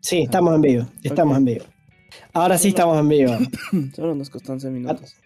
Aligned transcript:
Sí, 0.00 0.22
estamos 0.22 0.54
en 0.54 0.62
vivo. 0.62 0.86
Estamos 1.02 1.36
en 1.36 1.44
vivo. 1.44 1.64
Ahora 2.32 2.56
sí 2.58 2.68
estamos 2.68 2.98
en 2.98 3.08
vivo. 3.08 3.32
Solo 3.94 4.14
nos 4.14 4.30
costó 4.30 4.52
11 4.52 4.70
minutos. 4.70 5.16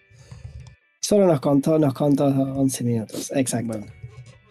Solo 0.99 1.25
nos 1.27 1.39
contó, 1.39 1.79
nos 1.79 1.93
contó 1.93 2.25
11 2.25 2.83
minutos. 2.83 3.31
Exacto. 3.33 3.67
Bueno, 3.67 3.85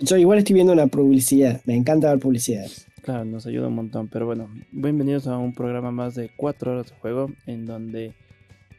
Yo 0.01 0.17
igual 0.17 0.39
estoy 0.39 0.55
viendo 0.55 0.73
una 0.73 0.87
publicidad. 0.87 1.61
Me 1.67 1.75
encanta 1.77 2.11
ver 2.11 2.21
publicidades. 2.21 2.87
claro, 3.03 3.25
nos 3.25 3.47
ayuda 3.47 3.69
un 3.69 3.75
montón. 3.75 4.09
Pero 4.09 4.27
bueno, 4.27 4.49
bienvenidos 4.73 5.27
a 5.27 5.37
un 5.37 5.53
programa 5.53 5.91
más 5.91 6.15
de 6.15 6.31
4 6.37 6.73
horas 6.73 6.87
de 6.91 6.97
juego 6.97 7.31
en 7.47 7.67
donde 7.67 8.15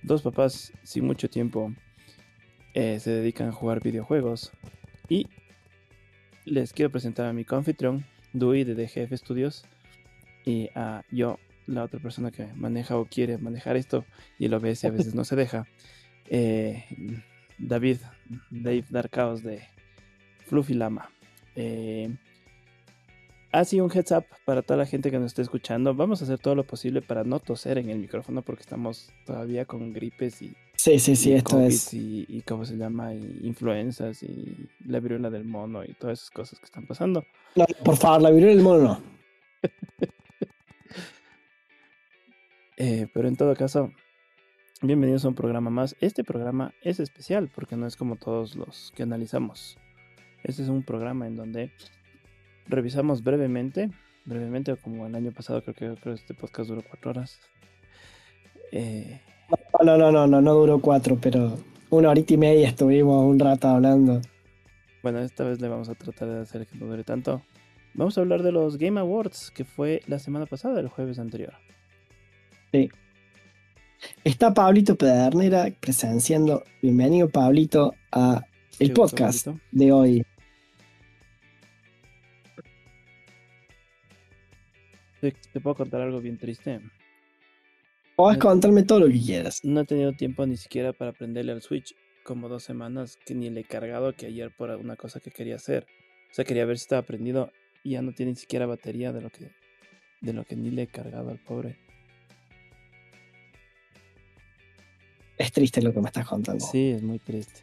dos 0.03 0.21
papás 0.23 0.71
sin 0.83 1.05
mucho 1.05 1.29
tiempo 1.29 1.71
eh, 2.73 2.99
se 2.99 3.11
dedican 3.11 3.49
a 3.49 3.51
jugar 3.51 3.83
videojuegos. 3.83 4.51
Y 5.09 5.27
les 6.45 6.73
quiero 6.73 6.91
presentar 6.91 7.27
a 7.27 7.33
mi 7.33 7.45
confitrión, 7.45 8.05
Dewey 8.33 8.63
de 8.63 8.73
DGF 8.75 9.13
Studios, 9.13 9.65
y 10.45 10.69
a 10.75 11.03
yo, 11.11 11.39
la 11.67 11.83
otra 11.83 11.99
persona 11.99 12.31
que 12.31 12.47
maneja 12.53 12.97
o 12.97 13.05
quiere 13.05 13.37
manejar 13.37 13.75
esto, 13.75 14.05
y 14.37 14.45
el 14.45 14.53
OBS 14.53 14.85
a 14.85 14.91
veces 14.91 15.15
no 15.15 15.25
se 15.25 15.35
deja, 15.35 15.65
eh, 16.29 16.85
David, 17.57 17.97
Dave 18.49 18.85
Darkaos 18.89 19.43
de 19.43 19.63
Fluffy 20.45 20.73
Lama. 20.73 21.09
Eh, 21.55 22.15
así 23.51 23.79
un 23.79 23.91
heads 23.91 24.11
up 24.11 24.25
para 24.45 24.61
toda 24.61 24.77
la 24.77 24.85
gente 24.85 25.09
que 25.09 25.17
nos 25.17 25.27
esté 25.27 25.41
escuchando. 25.41 25.93
Vamos 25.95 26.21
a 26.21 26.25
hacer 26.25 26.39
todo 26.39 26.55
lo 26.55 26.65
posible 26.65 27.01
para 27.01 27.23
no 27.23 27.39
toser 27.39 27.77
en 27.77 27.89
el 27.89 27.99
micrófono 27.99 28.41
porque 28.41 28.61
estamos 28.61 29.09
todavía 29.25 29.65
con 29.65 29.93
gripes 29.93 30.41
y 30.41 30.53
Sí, 30.77 30.99
sí, 30.99 31.15
sí, 31.15 31.31
y 31.31 31.33
esto 31.33 31.55
COVID 31.55 31.65
es. 31.65 31.93
Y, 31.93 32.25
y 32.27 32.41
cómo 32.41 32.65
se 32.65 32.75
llama, 32.75 33.13
y 33.13 33.39
influencias 33.43 34.21
y 34.21 34.69
la 34.85 34.99
viruela 34.99 35.29
del 35.29 35.45
mono 35.45 35.83
y 35.83 35.93
todas 35.93 36.19
esas 36.19 36.29
cosas 36.29 36.59
que 36.59 36.65
están 36.65 36.85
pasando. 36.85 37.23
No, 37.55 37.65
por 37.83 37.97
favor, 37.97 38.21
la 38.21 38.29
viruela 38.29 38.55
del 38.55 38.63
mono 38.63 38.83
no. 38.83 39.14
Eh, 42.77 43.07
pero 43.13 43.27
en 43.29 43.37
todo 43.37 43.55
caso, 43.55 43.91
bienvenidos 44.81 45.23
a 45.23 45.29
un 45.29 45.35
programa 45.35 45.69
más. 45.69 45.95
Este 46.01 46.23
programa 46.23 46.73
es 46.81 46.99
especial 46.99 47.49
porque 47.53 47.77
no 47.77 47.87
es 47.87 47.95
como 47.95 48.17
todos 48.17 48.55
los 48.55 48.91
que 48.95 49.03
analizamos. 49.03 49.77
Este 50.43 50.63
es 50.63 50.69
un 50.69 50.83
programa 50.83 51.25
en 51.25 51.37
donde 51.37 51.71
revisamos 52.67 53.23
brevemente, 53.23 53.91
brevemente 54.25 54.75
como 54.75 55.07
el 55.07 55.15
año 55.15 55.31
pasado, 55.31 55.61
creo 55.63 55.73
que, 55.73 56.01
creo 56.01 56.15
que 56.15 56.21
este 56.21 56.33
podcast 56.33 56.69
duró 56.69 56.83
cuatro 56.87 57.11
horas. 57.11 57.39
Eh, 58.71 59.21
No, 59.83 59.97
no, 59.97 60.11
no, 60.11 60.27
no, 60.27 60.41
no 60.41 60.53
duró 60.53 60.79
cuatro, 60.79 61.17
pero 61.21 61.57
una 61.89 62.09
horita 62.09 62.33
y 62.33 62.37
media 62.37 62.67
estuvimos 62.67 63.23
un 63.23 63.39
rato 63.39 63.69
hablando. 63.69 64.21
Bueno, 65.01 65.19
esta 65.19 65.43
vez 65.45 65.61
le 65.61 65.69
vamos 65.69 65.87
a 65.87 65.95
tratar 65.95 66.27
de 66.27 66.41
hacer 66.41 66.67
que 66.67 66.77
no 66.77 66.87
dure 66.87 67.03
tanto. 67.03 67.41
Vamos 67.93 68.17
a 68.17 68.21
hablar 68.21 68.43
de 68.43 68.51
los 68.51 68.77
Game 68.77 68.99
Awards, 68.99 69.51
que 69.51 69.63
fue 69.63 70.01
la 70.07 70.19
semana 70.19 70.45
pasada, 70.45 70.81
el 70.81 70.89
jueves 70.89 71.19
anterior. 71.19 71.53
Está 74.23 74.53
Pablito 74.53 74.95
Pedernera 74.95 75.67
presenciando. 75.79 76.63
Bienvenido, 76.81 77.29
Pablito, 77.29 77.93
a 78.11 78.45
el 78.79 78.89
gusto, 78.89 79.01
podcast 79.01 79.47
de 79.71 79.91
hoy. 79.91 80.25
Te, 85.21 85.31
te 85.31 85.59
puedo 85.59 85.75
contar 85.75 86.01
algo 86.01 86.19
bien 86.19 86.37
triste. 86.37 86.81
Podés 88.15 88.37
Me- 88.37 88.41
contarme 88.41 88.83
todo 88.83 89.01
lo 89.01 89.07
que 89.07 89.19
quieras. 89.21 89.61
No 89.63 89.81
he 89.81 89.85
tenido 89.85 90.13
tiempo 90.13 90.45
ni 90.45 90.57
siquiera 90.57 90.93
para 90.93 91.11
aprenderle 91.11 91.51
al 91.53 91.61
Switch. 91.61 91.95
Como 92.23 92.49
dos 92.49 92.63
semanas 92.63 93.17
que 93.23 93.35
ni 93.35 93.49
le 93.51 93.61
he 93.61 93.65
cargado 93.65 94.13
que 94.13 94.25
ayer 94.25 94.51
por 94.55 94.71
una 94.71 94.95
cosa 94.95 95.19
que 95.19 95.29
quería 95.31 95.55
hacer. 95.55 95.85
O 96.31 96.33
sea, 96.33 96.43
quería 96.43 96.65
ver 96.65 96.77
si 96.77 96.83
estaba 96.83 97.03
prendido 97.03 97.51
y 97.83 97.91
ya 97.91 98.01
no 98.01 98.13
tiene 98.13 98.31
ni 98.31 98.35
siquiera 98.35 98.65
batería 98.65 99.13
de 99.13 99.21
lo 99.21 99.29
que, 99.29 99.51
de 100.21 100.33
lo 100.33 100.43
que 100.43 100.55
ni 100.55 100.71
le 100.71 100.83
he 100.83 100.87
cargado 100.87 101.29
al 101.29 101.37
pobre. 101.37 101.77
Es 105.37 105.51
triste 105.51 105.81
lo 105.81 105.93
que 105.93 105.99
me 106.01 106.07
estás 106.07 106.27
contando. 106.27 106.65
Sí, 106.65 106.91
es 106.91 107.03
muy 107.03 107.19
triste. 107.19 107.61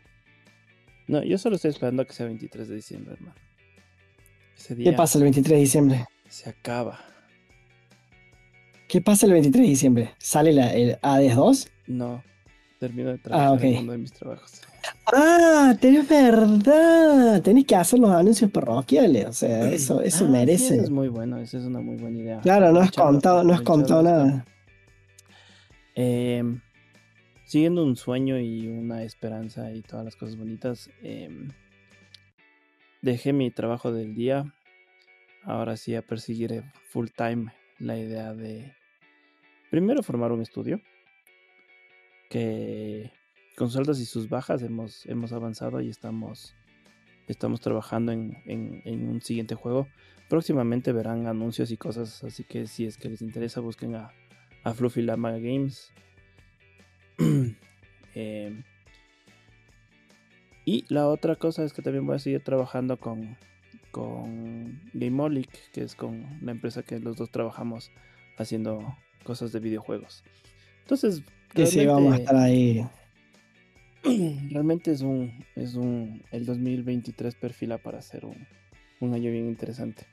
No, 1.08 1.22
yo 1.22 1.38
solo 1.38 1.56
estoy 1.56 1.70
esperando 1.70 2.02
a 2.02 2.04
que 2.04 2.12
sea 2.12 2.26
23 2.26 2.68
de 2.68 2.74
diciembre, 2.76 3.14
hermano. 3.14 3.34
Ese 4.56 4.74
día 4.74 4.90
¿Qué 4.90 4.96
pasa 4.96 5.18
el 5.18 5.24
23 5.24 5.50
de 5.56 5.60
diciembre? 5.60 6.04
se 6.28 6.48
acaba. 6.50 7.00
¿Qué 8.88 9.00
pasa 9.00 9.26
el 9.26 9.32
23 9.32 9.62
de 9.64 9.68
diciembre? 9.68 10.14
¿Sale 10.18 10.52
la, 10.52 10.72
el 10.72 10.98
ADS2? 11.00 11.68
No, 11.88 12.22
termino 12.78 13.10
de 13.10 13.18
trabajar 13.18 13.54
ok. 13.56 13.62
en 13.64 13.78
uno 13.78 13.92
de 13.92 13.98
mis 13.98 14.12
trabajos. 14.12 14.60
Ah, 15.12 15.74
tenés 15.80 16.08
verdad. 16.08 17.40
Tenés 17.42 17.64
que 17.66 17.74
hacer 17.76 17.98
los 17.98 18.10
anuncios 18.10 18.50
parroquiales. 18.50 19.26
O 19.26 19.32
sea, 19.32 19.70
eso, 19.72 20.00
eso 20.02 20.24
Ah, 20.24 20.26
sí, 20.26 20.32
merece. 20.32 20.74
eso 20.74 20.84
es 20.84 20.90
muy 20.90 21.08
bueno, 21.08 21.38
esa 21.38 21.58
es 21.58 21.64
una 21.64 21.80
muy 21.80 21.96
buena 21.96 22.18
idea. 22.18 22.40
Claro, 22.40 22.70
no 22.72 22.80
has 22.80 22.92
contado, 22.92 23.42
no 23.44 23.54
has 23.54 23.62
contado 23.62 24.02
nada. 24.02 24.44
esto. 25.94 26.60
Siguiendo 27.52 27.84
un 27.84 27.96
sueño 27.96 28.40
y 28.40 28.66
una 28.66 29.02
esperanza 29.02 29.70
y 29.74 29.82
todas 29.82 30.06
las 30.06 30.16
cosas 30.16 30.36
bonitas, 30.38 30.88
em, 31.02 31.50
dejé 33.02 33.34
mi 33.34 33.50
trabajo 33.50 33.92
del 33.92 34.14
día. 34.14 34.54
Ahora 35.44 35.76
sí 35.76 35.94
a 35.94 36.00
perseguir 36.00 36.64
full 36.88 37.08
time 37.14 37.52
la 37.78 37.98
idea 37.98 38.32
de 38.32 38.72
primero 39.70 40.02
formar 40.02 40.32
un 40.32 40.40
estudio 40.40 40.80
que 42.30 43.10
con 43.54 43.68
sus 43.68 43.76
altas 43.76 44.00
y 44.00 44.06
sus 44.06 44.30
bajas 44.30 44.62
hemos, 44.62 45.04
hemos 45.04 45.34
avanzado 45.34 45.82
y 45.82 45.90
estamos, 45.90 46.54
estamos 47.28 47.60
trabajando 47.60 48.12
en, 48.12 48.34
en- 48.46 48.80
en 48.86 49.08
un 49.10 49.20
siguiente 49.20 49.56
juego. 49.56 49.88
Próximamente 50.30 50.90
verán 50.92 51.26
anuncios 51.26 51.70
y 51.70 51.76
cosas, 51.76 52.24
así 52.24 52.44
que 52.44 52.66
si 52.66 52.86
es 52.86 52.96
que 52.96 53.10
les 53.10 53.20
interesa 53.20 53.60
busquen 53.60 53.94
a, 53.96 54.10
a 54.64 54.72
Fluffy 54.72 55.02
Lama 55.02 55.32
Games. 55.32 55.92
Em, 57.18 58.62
y 60.64 60.84
la 60.88 61.08
otra 61.08 61.36
cosa 61.36 61.64
es 61.64 61.72
que 61.72 61.82
también 61.82 62.06
voy 62.06 62.16
a 62.16 62.18
seguir 62.18 62.42
trabajando 62.42 62.96
con, 62.98 63.36
con 63.90 64.80
Gameolic, 64.94 65.70
que 65.72 65.82
es 65.82 65.94
con 65.94 66.38
la 66.42 66.52
empresa 66.52 66.82
que 66.82 66.98
los 66.98 67.16
dos 67.16 67.30
trabajamos 67.30 67.90
haciendo 68.38 68.96
cosas 69.24 69.52
de 69.52 69.60
videojuegos. 69.60 70.24
Entonces, 70.82 71.22
Que 71.54 71.66
sí, 71.66 71.84
vamos 71.86 72.14
a 72.14 72.16
realmente- 72.16 72.22
estar 72.22 72.36
ahí. 72.36 72.86
Realmente 74.50 74.90
es 74.90 75.00
un, 75.02 75.44
es 75.54 75.74
un, 75.74 76.22
el 76.32 76.44
2023 76.44 77.34
perfila 77.36 77.78
para 77.78 78.02
ser 78.02 78.24
un, 78.24 78.46
un 79.00 79.14
año 79.14 79.30
bien 79.30 79.46
interesante. 79.48 80.06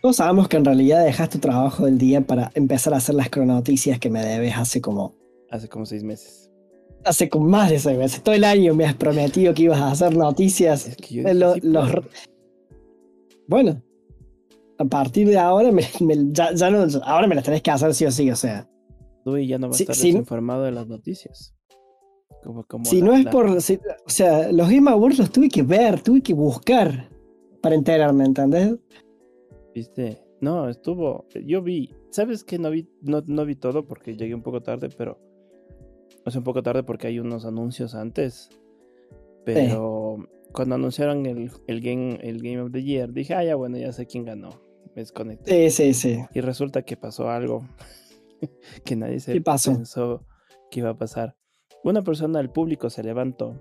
Todos 0.00 0.16
sabemos 0.16 0.48
que 0.48 0.56
en 0.56 0.64
realidad 0.64 1.04
dejaste 1.04 1.38
tu 1.38 1.42
trabajo 1.42 1.84
del 1.86 1.98
día 1.98 2.20
para 2.22 2.50
empezar 2.54 2.94
a 2.94 2.98
hacer 2.98 3.16
las 3.16 3.28
cronoticias 3.30 3.98
que 3.98 4.08
me 4.10 4.24
debes 4.24 4.56
hace 4.56 4.80
como. 4.80 5.14
Hace 5.50 5.68
como 5.68 5.84
seis 5.86 6.02
meses. 6.04 6.50
Hace 7.04 7.28
como 7.28 7.46
más 7.48 7.70
de 7.70 7.78
seis 7.78 7.98
meses. 7.98 8.22
Todo 8.22 8.34
el 8.34 8.44
año 8.44 8.74
me 8.74 8.84
has 8.84 8.94
prometido 8.94 9.52
que 9.54 9.64
ibas 9.64 9.80
a 9.80 9.90
hacer 9.90 10.16
noticias. 10.16 10.86
Es 10.86 10.96
que 10.96 11.14
yo 11.16 11.22
dije, 11.22 11.34
lo- 11.34 11.54
"Sí 11.54 11.60
los- 11.64 11.90
puedo". 11.90 12.04
Bueno, 13.48 13.82
a 14.78 14.84
partir 14.84 15.28
de 15.28 15.38
ahora 15.38 15.72
me, 15.72 15.82
me- 16.00 16.32
ya, 16.32 16.52
ya 16.54 16.70
no, 16.70 16.86
ahora 17.04 17.26
me 17.26 17.34
las 17.34 17.44
tenés 17.44 17.62
que 17.62 17.70
hacer 17.70 17.94
sí 17.94 18.04
o 18.06 18.10
sí. 18.10 18.30
O 18.30 18.36
sea, 18.36 18.68
Tú 19.24 19.36
y 19.36 19.46
ya 19.48 19.58
no 19.58 19.68
vas 19.68 19.78
a 19.80 19.82
estar 19.82 19.96
sí. 19.96 20.08
desinformado 20.12 20.62
de 20.64 20.72
las 20.72 20.86
noticias. 20.86 21.54
Como, 22.42 22.64
como 22.64 22.84
si 22.86 23.00
la- 23.00 23.06
no 23.06 23.14
es 23.14 23.24
la- 23.24 23.30
por. 23.30 23.60
si- 23.60 23.74
o 24.06 24.08
sea, 24.10 24.50
los 24.52 24.70
Game 24.70 24.90
Awards 24.90 25.18
los 25.18 25.30
tuve 25.30 25.48
que 25.48 25.62
ver, 25.62 26.00
tuve 26.00 26.22
que 26.22 26.32
buscar 26.32 27.10
para 27.60 27.74
enterarme, 27.74 28.24
¿entendés? 28.24 28.76
¿Viste? 29.74 30.22
No, 30.40 30.68
estuvo. 30.68 31.26
Yo 31.44 31.60
vi. 31.62 31.94
¿Sabes 32.10 32.42
que 32.44 32.58
no 32.58 32.70
vi, 32.70 32.88
no, 33.02 33.22
no 33.26 33.44
vi 33.44 33.56
todo 33.56 33.86
porque 33.86 34.16
llegué 34.16 34.34
un 34.34 34.42
poco 34.42 34.62
tarde, 34.62 34.88
pero. 34.96 35.18
Sea, 36.26 36.38
un 36.38 36.44
poco 36.44 36.62
tarde 36.62 36.82
porque 36.82 37.06
hay 37.08 37.18
unos 37.18 37.44
anuncios 37.44 37.94
antes. 37.94 38.50
Pero 39.44 40.16
cuando 40.52 40.74
anunciaron 40.74 41.26
el, 41.26 41.50
el, 41.66 41.80
game, 41.80 42.18
el 42.22 42.38
Game 42.42 42.60
of 42.60 42.72
the 42.72 42.82
Year, 42.82 43.12
dije, 43.12 43.34
ah, 43.34 43.42
ya 43.44 43.56
bueno, 43.56 43.78
ya 43.78 43.92
sé 43.92 44.06
quién 44.06 44.24
ganó. 44.24 44.50
Me 44.94 45.02
desconecté. 45.02 45.70
Sí, 45.70 45.94
sí, 45.94 45.94
sí. 45.94 46.24
Y 46.34 46.40
resulta 46.40 46.82
que 46.82 46.96
pasó 46.96 47.30
algo 47.30 47.66
que 48.84 48.96
nadie 48.96 49.20
se 49.20 49.32
¿Qué 49.32 49.40
pasó? 49.40 49.72
pensó 49.72 50.26
que 50.70 50.80
iba 50.80 50.90
a 50.90 50.96
pasar. 50.98 51.36
Una 51.82 52.02
persona 52.02 52.38
del 52.38 52.50
público 52.50 52.90
se 52.90 53.02
levantó 53.02 53.60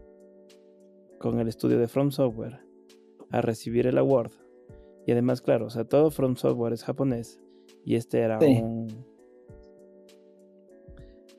con 1.20 1.40
el 1.40 1.48
estudio 1.48 1.80
de 1.80 1.88
From 1.88 2.12
Software 2.12 2.60
a 3.32 3.42
recibir 3.42 3.88
el 3.88 3.98
award. 3.98 4.32
Y 5.08 5.12
además, 5.12 5.42
claro, 5.42 5.68
o 5.68 5.70
sea, 5.70 5.86
todo 5.86 6.12
From 6.12 6.36
Software 6.36 6.74
es 6.74 6.84
japonés. 6.84 7.40
Y 7.86 7.96
este 7.96 8.20
era 8.20 8.40
Sí. 8.40 8.60
un 8.62 8.88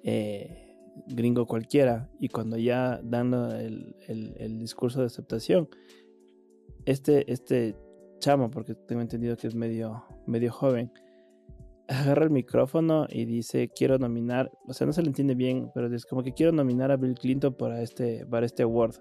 eh, 0.03 0.60
gringo 1.06 1.47
cualquiera. 1.47 2.11
Y 2.19 2.29
cuando 2.29 2.56
ya 2.56 3.00
dan 3.02 3.32
el, 3.35 3.97
el- 4.08 4.35
el 4.38 4.58
discurso 4.58 5.00
de 5.00 5.06
aceptación, 5.06 5.69
este, 6.85 7.31
este 7.32 7.76
chamo, 8.19 8.50
porque 8.50 8.75
tengo 8.75 9.02
entendido 9.02 9.37
que 9.37 9.47
es 9.47 9.55
medio, 9.55 10.05
medio 10.26 10.52
joven, 10.52 10.93
agarra 11.88 12.25
el 12.25 12.31
micrófono 12.31 13.06
y 13.08 13.25
dice, 13.25 13.69
quiero 13.75 13.99
nominar, 13.99 14.50
o 14.67 14.73
sea, 14.73 14.87
no 14.87 14.93
se 14.93 15.02
le 15.02 15.08
entiende 15.08 15.35
bien, 15.35 15.70
pero 15.75 15.93
es 15.94 16.06
como 16.06 16.23
que 16.23 16.32
quiero 16.32 16.52
nominar 16.52 16.91
a 16.91 16.97
Bill 16.97 17.14
Clinton 17.14 17.55
para 17.55 17.82
este, 17.82 18.25
para 18.26 18.47
este 18.47 18.62
award. 18.62 18.94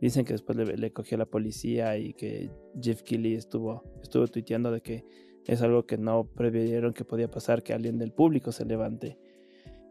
Dicen 0.00 0.24
que 0.24 0.34
después 0.34 0.58
le, 0.58 0.76
le 0.76 0.92
cogió 0.92 1.16
la 1.16 1.26
policía 1.26 1.96
y 1.96 2.12
que 2.14 2.50
Jeff 2.80 3.02
Keighley 3.02 3.34
estuvo, 3.34 3.82
estuvo 4.02 4.26
tuiteando 4.26 4.70
de 4.70 4.80
que 4.80 5.04
es 5.46 5.62
algo 5.62 5.86
que 5.86 5.96
no 5.98 6.24
previeron 6.24 6.92
que 6.92 7.04
podía 7.04 7.30
pasar, 7.30 7.62
que 7.62 7.72
alguien 7.72 7.96
del 7.98 8.12
público 8.12 8.52
se 8.52 8.64
levante. 8.64 9.18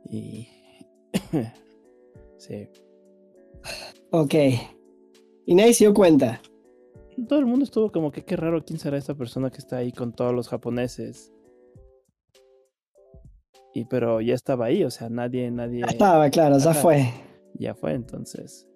Y... 0.10 0.48
sí. 2.38 2.68
Ok. 4.12 4.34
Y 5.46 5.56
nadie 5.56 5.74
se 5.74 5.86
dio 5.86 5.94
cuenta. 5.94 6.42
Todo 7.28 7.40
el 7.40 7.46
mundo 7.46 7.64
estuvo 7.64 7.92
como 7.92 8.12
que 8.12 8.24
qué 8.26 8.36
raro, 8.36 8.64
¿quién 8.64 8.80
será 8.80 8.98
esta 8.98 9.16
persona 9.16 9.50
que 9.50 9.60
está 9.60 9.78
ahí 9.78 9.92
con 9.92 10.14
todos 10.14 10.34
los 10.34 10.50
japoneses? 10.50 11.32
Y 13.74 13.86
pero 13.86 14.22
ya 14.22 14.34
estaba 14.34 14.66
ahí, 14.66 14.84
o 14.84 14.90
sea, 14.90 15.10
nadie, 15.10 15.52
nadie. 15.52 15.82
Ya 15.82 15.88
estaba, 15.88 16.30
claro, 16.30 16.58
ya 16.58 16.74
fue. 16.74 17.06
Ya 17.56 17.74
fue, 17.74 17.94
entonces. 17.94 18.68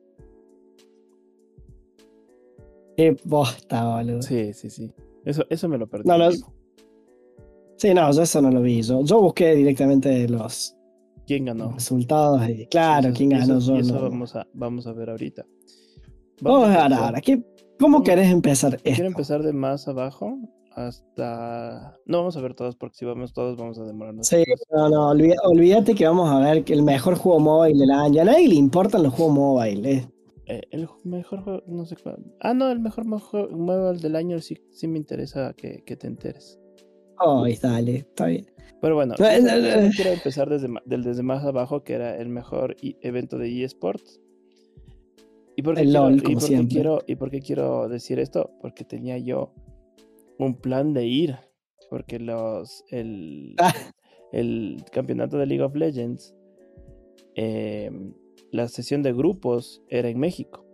Qué 2.95 3.15
bosta, 3.23 3.95
boludo. 3.95 4.21
Sí, 4.21 4.53
Sí, 4.53 4.69
sí, 4.69 4.69
sí. 4.69 4.93
Eso, 5.25 5.45
eso 5.49 5.67
me 5.69 5.77
lo 5.77 5.87
perdí. 5.87 6.07
No, 6.07 6.17
no, 6.17 6.29
yo 8.11 8.21
eso 8.21 8.41
no 8.41 8.51
lo 8.51 8.61
vi. 8.61 8.81
Yo, 8.81 9.03
yo 9.03 9.21
busqué 9.21 9.55
directamente 9.55 10.27
los 10.27 10.75
¿Quién 11.29 11.45
ganó? 11.45 11.71
resultados 11.73 12.49
y 12.49 12.65
claro, 12.65 13.09
Eso- 13.09 13.17
quién 13.17 13.29
ganó 13.29 13.57
eso, 13.59 13.73
yo. 13.75 13.79
eso 13.79 13.93
no. 13.93 14.01
vamos, 14.09 14.35
a, 14.35 14.47
vamos 14.53 14.87
a 14.87 14.93
ver 14.93 15.11
ahorita. 15.11 15.45
Vamos 16.41 16.69
a 16.69 16.83
ver 16.87 16.93
ahora. 16.93 17.21
¿qué- 17.21 17.43
¿Cómo 17.79 17.97
Vamos- 17.99 18.09
querés 18.09 18.31
empezar 18.31 18.73
esto? 18.73 18.83
Quiero 18.83 19.05
empezar 19.07 19.43
de 19.43 19.53
más 19.53 19.87
abajo 19.87 20.35
hasta. 20.75 21.95
No 22.05 22.17
vamos 22.17 22.35
a 22.35 22.41
ver 22.41 22.53
todos 22.55 22.75
porque 22.75 22.95
si 22.97 23.05
vamos 23.05 23.31
todos 23.33 23.57
vamos 23.57 23.77
a 23.79 23.83
demorarnos. 23.83 24.27
Sí, 24.27 24.43
no, 24.71 24.89
no, 24.89 25.09
olvídate 25.09 25.93
que 25.95 26.05
vamos 26.07 26.29
a 26.29 26.39
ver 26.39 26.63
que 26.63 26.73
el 26.73 26.81
mejor 26.83 27.15
juego 27.15 27.39
móvil 27.39 27.77
del 27.77 27.91
año. 27.91 28.21
A 28.21 28.25
nadie 28.25 28.47
le 28.47 28.55
importan 28.55 29.03
los 29.03 29.13
juegos 29.13 29.35
móviles. 29.35 30.07
Eh, 30.47 30.61
el 30.71 30.87
ju- 30.87 30.99
mejor 31.03 31.43
juego, 31.43 31.61
no 31.67 31.85
sé 31.85 31.95
cuál. 31.95 32.17
Ah, 32.41 32.53
no, 32.55 32.71
el 32.71 32.79
mejor 32.79 33.05
móvil 33.05 33.99
del 34.01 34.15
año 34.15 34.39
sí, 34.39 34.57
sí 34.71 34.87
me 34.87 34.97
interesa 34.97 35.53
que, 35.53 35.83
que 35.85 35.95
te 35.95 36.07
enteres. 36.07 36.59
Oh, 37.19 37.45
dale, 37.61 37.95
está 37.97 38.25
bien. 38.25 38.47
Pero 38.81 38.95
bueno, 38.95 39.15
quiero 39.17 40.11
empezar 40.11 40.49
desde, 40.49 40.67
desde 40.85 41.23
más 41.23 41.43
abajo, 41.43 41.83
que 41.83 41.93
era 41.93 42.15
el 42.17 42.29
mejor 42.29 42.75
evento 43.01 43.37
de 43.37 43.63
eSports. 43.63 44.21
¿Y 45.57 45.61
por 45.61 45.75
qué, 45.75 45.81
El 45.81 45.87
quiero, 45.89 46.03
LOL, 46.03 46.15
y 46.15 46.21
como 46.21 46.33
por 46.35 46.41
qué 46.41 46.47
siempre. 46.47 46.73
quiero, 46.73 46.99
¿Y 47.05 47.15
por 47.15 47.29
qué 47.31 47.41
quiero 47.41 47.89
decir 47.89 48.19
esto? 48.19 48.51
Porque 48.61 48.85
tenía 48.85 49.17
yo 49.17 49.53
un 50.37 50.55
plan 50.55 50.93
de 50.93 51.05
ir. 51.05 51.35
Porque 51.89 52.19
los 52.19 52.85
el, 52.89 53.55
Ah. 53.57 53.73
el 54.31 54.77
campeonato 54.91 55.37
de 55.37 55.45
League 55.47 55.63
of 55.63 55.75
Legends, 55.75 56.33
eh, 57.35 57.91
la 58.51 58.67
sesión 58.69 59.01
de 59.03 59.11
grupos 59.11 59.83
era 59.89 60.07
en 60.07 60.19
México. 60.19 60.65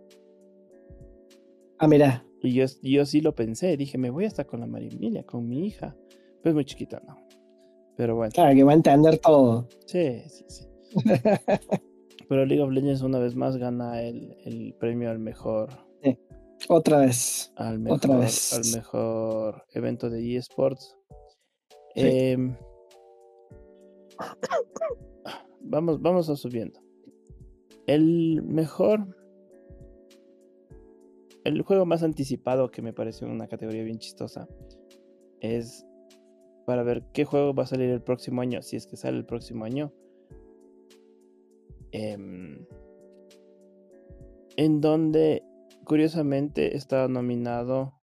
Ah, 1.78 1.88
mira. 1.88 2.24
Y 2.42 2.52
yo, 2.52 2.66
yo 2.82 3.04
sí 3.06 3.20
lo 3.22 3.34
pensé, 3.34 3.76
dije, 3.76 3.98
me 3.98 4.10
voy 4.10 4.24
a 4.24 4.28
estar 4.28 4.46
con 4.46 4.60
la 4.60 4.66
Marimilia, 4.66 5.24
con 5.24 5.48
mi 5.48 5.66
hija. 5.66 5.96
Pues 6.42 6.54
muy 6.54 6.64
chiquita, 6.64 7.02
¿no? 7.04 7.25
Pero 7.96 8.14
bueno, 8.16 8.32
Claro, 8.34 8.54
que 8.54 8.64
va 8.64 8.72
a 8.72 8.74
entender 8.76 9.18
todo. 9.18 9.68
sí, 9.86 10.22
sí, 10.28 10.44
sí. 10.48 10.66
Pero 12.28 12.44
League 12.44 12.62
of 12.62 12.70
Legends 12.72 13.02
una 13.02 13.18
vez 13.20 13.36
más 13.36 13.56
gana 13.56 14.02
el, 14.02 14.36
el 14.44 14.74
premio 14.80 15.10
al 15.10 15.18
mejor, 15.20 15.70
Otra 16.68 16.98
vez. 17.00 17.52
al 17.56 17.78
mejor, 17.78 17.98
Otra 17.98 18.16
vez. 18.16 18.52
al 18.52 18.62
mejor 18.76 19.64
evento 19.72 20.10
de 20.10 20.36
eSports. 20.36 20.98
Sí. 21.94 22.02
Em, 22.04 22.56
vamos, 25.60 26.00
vamos 26.00 26.28
a 26.28 26.36
subiendo. 26.36 26.80
El 27.86 28.42
mejor. 28.42 29.16
El 31.44 31.62
juego 31.62 31.86
más 31.86 32.02
anticipado 32.02 32.70
que 32.72 32.82
me 32.82 32.92
pareció 32.92 33.28
una 33.28 33.46
categoría 33.46 33.84
bien 33.84 33.98
chistosa 33.98 34.48
es 35.40 35.86
para 36.66 36.82
ver 36.82 37.04
qué 37.14 37.24
juego 37.24 37.54
va 37.54 37.62
a 37.62 37.66
salir 37.66 37.88
el 37.90 38.02
próximo 38.02 38.42
año, 38.42 38.60
si 38.62 38.76
es 38.76 38.86
que 38.86 38.96
sale 38.96 39.16
el 39.18 39.24
próximo 39.24 39.64
año. 39.64 39.92
Em, 41.92 42.66
en 44.56 44.80
donde 44.80 45.42
curiosamente 45.84 46.76
estaba 46.76 47.08
nominado 47.08 47.94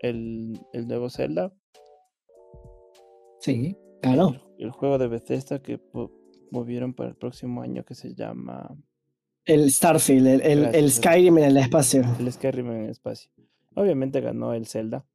el, 0.00 0.58
el 0.72 0.86
nuevo 0.86 1.10
Zelda, 1.10 1.52
Sí, 3.40 3.76
ganó. 4.02 4.28
el, 4.58 4.66
el 4.66 4.70
juego 4.70 4.98
de 4.98 5.08
Bethesda 5.08 5.60
que 5.62 5.80
movieron 6.50 6.94
para 6.94 7.10
el 7.10 7.16
próximo 7.16 7.62
año 7.62 7.84
que 7.84 7.94
se 7.94 8.14
llama 8.14 8.76
El 9.46 9.70
Starfield, 9.70 10.26
el, 10.26 10.40
el- 10.42 10.74
el. 10.74 10.90
Skyrim 10.90 11.38
en 11.38 11.44
el 11.44 11.56
espacio. 11.56 12.02
el 12.18 12.30
Skyrim 12.32 12.70
en 12.70 12.84
el 12.84 12.90
espacio. 12.90 13.30
Obviamente 13.74 14.20
ganó 14.20 14.52
el 14.52 14.66
Zelda, 14.66 15.06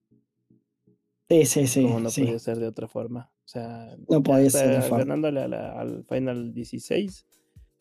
Sí, 1.29 1.45
sí, 1.45 1.67
sí. 1.67 1.83
como 1.83 1.99
no 1.99 2.09
sí. 2.09 2.23
podía 2.23 2.39
ser 2.39 2.59
de 2.59 2.67
otra 2.67 2.87
forma. 2.87 3.31
O 3.45 3.47
sea, 3.47 3.95
No 4.09 4.21
podía 4.23 4.49
ser 4.49 4.69
de 4.69 4.75
otra 4.77 4.81
forma. 4.89 4.97
ganándole 5.05 5.41
a 5.41 5.47
la- 5.47 5.79
al 5.79 6.03
Final 6.05 6.53
16, 6.53 7.25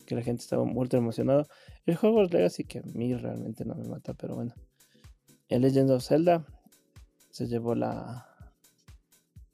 que 0.05 0.15
la 0.15 0.21
gente 0.21 0.41
estaba 0.43 0.63
muy 0.65 0.87
emocionado. 0.91 1.45
El 1.85 1.95
juego 1.95 2.23
es 2.23 2.31
Legacy 2.33 2.63
que 2.63 2.79
a 2.79 2.83
mí 2.93 3.13
realmente 3.15 3.65
no 3.65 3.75
me 3.75 3.87
mata, 3.87 4.13
pero 4.13 4.35
bueno. 4.35 4.53
El 5.47 5.61
Legend 5.61 5.91
of 5.91 6.03
Zelda 6.03 6.45
se 7.31 7.47
llevó 7.47 7.75
la, 7.75 8.27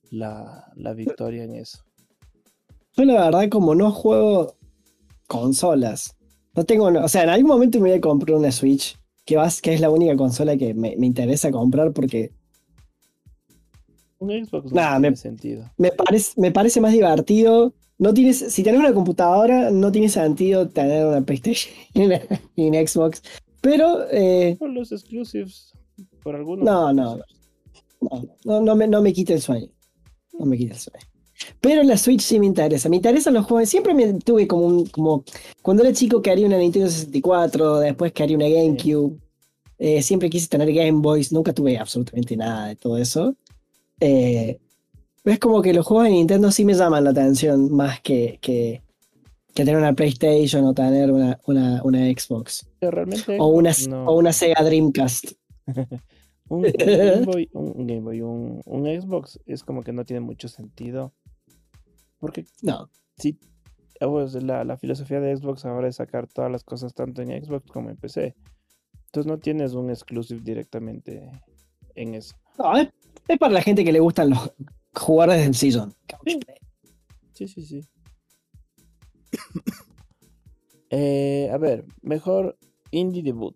la, 0.09 0.71
la 0.75 0.93
victoria 0.93 1.43
en 1.43 1.55
eso. 1.55 1.83
Yo 2.95 3.05
la 3.05 3.25
verdad 3.25 3.49
como 3.49 3.75
no 3.75 3.91
juego 3.91 4.55
consolas, 5.27 6.15
no 6.55 6.65
tengo, 6.65 6.85
o 6.87 7.07
sea, 7.07 7.23
en 7.23 7.29
algún 7.29 7.49
momento 7.49 7.79
me 7.79 7.89
voy 7.89 7.97
a 7.97 8.01
comprar 8.01 8.37
una 8.37 8.51
Switch, 8.51 8.97
que, 9.25 9.37
vas, 9.37 9.61
que 9.61 9.73
es 9.73 9.79
la 9.79 9.89
única 9.89 10.15
consola 10.17 10.57
que 10.57 10.73
me, 10.73 10.95
me 10.97 11.05
interesa 11.07 11.51
comprar 11.51 11.93
porque 11.93 12.33
Un 14.21 14.29
Xbox 14.29 14.71
no 14.71 14.99
tiene 14.99 15.15
sentido. 15.15 15.71
me 15.77 15.91
parece, 15.91 16.39
me 16.39 16.51
parece 16.51 16.79
más 16.79 16.93
divertido. 16.93 17.73
No 17.97 18.13
tienes, 18.13 18.37
si 18.37 18.61
tenés 18.63 18.79
una 18.79 18.93
computadora, 18.93 19.71
no 19.71 19.91
tiene 19.91 20.09
sentido 20.09 20.69
tener 20.69 21.07
una 21.07 21.21
PlayStation 21.21 21.73
y 22.55 22.67
una 22.67 22.87
Xbox. 22.87 23.23
Pero 23.61 24.05
eh, 24.11 24.55
Por 24.59 24.69
los 24.69 24.91
exclusives, 24.91 25.73
por 26.21 26.35
algunos. 26.35 26.63
No, 26.63 26.93
no. 26.93 27.17
no, 27.99 28.23
no, 28.45 28.61
no 28.61 28.75
me, 28.75 28.87
no 28.87 29.01
me 29.01 29.11
quita 29.11 29.33
el 29.33 29.41
sueño. 29.41 29.69
No 30.37 30.45
me 30.45 30.55
quita 30.55 30.73
el 30.75 30.79
sueño. 30.79 31.05
Pero 31.59 31.81
la 31.81 31.97
Switch 31.97 32.21
sí 32.21 32.39
me 32.39 32.45
interesa. 32.45 32.89
Me 32.89 32.97
interesan 32.97 33.33
los 33.33 33.45
juegos. 33.47 33.69
Siempre 33.69 33.95
me 33.95 34.13
tuve 34.13 34.47
como 34.47 34.67
un. 34.67 34.85
Como, 34.85 35.23
cuando 35.63 35.83
era 35.83 35.93
chico 35.93 36.21
quería 36.21 36.45
una 36.45 36.57
Nintendo 36.57 36.89
64, 36.89 37.79
después 37.79 38.11
quería 38.11 38.35
una 38.35 38.47
GameCube. 38.47 39.17
Eh, 39.79 40.03
siempre 40.03 40.29
quise 40.29 40.47
tener 40.47 40.71
Game 40.71 41.01
Boys. 41.01 41.31
Nunca 41.31 41.53
tuve 41.53 41.77
absolutamente 41.79 42.37
nada 42.37 42.67
de 42.67 42.75
todo 42.75 42.97
eso. 42.97 43.35
Eh, 44.01 44.59
es 45.23 45.39
como 45.39 45.61
que 45.61 45.73
los 45.73 45.85
juegos 45.85 46.05
de 46.05 46.11
Nintendo 46.11 46.51
sí 46.51 46.65
me 46.65 46.73
llaman 46.73 47.03
la 47.03 47.11
atención 47.11 47.71
más 47.71 48.01
que, 48.01 48.39
que, 48.41 48.81
que 49.53 49.63
tener 49.63 49.77
una 49.77 49.93
PlayStation 49.93 50.65
o 50.65 50.73
tener 50.73 51.11
una, 51.11 51.39
una, 51.45 51.81
una 51.83 51.99
Xbox. 51.99 52.67
Pero 52.79 52.91
realmente 52.91 53.37
O 53.39 53.47
una, 53.47 53.71
no. 53.87 54.05
o 54.05 54.17
una 54.17 54.33
Sega 54.33 54.63
Dreamcast. 54.63 55.33
un, 56.49 56.65
un 56.65 56.71
Game 56.73 57.21
Boy, 57.25 57.49
un, 57.53 57.73
un 57.75 57.87
Game 57.87 58.01
Boy, 58.01 58.21
un, 58.21 58.61
un 58.65 59.01
Xbox 59.01 59.39
es 59.45 59.63
como 59.63 59.83
que 59.83 59.93
no 59.93 60.03
tiene 60.03 60.19
mucho 60.21 60.47
sentido. 60.47 61.13
Porque 62.19 62.45
No. 62.61 62.89
sí, 63.17 63.37
pues, 63.99 64.33
la, 64.41 64.63
la 64.63 64.77
filosofía 64.77 65.19
de 65.19 65.35
Xbox 65.37 65.65
ahora 65.65 65.87
es 65.87 65.97
sacar 65.97 66.27
todas 66.27 66.51
las 66.51 66.63
cosas 66.63 66.93
tanto 66.95 67.21
en 67.21 67.43
Xbox 67.43 67.69
como 67.71 67.89
en 67.91 67.97
PC. 67.97 68.35
Entonces 69.05 69.29
no 69.31 69.37
tienes 69.37 69.73
un 69.73 69.89
exclusive 69.89 70.41
directamente 70.43 71.29
en 71.95 72.15
eso. 72.15 72.35
No, 72.57 72.77
es, 72.77 72.87
es 73.27 73.37
para 73.39 73.53
la 73.53 73.61
gente 73.61 73.83
que 73.83 73.91
le 73.91 73.99
gustan 73.99 74.29
los 74.31 74.51
jugar 74.93 75.29
desde 75.29 75.45
el 75.45 75.55
sillón. 75.55 75.95
Sí, 77.33 77.47
sí, 77.47 77.65
sí. 77.65 77.81
Eh, 80.93 81.49
a 81.51 81.57
ver, 81.57 81.85
mejor 82.01 82.57
indie 82.91 83.23
debut. 83.23 83.55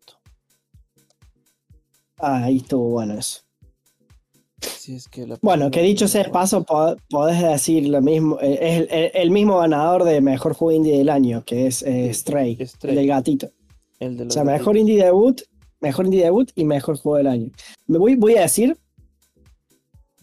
Ah, 2.17 2.45
ahí 2.45 2.57
estuvo 2.57 2.91
bueno 2.91 3.15
eso. 3.15 3.41
Si 4.61 4.95
es 4.95 5.09
que 5.09 5.27
la 5.27 5.37
Bueno, 5.41 5.69
que 5.69 5.81
dicho 5.81 6.07
sea 6.07 6.23
de 6.23 6.29
paso, 6.29 6.63
po- 6.63 6.95
podés 7.09 7.41
decir 7.41 7.89
lo 7.89 8.01
mismo. 8.01 8.39
eh, 8.41 8.57
Es 8.61 8.77
el, 8.79 8.87
el- 8.89 9.11
el 9.13 9.31
mismo 9.31 9.57
ganador 9.57 10.05
de 10.05 10.21
mejor 10.21 10.53
juego 10.53 10.71
indie 10.71 10.97
del 10.97 11.09
año, 11.09 11.43
que 11.45 11.67
es 11.67 11.83
eh, 11.83 12.13
Stray, 12.13 12.57
Stray. 12.65 12.91
el 12.91 12.95
del 12.99 13.07
gatito. 13.07 13.49
el 13.99 14.15
de 14.15 14.27
O 14.27 14.29
sea, 14.29 14.45
mejor 14.45 14.77
indie 14.77 15.03
debut, 15.03 15.41
mejor 15.81 16.05
indie 16.05 16.23
debut 16.23 16.49
y 16.55 16.63
mejor 16.63 16.95
juego 16.97 17.17
del 17.17 17.27
año. 17.27 17.51
Me 17.87 17.97
voy, 17.97 18.15
voy 18.15 18.37
a 18.37 18.41
decir 18.43 18.77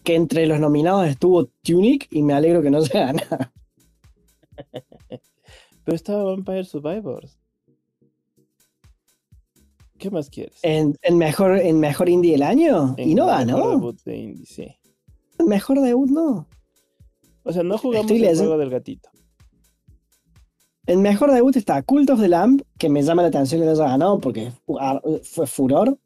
que 0.03 0.15
entre 0.15 0.45
los 0.47 0.59
nominados 0.59 1.07
estuvo 1.07 1.45
Tunic 1.61 2.07
y 2.11 2.21
me 2.23 2.33
alegro 2.33 2.61
que 2.61 2.69
no 2.71 2.81
se 2.81 2.97
gana. 2.97 3.23
Pero 5.85 5.95
estaba 5.95 6.23
Vampire 6.23 6.63
Survivors. 6.63 7.37
¿Qué 9.97 10.09
más 10.11 10.29
quieres? 10.29 10.59
En, 10.63 10.97
en 11.01 11.17
mejor, 11.17 11.57
en 11.57 11.79
mejor 11.79 12.09
indie 12.09 12.33
del 12.33 12.43
año 12.43 12.95
y 12.97 13.15
no 13.15 13.25
mejor 13.27 13.45
ganó. 13.45 13.69
debut 13.71 13.99
de 14.03 14.17
indie, 14.17 14.45
sí. 14.45 14.67
Mejor 15.45 15.79
debut 15.81 16.09
no. 16.09 16.47
O 17.43 17.51
sea, 17.53 17.63
no 17.63 17.77
jugamos 17.77 18.05
Estoy 18.05 18.17
el 18.17 18.23
leyendo- 18.23 18.43
juego 18.43 18.57
del 18.57 18.69
gatito. 18.69 19.09
En 20.85 21.01
mejor 21.01 21.31
debut 21.31 21.55
está 21.55 21.81
Cult 21.83 22.09
of 22.09 22.19
the 22.19 22.27
Lamb, 22.27 22.61
que 22.77 22.89
me 22.89 23.01
llama 23.01 23.21
la 23.21 23.29
atención 23.29 23.61
que 23.61 23.65
no 23.65 23.71
haya 23.71 23.85
ganado 23.85 24.19
porque 24.19 24.51
fue 25.23 25.47
furor. 25.47 25.97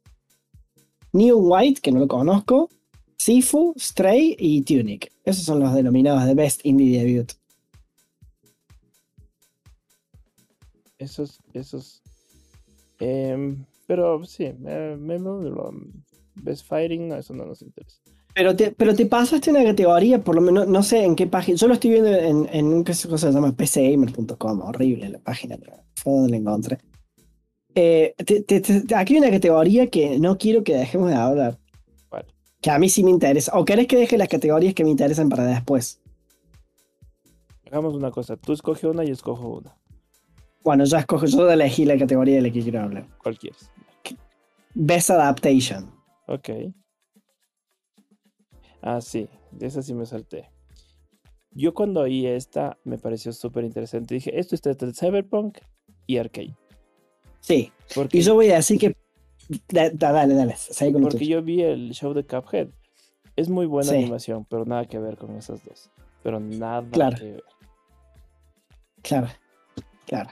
New 1.13 1.37
White, 1.39 1.81
que 1.81 1.91
no 1.91 1.99
lo 2.01 2.07
conozco. 2.07 2.69
Sifu, 3.17 3.73
Stray 3.77 4.35
y 4.39 4.61
Tunic. 4.61 5.11
Esos 5.25 5.43
son 5.43 5.59
los 5.59 5.73
denominados 5.73 6.25
de 6.25 6.33
Best 6.33 6.61
Indie 6.65 7.03
Debut. 7.03 7.31
Esos, 10.97 11.39
esos. 11.53 12.01
em, 12.99 13.63
pero 13.85 14.23
sí, 14.25 14.51
me, 14.59 14.95
me, 14.97 15.19
me- 15.19 15.49
lo- 15.49 15.73
Best 16.35 16.65
Fighting, 16.67 17.07
no, 17.07 17.15
eso 17.17 17.33
no 17.33 17.45
nos 17.45 17.61
interesa. 17.61 17.97
Pero 18.33 18.55
te, 18.55 18.71
pero 18.71 18.93
te 18.95 19.05
pasaste 19.07 19.49
una 19.49 19.63
categoría, 19.63 20.23
por 20.23 20.35
lo 20.35 20.41
menos, 20.41 20.67
no 20.67 20.83
sé 20.83 21.03
en 21.03 21.15
qué 21.15 21.25
página. 21.25 21.57
Yo 21.57 21.67
lo 21.67 21.73
estoy 21.73 21.89
viendo 21.91 22.09
en, 22.13 22.47
en 22.51 22.65
un 22.67 22.83
que 22.83 22.93
se 22.93 23.07
llama 23.31 23.51
pcgamer.com, 23.55 24.61
horrible 24.61 25.09
la 25.09 25.19
página, 25.19 25.57
pero 25.57 25.73
fue 25.95 26.13
donde 26.13 26.29
la 26.31 26.37
encontré. 26.37 26.77
Eh, 27.73 28.13
te- 28.23 28.41
te- 28.41 28.61
te- 28.61 28.95
aquí 28.95 29.13
hay 29.15 29.19
una 29.19 29.31
categoría 29.31 29.87
que 29.87 30.19
no 30.19 30.37
quiero 30.37 30.63
que 30.63 30.75
dejemos 30.75 31.09
de 31.09 31.15
hablar. 31.15 31.57
Que 32.61 32.71
a 32.71 32.79
mí 32.79 32.89
sí 32.89 33.03
me 33.03 33.11
interesa. 33.11 33.57
¿O 33.57 33.65
querés 33.65 33.87
que 33.87 33.97
deje 33.97 34.17
las 34.17 34.27
categorías 34.27 34.73
que 34.73 34.83
me 34.83 34.89
interesan 34.89 35.29
para 35.29 35.45
después? 35.45 36.01
Hagamos 37.67 37.95
una 37.95 38.11
cosa, 38.11 38.37
tú 38.37 38.53
escoge 38.53 38.87
una 38.87 39.03
y 39.03 39.11
escojo 39.11 39.47
una. 39.57 39.77
Bueno, 40.63 40.85
ya 40.85 40.99
escojo, 40.99 41.25
yo 41.25 41.49
elegí 41.49 41.85
la 41.85 41.97
categoría 41.97 42.35
de 42.35 42.41
la 42.41 42.51
que 42.51 42.61
quiero 42.61 42.81
hablar. 42.81 43.07
¿Cuál 43.21 43.37
quieres? 43.37 43.69
Best 44.73 45.09
Adaptation. 45.09 45.91
Ok. 46.27 46.49
Ah, 48.81 49.01
sí, 49.01 49.27
de 49.51 49.67
esa 49.67 49.81
sí 49.81 49.93
me 49.93 50.05
salté. 50.05 50.49
Yo 51.51 51.73
cuando 51.73 52.01
oí 52.01 52.27
esta 52.27 52.77
me 52.83 52.97
pareció 52.97 53.33
súper 53.33 53.63
interesante. 53.63 54.13
Dije, 54.13 54.39
esto 54.39 54.55
está 54.55 54.69
entre 54.69 54.93
Cyberpunk 54.93 55.57
y 56.05 56.17
Arcade. 56.17 56.55
Sí. 57.39 57.71
Porque, 57.95 58.19
Y 58.19 58.21
yo 58.21 58.35
voy 58.35 58.51
a 58.51 58.57
decir 58.57 58.79
que. 58.79 58.95
Da- 59.69 59.89
da- 59.91 60.11
dale, 60.11 60.33
dale. 60.35 60.55
con 60.91 61.01
porque 61.03 61.25
yo 61.27 61.41
vi 61.41 61.61
el 61.61 61.91
show 61.93 62.13
de 62.13 62.25
Cuphead. 62.25 62.67
Es 63.35 63.49
muy 63.49 63.65
buena 63.65 63.91
Sí. 63.91 63.97
animación, 63.97 64.45
pero 64.49 64.65
nada 64.65 64.85
que 64.85 64.97
ver 64.99 65.17
con 65.17 65.35
esas 65.35 65.63
dos. 65.63 65.89
Pero 66.23 66.39
nada 66.39 66.83
Claro. 66.91 67.17
que 67.17 67.23
ver. 67.33 67.43
Claro, 69.03 69.27
claro. 70.05 70.29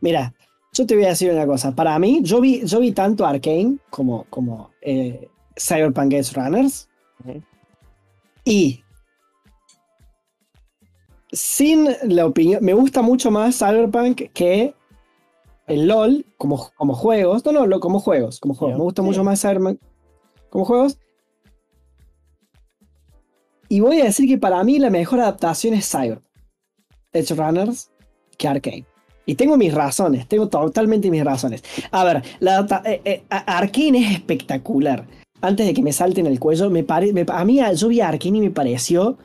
Mira, 0.00 0.34
yo 0.74 0.86
te 0.86 0.94
voy 0.94 1.04
a 1.04 1.08
decir 1.08 1.32
una 1.32 1.46
cosa. 1.46 1.74
Para 1.74 1.98
mí, 1.98 2.20
yo 2.22 2.40
vi, 2.40 2.64
yo 2.66 2.80
vi 2.80 2.92
tanto 2.92 3.24
Arkane 3.26 3.78
como, 3.90 4.24
como 4.24 4.70
eh, 4.82 5.28
Cyberpunk 5.56 6.12
Edge 6.12 6.32
Runners. 6.34 6.88
Y 8.44 8.82
sin 11.32 11.88
la 12.04 12.26
opinión, 12.26 12.62
me 12.64 12.74
gusta 12.74 13.00
mucho 13.02 13.30
más 13.30 13.56
Cyberpunk 13.58 14.30
que 14.32 14.74
el 15.72 15.86
LOL 15.88 16.24
como, 16.38 16.70
como 16.76 16.94
juegos. 16.94 17.44
No, 17.44 17.52
no, 17.52 17.66
lo- 17.66 17.80
como 17.80 18.00
juegos, 18.00 18.40
como 18.40 18.54
juegos. 18.54 18.78
Me 18.78 18.84
gusta 18.84 19.02
mucho 19.02 19.24
más 19.24 19.40
Cyberpunk 19.40 19.78
como 20.50 20.64
juegos. 20.64 20.98
Y 23.68 23.80
voy 23.80 24.00
a 24.00 24.04
decir 24.04 24.28
que 24.28 24.38
para 24.38 24.62
mí 24.64 24.78
la 24.78 24.90
mejor 24.90 25.20
adaptación 25.20 25.74
es 25.74 25.90
Cyberpunk 25.90 26.24
Edge 27.12 27.34
Runners 27.34 27.90
que 28.38 28.48
Arkane. 28.48 28.86
Y 29.24 29.34
tengo 29.36 29.56
mis 29.56 29.72
razones, 29.72 30.26
tengo 30.26 30.48
totalmente 30.48 31.10
mis 31.10 31.24
razones. 31.24 31.62
A 31.90 32.04
ver, 32.04 32.22
la 32.40 32.66
eh, 32.84 33.00
eh, 33.04 33.22
Arkane 33.30 33.98
es 34.06 34.12
espectacular. 34.12 35.06
Antes 35.40 35.66
de 35.66 35.74
que 35.74 35.82
me 35.82 35.92
salten 35.92 36.26
el 36.26 36.38
cuello, 36.40 36.70
me 36.70 36.84
pare, 36.84 37.12
me- 37.12 37.24
a 37.28 37.44
mí 37.44 37.60
yo 37.76 37.88
vi 37.88 38.00
a 38.00 38.08
Arkane 38.08 38.38
y 38.38 38.40
me 38.42 38.50
pareció, 38.50 39.18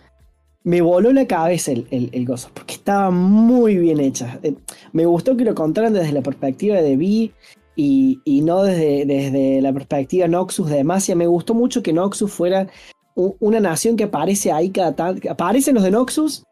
me 0.67 0.81
voló 0.81 1.13
la 1.13 1.25
cabeza 1.25 1.71
el, 1.71 1.87
el, 1.91 2.09
el 2.11 2.25
gozo, 2.25 2.49
porque 2.53 2.73
estaba 2.73 3.09
muy 3.09 3.77
bien 3.77 4.01
hecha. 4.01 4.37
Eh, 4.43 4.53
me 4.91 5.05
gustó 5.05 5.37
que 5.37 5.45
lo 5.45 5.55
contaran 5.55 5.93
desde 5.93 6.11
la 6.11 6.21
perspectiva 6.21 6.75
de 6.81 6.97
Vi 6.97 7.31
y, 7.77 8.19
y 8.25 8.41
no 8.41 8.63
desde, 8.63 9.05
desde 9.05 9.61
la 9.61 9.71
perspectiva 9.71 10.27
Noxus 10.27 10.69
de 10.69 10.75
Demacia. 10.75 11.15
Me 11.15 11.25
gustó 11.25 11.53
mucho 11.53 11.81
que 11.81 11.93
Noxus 11.93 12.33
fuera 12.33 12.67
una 13.15 13.61
nación 13.61 13.95
que 13.95 14.03
aparece 14.03 14.51
ahí 14.51 14.69
cada 14.69 14.93
tanto. 14.93 15.31
Aparecen 15.31 15.75
los 15.75 15.85
de 15.85 15.91
Noxus 15.91 16.43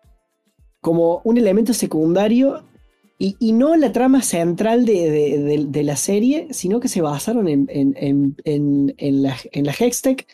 como 0.79 1.19
un 1.25 1.37
elemento 1.37 1.73
secundario 1.73 2.63
y, 3.19 3.35
y 3.39 3.51
no 3.51 3.75
la 3.75 3.91
trama 3.91 4.21
central 4.21 4.85
de, 4.85 5.67
de- 5.69 5.83
la 5.83 5.97
serie, 5.97 6.47
sino 6.51 6.79
que 6.79 6.87
se 6.87 7.01
basaron 7.01 7.49
en, 7.49 7.67
en, 7.69 7.93
en, 7.97 8.37
en, 8.45 8.95
en 8.97 9.23
la, 9.23 9.35
en 9.51 9.65
la 9.65 9.73
Hextech, 9.73 10.25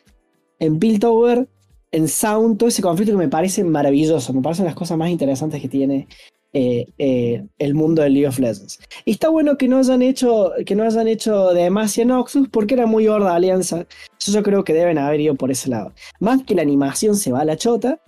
en 0.60 0.78
Piltover, 0.78 1.48
en 1.92 2.08
Sound, 2.08 2.58
todo 2.58 2.70
ese 2.70 2.82
conflicto 2.82 3.14
que 3.14 3.18
me 3.18 3.28
parece 3.30 3.64
maravilloso, 3.64 4.34
me 4.34 4.42
parecen 4.42 4.66
las 4.66 4.76
cosas 4.76 4.98
más 4.98 5.10
interesantes 5.10 5.62
que 5.62 5.68
tiene 5.68 6.08
eh, 6.54 6.86
eh, 6.98 7.46
el 7.60 7.74
mundo 7.74 8.02
de 8.02 8.10
League 8.10 8.28
of 8.28 8.40
Legends. 8.40 8.80
Y 9.06 9.12
está 9.12 9.30
bueno 9.30 9.58
que 9.58 9.68
no 9.68 9.78
hayan 9.78 10.02
hecho, 10.02 10.52
que 10.66 10.76
no 10.76 10.84
hayan 10.84 11.08
hecho 11.08 11.54
Demacia 11.54 12.06
Noxus 12.06 12.48
porque 12.50 12.74
era 12.76 12.86
muy 12.86 13.08
horda 13.08 13.36
alianza. 13.36 13.86
Yo, 14.20 14.34
yo 14.34 14.44
creo 14.44 14.64
que 14.64 14.74
deben 14.74 14.98
haber 14.98 15.20
ido 15.22 15.36
por 15.36 15.52
ese 15.52 15.70
lado. 15.70 15.94
Más 16.20 16.44
que 16.44 16.56
la 16.56 16.62
animación 16.62 17.16
se 17.16 17.32
va 17.32 17.42
a 17.42 17.46
la 17.46 17.58
chota. 17.58 18.00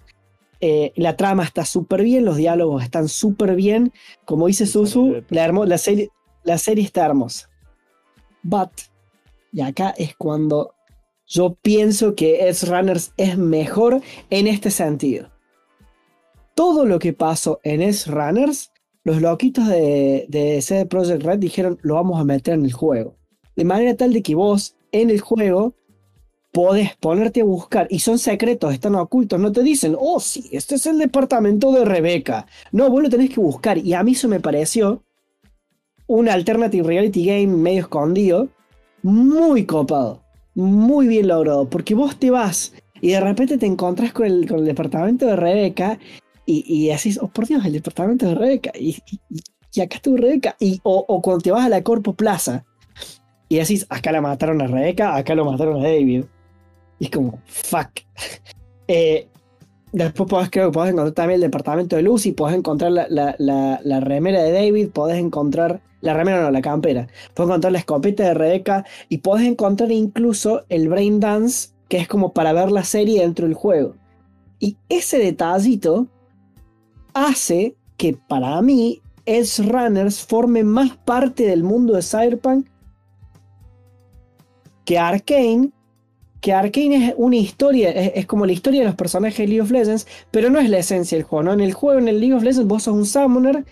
eh, 0.62 0.94
la 0.96 1.18
trama 1.18 1.44
está 1.44 1.66
súper 1.66 2.04
bien, 2.04 2.24
los 2.24 2.38
diálogos 2.38 2.84
están 2.84 3.10
súper 3.10 3.56
bien. 3.56 3.92
Como 4.26 4.48
dice 4.48 4.66
Susu, 4.66 5.24
la, 5.30 5.44
hermo- 5.46 5.66
la, 5.66 5.78
serie, 5.78 6.10
la 6.46 6.58
serie 6.58 6.86
está 6.86 7.06
hermosa. 7.06 7.50
But, 8.44 8.70
y 9.52 9.60
acá 9.62 9.94
es 9.98 10.16
cuando 10.16 10.73
yo 11.34 11.56
pienso 11.56 12.14
que 12.14 12.48
Edge 12.48 12.68
Runners 12.68 13.12
es 13.18 13.40
mejor 13.40 14.02
en 14.30 14.46
este 14.46 14.70
sentido. 14.70 15.30
Todo 16.54 16.86
lo 16.86 17.00
que 17.00 17.12
pasó 17.14 17.60
en 17.64 17.82
Edge 17.82 18.06
Runners, 18.06 18.72
los 19.04 19.20
loquitos 19.20 19.68
de, 19.68 20.28
de 20.30 20.62
CD 20.62 20.86
Projekt 20.86 21.24
Red 21.24 21.40
dijeron 21.40 21.80
lo 21.82 21.96
vamos 21.96 22.22
a 22.22 22.24
meter 22.24 22.54
en 22.54 22.66
el 22.66 22.72
juego. 22.72 23.18
De 23.56 23.66
manera 23.66 23.98
tal 23.98 24.14
de 24.14 24.22
que 24.22 24.36
vos 24.36 24.76
en 24.92 25.10
el 25.10 25.22
juego 25.22 25.74
podés 26.52 26.96
ponerte 26.98 27.42
a 27.42 27.46
buscar 27.46 27.88
y 27.90 27.98
son 27.98 28.20
secretos, 28.20 28.72
están 28.72 28.94
ocultos, 28.94 29.40
no 29.40 29.52
te 29.52 29.64
dicen, 29.64 29.98
oh 30.00 30.20
sí, 30.20 30.50
este 30.52 30.76
es 30.76 30.86
el 30.86 31.00
departamento 31.00 31.72
de 31.72 31.84
Rebeca. 31.84 32.46
No, 32.72 32.92
vos 32.92 33.02
lo 33.02 33.10
tenés 33.10 33.32
que 33.32 33.40
buscar 33.40 33.80
y 33.80 33.96
a 33.96 34.04
mí 34.04 34.12
eso 34.12 34.28
me 34.28 34.40
pareció 34.40 35.04
un 36.06 36.30
alternative 36.30 36.88
reality 36.88 37.26
game 37.26 37.48
medio 37.48 37.82
escondido, 37.82 38.50
muy 39.02 39.66
copado, 39.66 40.23
muy 40.56 41.08
bien 41.08 41.28
logrado, 41.28 41.70
porque 41.70 41.96
vos 41.96 42.18
te 42.18 42.32
vas 42.32 42.74
y 43.02 43.10
de 43.10 43.20
repente 43.20 43.58
te 43.58 43.66
encontrás 43.66 44.14
con 44.14 44.26
el, 44.26 44.48
con 44.48 44.60
el 44.60 44.66
departamento 44.66 45.26
de 45.26 45.36
Rebeca 45.36 46.00
y, 46.46 46.64
y 46.68 46.88
decís, 46.90 47.20
oh 47.22 47.28
por 47.28 47.48
Dios, 47.48 47.66
el 47.66 47.74
departamento 47.74 48.28
de 48.28 48.36
Rebeca, 48.36 48.72
y, 48.76 48.98
y- 49.72 49.82
acá 49.82 49.96
estuvo 49.96 50.18
Rebeca, 50.18 50.56
y, 50.60 50.80
o, 50.84 51.04
o 51.08 51.22
cuando 51.22 51.42
te 51.42 51.52
vas 51.52 51.66
a 51.66 51.70
la 51.70 51.82
Corpo 51.84 52.14
Plaza 52.14 52.64
y 53.50 53.58
decís, 53.58 53.86
acá 53.90 54.12
la 54.12 54.22
mataron 54.22 54.62
a 54.62 54.68
Rebeca, 54.68 55.16
acá 55.16 55.36
lo 55.36 55.46
mataron 55.46 55.80
a 55.80 55.84
David. 55.84 56.26
Y 57.00 57.06
es 57.06 57.12
como, 57.12 57.40
fuck. 57.46 57.90
Eh, 58.88 59.30
después 59.94 60.30
podés, 60.30 60.50
creo 60.50 60.70
que 60.70 60.74
podés 60.74 60.92
encontrar 60.92 61.14
también 61.14 61.36
el 61.36 61.42
departamento 61.42 61.96
de 61.96 62.02
Lucy, 62.02 62.34
podés 62.34 62.58
encontrar 62.58 62.92
la, 62.92 63.08
la- 63.10 63.36
la- 63.40 63.80
la 63.84 64.00
remera 64.02 64.42
de 64.44 64.52
David, 64.52 64.90
podés 64.90 65.18
encontrar, 65.18 65.82
la 66.02 66.14
remera 66.14 66.42
no, 66.42 66.52
la 66.52 66.62
campera, 66.62 67.08
podés 67.34 67.50
encontrar 67.50 67.72
la 67.72 67.80
escopeta 67.80 68.24
de 68.24 68.34
Rebeca 68.34 68.86
y 69.08 69.20
podés 69.20 69.48
encontrar 69.48 69.92
incluso 69.92 70.64
el 70.70 70.90
Brain 70.90 71.20
Dance, 71.20 71.70
que 71.88 71.98
es 71.98 72.08
como 72.08 72.34
para 72.34 72.52
ver 72.54 72.72
la 72.72 72.84
serie 72.84 73.22
dentro 73.22 73.46
del 73.46 73.56
juego. 73.56 73.96
Y 74.60 74.78
ese 74.90 75.18
detallito 75.20 76.08
hace 77.14 77.76
que 77.98 78.14
para 78.28 78.62
mí 78.62 79.02
Edge 79.26 79.62
Runners 79.64 80.20
forme 80.26 80.64
más 80.64 80.98
parte 80.98 81.46
del 81.46 81.64
mundo 81.64 81.94
de 81.94 82.02
Cyberpunk 82.02 82.68
que 84.86 84.98
Arkane, 85.00 85.72
que 86.44 86.52
Arkane 86.52 87.08
es 87.08 87.14
una 87.16 87.38
historia, 87.38 87.90
es, 87.92 88.12
es 88.16 88.26
como 88.26 88.46
la 88.46 88.52
historia 88.52 88.82
de 88.82 88.88
los 88.88 88.96
personajes 88.96 89.38
de 89.38 89.48
League 89.48 89.62
of 89.62 89.72
Legends, 89.72 90.06
pero 90.30 90.50
no 90.50 90.60
es 90.60 90.70
la 90.70 90.80
esencia 90.80 91.18
del 91.18 91.24
juego, 91.24 91.44
¿no? 91.44 91.54
En 91.54 91.62
el 91.62 91.72
juego, 91.72 92.00
en 92.00 92.10
el 92.10 92.20
League 92.20 92.34
of 92.34 92.44
Legends, 92.44 92.68
vos 92.68 92.84
sos 92.84 92.94
un 92.94 93.06
summoner 93.06 93.64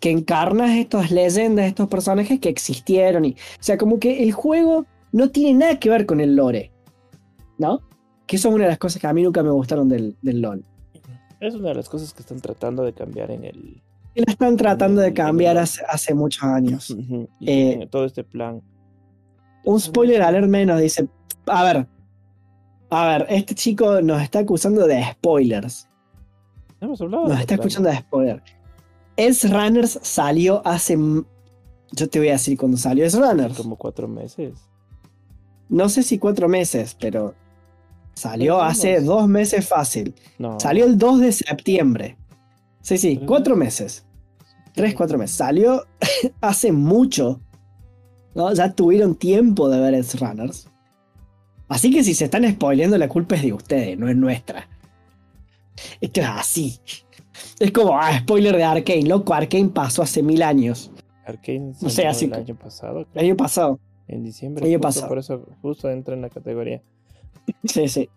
que 0.00 0.10
encarnas 0.10 0.70
estas 0.70 1.10
leyendas, 1.10 1.66
estos 1.66 1.86
personajes 1.86 2.40
que 2.40 2.48
existieron. 2.48 3.26
Y, 3.26 3.32
o 3.32 3.62
sea, 3.62 3.76
como 3.76 3.98
que 3.98 4.22
el 4.22 4.32
juego 4.32 4.86
no 5.12 5.28
tiene 5.28 5.58
nada 5.58 5.78
que 5.78 5.90
ver 5.90 6.06
con 6.06 6.18
el 6.18 6.34
lore, 6.34 6.72
¿no? 7.58 7.80
Que 8.26 8.36
eso 8.36 8.48
es 8.48 8.54
una 8.54 8.64
de 8.64 8.70
las 8.70 8.78
cosas 8.78 9.02
que 9.02 9.06
a 9.06 9.12
mí 9.12 9.22
nunca 9.22 9.42
me 9.42 9.50
gustaron 9.50 9.90
del, 9.90 10.16
del 10.22 10.40
LoL. 10.40 10.64
Es 11.40 11.54
una 11.54 11.68
de 11.68 11.74
las 11.74 11.90
cosas 11.90 12.14
que 12.14 12.22
están 12.22 12.40
tratando 12.40 12.84
de 12.84 12.94
cambiar 12.94 13.32
en 13.32 13.44
el. 13.44 13.82
Y 14.14 14.24
la 14.24 14.32
están 14.32 14.56
tratando 14.56 15.02
de 15.02 15.12
cambiar 15.12 15.58
hace, 15.58 15.82
hace 15.90 16.14
muchos 16.14 16.42
años. 16.42 16.88
Y 17.38 17.50
Eh, 17.50 17.88
todo 17.90 18.06
este 18.06 18.24
plan. 18.24 18.62
Un 19.66 19.78
spoiler 19.78 20.22
alert 20.22 20.48
menos 20.48 20.80
dice, 20.80 21.06
a 21.46 21.64
ver, 21.64 21.86
a 22.90 23.06
ver, 23.08 23.26
este 23.28 23.54
chico 23.54 24.00
nos 24.00 24.22
está 24.22 24.40
acusando 24.40 24.86
de 24.86 25.04
spoilers. 25.12 25.88
Hemos 26.80 27.00
hablado. 27.00 27.28
Nos 27.28 27.36
de 27.36 27.40
está 27.40 27.54
escuchando 27.54 27.88
de 27.88 27.96
spoiler. 27.96 28.42
Edge 29.16 29.48
Runners 29.48 29.98
salió 30.02 30.62
hace. 30.66 30.96
Yo 31.92 32.08
te 32.08 32.18
voy 32.18 32.28
a 32.28 32.32
decir 32.32 32.58
cuando 32.58 32.76
salió 32.76 33.04
Edge 33.04 33.16
Runners. 33.16 33.56
Como 33.56 33.76
cuatro 33.76 34.08
meses. 34.08 34.58
No 35.68 35.88
sé 35.88 36.02
si 36.02 36.18
cuatro 36.18 36.48
meses, 36.48 36.96
pero 37.00 37.34
salió 38.14 38.60
hace 38.60 39.00
dos 39.00 39.28
meses 39.28 39.66
fácil. 39.66 40.14
No. 40.38 40.60
Salió 40.60 40.84
el 40.84 40.98
2 40.98 41.20
de 41.20 41.32
septiembre. 41.32 42.16
Sí, 42.80 42.98
sí, 42.98 43.16
¿Tres 43.16 43.26
cuatro 43.26 43.56
meses. 43.56 44.06
Tres, 44.74 44.94
cuatro 44.94 45.16
meses. 45.16 45.36
Salió 45.36 45.86
hace 46.40 46.70
mucho. 46.70 47.40
¿no? 48.34 48.52
Ya 48.52 48.72
tuvieron 48.72 49.14
tiempo 49.14 49.68
de 49.68 49.80
ver 49.80 49.94
Edge 49.94 50.18
Runners. 50.18 50.68
Así 51.74 51.90
que 51.90 52.04
si 52.04 52.14
se 52.14 52.26
están 52.26 52.48
spoileando, 52.48 52.96
la 52.98 53.08
culpa 53.08 53.34
es 53.34 53.42
de 53.42 53.52
ustedes, 53.52 53.98
no 53.98 54.08
es 54.08 54.14
nuestra. 54.14 54.68
Esto 56.00 56.20
es 56.20 56.26
así. 56.28 56.78
Es 57.58 57.72
como, 57.72 57.98
ah, 57.98 58.16
spoiler 58.20 58.56
de 58.56 58.62
Arkane, 58.62 59.02
loco, 59.02 59.34
Arkane 59.34 59.70
pasó 59.70 60.02
hace 60.02 60.22
mil 60.22 60.40
años. 60.44 60.92
Arkane 61.26 61.72
O 61.82 61.90
sea, 61.90 62.10
así 62.10 62.26
el 62.26 62.34
año 62.34 62.54
pasado, 62.56 63.06
El 63.12 63.24
año 63.24 63.36
pasado. 63.36 63.80
en 64.06 64.22
diciembre. 64.22 64.62
el 64.64 64.70
año 64.70 64.78
justo 64.78 64.86
pasado. 64.88 65.08
Por 65.08 65.18
eso 65.18 65.46
justo 65.62 65.90
entra 65.90 66.14
en 66.14 66.22
la 66.22 66.28
categoría. 66.28 66.80
Sí, 67.64 67.88
sí. 67.88 68.08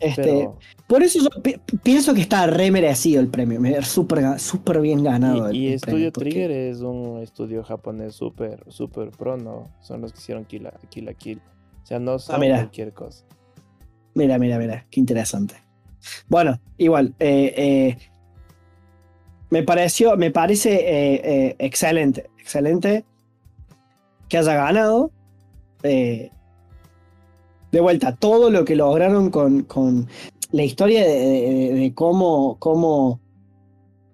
Este, 0.00 0.22
Pero, 0.22 0.58
Por 0.86 1.02
eso 1.02 1.18
yo 1.20 1.42
pi- 1.42 1.56
pienso 1.82 2.12
que 2.12 2.20
está 2.20 2.46
re 2.46 2.70
merecido 2.70 3.20
el 3.22 3.28
premio. 3.28 3.58
me- 3.58 3.82
Súper 3.82 4.38
súper 4.38 4.80
bien 4.82 5.02
ganado. 5.02 5.50
y, 5.50 5.68
y 5.74 5.78
porque- 5.78 6.10
Trigger 6.12 6.50
es 6.50 6.80
un 6.82 7.20
estudio 7.22 7.64
japonés 7.64 8.14
súper, 8.14 8.62
súper 8.68 9.12
pro, 9.12 9.38
¿no? 9.38 9.70
Son 9.80 10.02
los 10.02 10.12
que 10.12 10.18
hicieron 10.18 10.44
Kill 10.44 10.64
la 10.64 10.72
Kill, 10.90 11.06
la 11.06 11.14
Kill. 11.14 11.40
O 11.82 11.86
sea, 11.86 11.98
no 11.98 12.18
son 12.18 12.36
Ah, 12.36 12.38
mira. 12.38 12.56
cualquier 12.56 12.92
cosa. 12.92 13.24
Mira, 14.14 14.38
mira, 14.38 14.58
mira. 14.58 14.86
Qué 14.90 15.00
interesante. 15.00 15.54
Bueno, 16.28 16.60
igual. 16.76 17.14
eh, 17.18 17.54
eh, 17.56 17.98
me 19.50 19.62
pareció, 19.62 20.16
me 20.16 20.30
parece 20.30 20.80
eh, 20.82 21.56
excelente. 21.58 22.28
Excelente 22.38 23.04
que 24.28 24.38
haya 24.38 24.54
ganado. 24.54 25.10
De 25.82 26.30
vuelta, 27.80 28.14
todo 28.16 28.50
lo 28.50 28.64
que 28.64 28.76
lograron 28.76 29.30
con, 29.30 29.62
con 29.62 30.08
la 30.52 30.62
historia 30.64 31.02
de, 31.06 31.14
de- 31.14 31.74
de 31.74 31.94
cómo, 31.94 32.56
cómo 32.58 33.20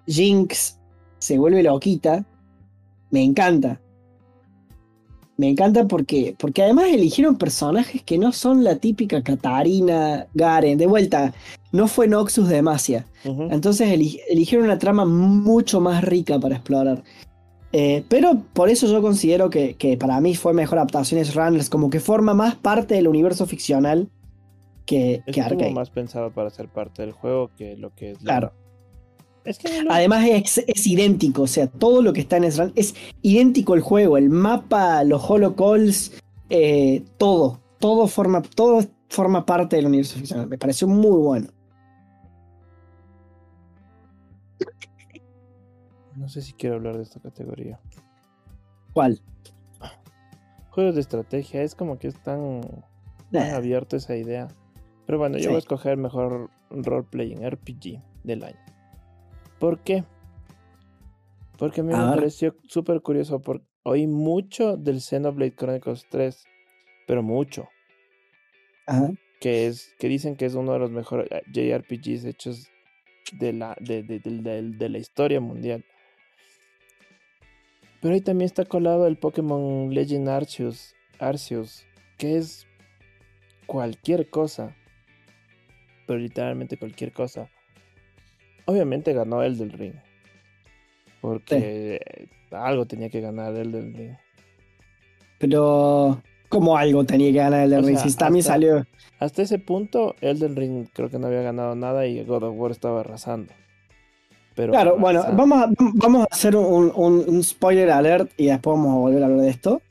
Jinx 0.07 0.79
se 1.19 1.39
vuelve 1.39 1.63
loquita, 1.63 2.25
me 3.11 3.23
encanta. 3.23 3.81
Me 5.37 5.49
encanta 5.49 5.87
porque, 5.89 6.35
porque 6.39 6.63
además 6.63 6.87
eligieron 6.93 7.37
personajes 7.37 8.03
que 8.03 8.19
no 8.19 8.31
son 8.33 8.63
la 8.63 8.77
típica 8.77 9.23
Katarina, 9.23 10.27
Garen. 10.35 10.79
De 10.79 10.87
vuelta, 10.87 11.35
no 11.73 11.89
fue 11.89 12.07
Noxus 12.07 12.49
de 12.49 12.57
Demacia. 12.57 13.07
Entonces 13.25 13.89
eli- 13.91 14.21
eligieron 14.29 14.67
una 14.67 14.79
trama 14.79 15.05
mucho 15.05 15.81
más 15.81 16.05
rica 16.05 16.39
para 16.39 16.57
explorar. 16.57 17.03
Eh, 17.73 18.05
pero 18.09 18.43
por 18.53 18.69
eso 18.69 18.87
yo 18.87 19.03
considero 19.03 19.51
que, 19.51 19.75
que 19.75 19.97
para 19.97 20.21
mí 20.21 20.37
fue 20.37 20.53
mejor 20.53 20.79
adaptaciones 20.79 21.35
Runners, 21.35 21.69
como 21.69 21.91
que 21.91 21.99
forma 21.99 22.33
más 22.33 22.55
parte 22.55 22.95
del 22.95 23.09
universo 23.09 23.47
ficcional 23.47 24.09
que, 24.87 25.23
que 25.27 25.41
Estuvo 25.41 25.47
Arcane. 25.47 25.73
más 25.75 25.91
pensado 25.91 26.31
para 26.31 26.51
ser 26.51 26.69
parte 26.69 27.03
del 27.03 27.11
juego 27.11 27.51
que 27.57 27.77
lo 27.77 27.93
que 27.93 28.13
es. 28.13 28.19
la- 28.23 28.25
Claro. 28.39 28.53
Es 29.45 29.59
que 29.59 29.83
lo- 29.83 29.93
Además 29.93 30.25
es, 30.27 30.59
es 30.67 30.87
idéntico, 30.87 31.43
o 31.43 31.47
sea, 31.47 31.67
todo 31.67 32.01
lo 32.03 32.13
que 32.13 32.21
está 32.21 32.37
en 32.39 32.45
Esran 32.45 32.73
es 32.77 32.95
idéntico 33.23 33.75
el 33.75 33.81
juego, 33.83 34.17
el 34.17 34.31
mapa, 34.31 35.05
los 35.05 35.29
holocalls, 35.29 36.13
eh, 36.51 37.05
todo, 37.19 37.61
todo 37.79 38.07
forma, 38.09 38.41
todo 38.43 38.85
forma 39.09 39.45
parte 39.45 39.77
del 39.77 39.87
universo 39.87 40.17
ficcional. 40.19 40.47
Me 40.49 40.57
pareció 40.59 40.89
muy 40.89 41.19
bueno. 41.19 41.49
no 46.17 46.29
sé 46.29 46.43
si 46.43 46.53
quiero 46.53 46.77
hablar 46.77 46.97
de 46.97 47.03
esta 47.03 47.21
categoría. 47.21 47.81
¿Cuál? 48.93 49.21
Juegos 50.71 50.95
de 50.95 51.01
estrategia, 51.01 51.63
es 51.63 51.75
como 51.75 51.99
que 51.99 52.09
es 52.09 52.15
tan, 52.23 52.61
tan 52.63 53.49
Nah, 53.51 53.57
abierto 53.57 53.97
esa 53.97 54.17
idea. 54.17 54.49
Pero 55.07 55.19
bueno, 55.19 55.37
yo 55.37 55.43
Sí. 55.43 55.49
voy 55.49 55.57
a 55.57 55.59
escoger 55.59 55.97
mejor 55.97 56.51
roleplaying 56.71 57.43
RPG 57.45 58.01
del 58.23 58.45
año. 58.45 58.59
¿Por 59.59 59.81
qué? 59.81 60.05
Porque 61.59 61.81
a 61.81 61.85
mí 61.85 61.93
me 61.93 61.99
pareció 62.17 62.57
súper 62.69 63.01
curioso. 63.01 63.41
Porque 63.41 63.65
oí 63.85 64.07
mucho 64.07 64.77
del 64.77 65.01
Xenoblade 65.01 65.55
Chronicles 65.55 66.07
3, 66.11 66.45
pero 67.07 67.23
mucho. 67.23 67.69
ajá. 68.87 69.11
Que, 69.41 69.67
es, 69.67 69.95
que 69.99 70.09
dicen 70.09 70.37
que 70.37 70.47
es 70.47 70.55
uno 70.55 70.73
de 70.73 70.79
los 70.79 70.91
mejores 70.91 71.29
eh, 71.31 71.43
JRPGs 71.53 72.25
hechos 72.25 72.69
de 73.33 73.53
la, 73.53 73.77
de, 73.79 74.03
de- 74.03 74.19
de- 74.21 74.43
de- 74.43 74.63
de 74.63 74.89
la 74.89 74.99
historia 74.99 75.41
mundial. 75.41 75.85
Pero 78.01 78.15
ahí 78.15 78.21
también 78.21 78.47
está 78.47 78.65
colado 78.65 79.07
el 79.07 79.17
Pokémon 79.19 79.93
Legend 79.93 80.29
Arceus, 80.29 80.95
Arceus, 81.19 81.85
que 82.19 82.37
es 82.39 82.67
cualquier 83.67 84.29
cosa. 84.31 84.75
Pero 86.07 86.19
literalmente 86.19 86.77
cualquier 86.79 87.13
cosa. 87.13 87.51
Obviamente 88.67 89.13
ganó 89.13 89.43
el 89.43 89.59
del 89.59 89.73
ring. 89.73 89.95
Porque 91.21 92.01
algo 92.51 92.87
tenía 92.87 93.09
que 93.09 93.21
ganar 93.21 93.55
el 93.57 93.73
del 93.73 93.95
ring. 93.95 94.13
Pero 95.39 96.23
como 96.49 96.77
algo 96.77 97.05
tenía 97.05 97.31
que 97.33 97.39
ganar 97.39 97.65
el 97.65 97.71
de 97.71 97.77
O 97.79 97.81
Ring. 97.83 97.97
sea, 97.97 98.03
Si 98.05 98.09
hasta- 98.11 98.43
salió. 98.43 98.87
Hasta 99.19 99.43
ese 99.43 99.59
punto, 99.59 100.15
Elden 100.21 100.55
Ring 100.57 100.87
creo 100.93 101.09
que 101.09 101.19
no 101.19 101.29
había 101.29 101.41
ganado 101.43 101.75
nada 101.75 102.07
y 102.07 102.23
God 102.25 102.43
of 102.45 102.55
War 102.59 102.71
estaba 102.73 103.01
arrasando. 103.01 103.53
Pero 104.55 104.73
Claro, 104.73 104.97
bueno, 104.99 105.25
vamos 105.33 105.59
a, 105.63 105.69
vamos 105.95 106.23
a 106.23 106.35
hacer 106.35 106.55
un, 106.57 106.93
un- 106.95 107.25
un 107.27 107.43
spoiler 107.43 107.91
alert 107.91 108.31
y 108.37 108.47
después 108.47 108.77
vamos 108.77 108.93
a 108.93 108.99
volver 108.99 109.23
a 109.23 109.27
hablar 109.27 109.41
de 109.41 109.51
esto. 109.51 109.83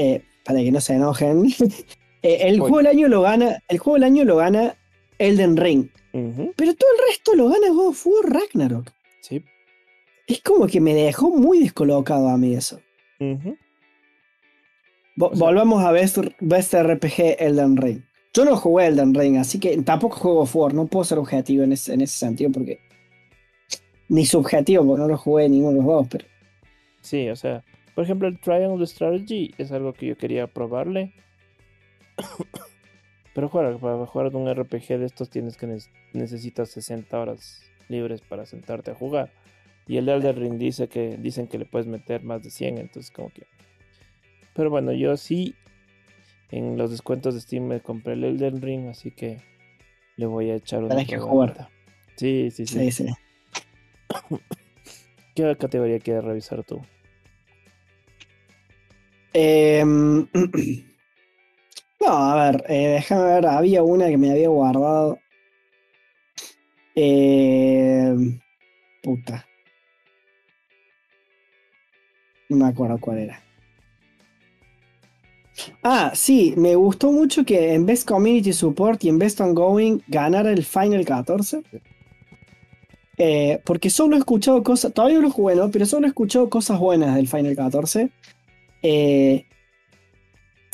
eh, 0.00 0.22
para 0.44 0.60
que 0.60 0.70
no 0.72 0.80
se 0.80 0.94
enojen. 0.94 1.44
Eh, 2.20 2.48
el 2.48 2.58
juego 2.58 2.78
del 2.78 2.88
año 2.88 3.06
lo 3.06 3.22
gana. 3.22 3.62
El 3.68 3.78
juego 3.78 3.94
del 3.94 4.02
año 4.02 4.24
lo 4.24 4.34
gana 4.36 4.74
Elden 5.18 5.56
Ring. 5.56 5.88
Pero 6.12 6.74
todo 6.74 6.90
el 6.96 7.08
resto 7.08 7.34
lo 7.34 7.48
gana 7.48 7.68
God 7.70 7.88
of 7.88 8.06
War 8.06 8.32
Ragnarok. 8.32 8.90
Sí. 9.20 9.44
Es 10.26 10.42
como 10.42 10.66
que 10.66 10.80
me 10.80 10.94
dejó 10.94 11.30
muy 11.30 11.60
descolocado 11.60 12.28
a 12.28 12.36
mí 12.36 12.54
eso. 12.54 12.80
sea- 13.18 13.56
Volvamos 15.16 15.82
a 15.84 15.90
Best, 15.92 16.18
Best 16.40 16.74
RPG 16.74 17.36
Elden 17.40 17.76
Ring. 17.76 18.02
Yo 18.34 18.44
no 18.44 18.56
jugué 18.56 18.86
Elden 18.86 19.14
Ring, 19.14 19.36
así 19.38 19.58
que 19.58 19.76
tampoco 19.82 20.16
juego 20.16 20.40
of 20.42 20.54
War. 20.54 20.74
No 20.74 20.86
puedo 20.86 21.04
ser 21.04 21.18
objetivo 21.18 21.64
en 21.64 21.72
ese, 21.72 21.94
en 21.94 22.00
ese 22.02 22.18
sentido 22.18 22.50
porque. 22.52 22.78
Ni 24.10 24.24
subjetivo, 24.24 24.86
porque 24.86 25.02
no 25.02 25.08
lo 25.08 25.16
jugué 25.18 25.44
en 25.46 25.52
ninguno 25.52 25.72
de 25.72 25.76
los 25.78 25.86
dos, 25.86 26.06
pero. 26.10 26.24
Sí, 27.00 27.28
o 27.28 27.36
sea, 27.36 27.64
por 27.94 28.04
ejemplo, 28.04 28.28
el 28.28 28.38
Triangle 28.38 28.86
Strategy 28.86 29.54
es 29.58 29.72
algo 29.72 29.92
que 29.92 30.06
yo 30.06 30.16
quería 30.16 30.46
probarle. 30.46 31.12
Pero 33.38 33.48
jugar, 33.48 33.78
para 33.78 34.04
jugar 34.04 34.34
un 34.34 34.48
RPG 34.48 34.98
de 34.98 35.04
estos 35.04 35.30
tienes 35.30 35.56
que 35.56 35.68
ne- 35.68 35.78
necesitas 36.12 36.70
60 36.70 37.20
horas 37.20 37.62
libres 37.88 38.20
para 38.20 38.44
sentarte 38.46 38.90
a 38.90 38.96
jugar. 38.96 39.32
Y 39.86 39.96
el 39.98 40.08
Elden 40.08 40.34
Ring 40.34 40.58
dice 40.58 40.88
que 40.88 41.16
dicen 41.16 41.46
que 41.46 41.56
le 41.56 41.64
puedes 41.64 41.86
meter 41.86 42.24
más 42.24 42.42
de 42.42 42.50
100, 42.50 42.78
entonces 42.78 43.12
como 43.12 43.30
que 43.30 43.46
Pero 44.54 44.70
bueno, 44.70 44.92
yo 44.92 45.16
sí 45.16 45.54
en 46.50 46.76
los 46.76 46.90
descuentos 46.90 47.34
de 47.34 47.40
Steam 47.40 47.68
me 47.68 47.80
compré 47.80 48.14
el 48.14 48.24
Elden 48.24 48.60
Ring, 48.60 48.88
así 48.88 49.12
que 49.12 49.40
le 50.16 50.26
voy 50.26 50.50
a 50.50 50.56
echar 50.56 50.80
una 50.80 50.88
Tenés 50.96 51.06
que 51.06 51.18
probadita. 51.18 51.70
Sí, 52.16 52.50
sí, 52.50 52.66
sí. 52.66 52.90
Sí, 52.90 53.04
sí. 53.04 53.06
¿Qué 55.36 55.56
categoría 55.56 56.00
quieres 56.00 56.24
revisar 56.24 56.64
tú? 56.64 56.82
Em, 59.32 60.26
no, 62.08 62.14
a 62.16 62.50
ver, 62.50 62.64
eh, 62.68 62.88
déjame 62.94 63.24
ver. 63.24 63.46
Había 63.46 63.82
una 63.82 64.08
que 64.08 64.16
me 64.16 64.30
había 64.30 64.48
guardado. 64.48 65.18
Em, 66.94 68.40
puta. 69.02 69.46
No 72.48 72.56
me 72.56 72.66
acuerdo 72.66 72.98
cuál 72.98 73.18
era. 73.18 73.42
Ah, 75.82 76.12
sí, 76.14 76.54
me 76.56 76.76
gustó 76.76 77.12
mucho 77.12 77.44
que 77.44 77.74
en 77.74 77.84
Best 77.84 78.08
Community 78.08 78.52
Support 78.52 79.04
y 79.04 79.08
en 79.08 79.18
Best 79.18 79.40
Ongoing 79.40 80.02
ganara 80.06 80.50
el 80.50 80.64
Final 80.64 81.04
14. 81.04 81.62
Eh, 83.18 83.60
porque 83.64 83.90
solo 83.90 84.14
he 84.16 84.18
escuchado 84.20 84.62
cosas, 84.62 84.94
todavía 84.94 85.16
no 85.18 85.24
lo 85.24 85.30
jugué, 85.30 85.56
¿no? 85.56 85.70
Pero 85.70 85.84
solo 85.84 86.06
he 86.06 86.08
escuchado 86.08 86.48
cosas 86.48 86.78
buenas 86.78 87.16
del 87.16 87.28
Final 87.28 87.56
14. 87.56 88.10
Eh, 88.82 89.47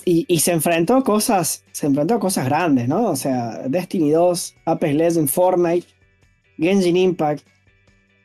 y, 0.04 0.24
y 0.28 0.40
se 0.40 0.52
enfrentó 0.52 0.96
a 0.96 1.04
cosas, 1.04 1.64
se 1.72 1.86
enfrentó 1.86 2.14
a 2.14 2.20
cosas 2.20 2.46
grandes, 2.46 2.88
¿no? 2.88 3.06
O 3.10 3.16
sea, 3.16 3.66
Destiny 3.68 4.10
2, 4.10 4.56
Apex 4.64 4.94
Legends, 4.94 5.32
Fortnite, 5.32 5.86
Genshin 6.58 6.96
Impact, 6.96 7.46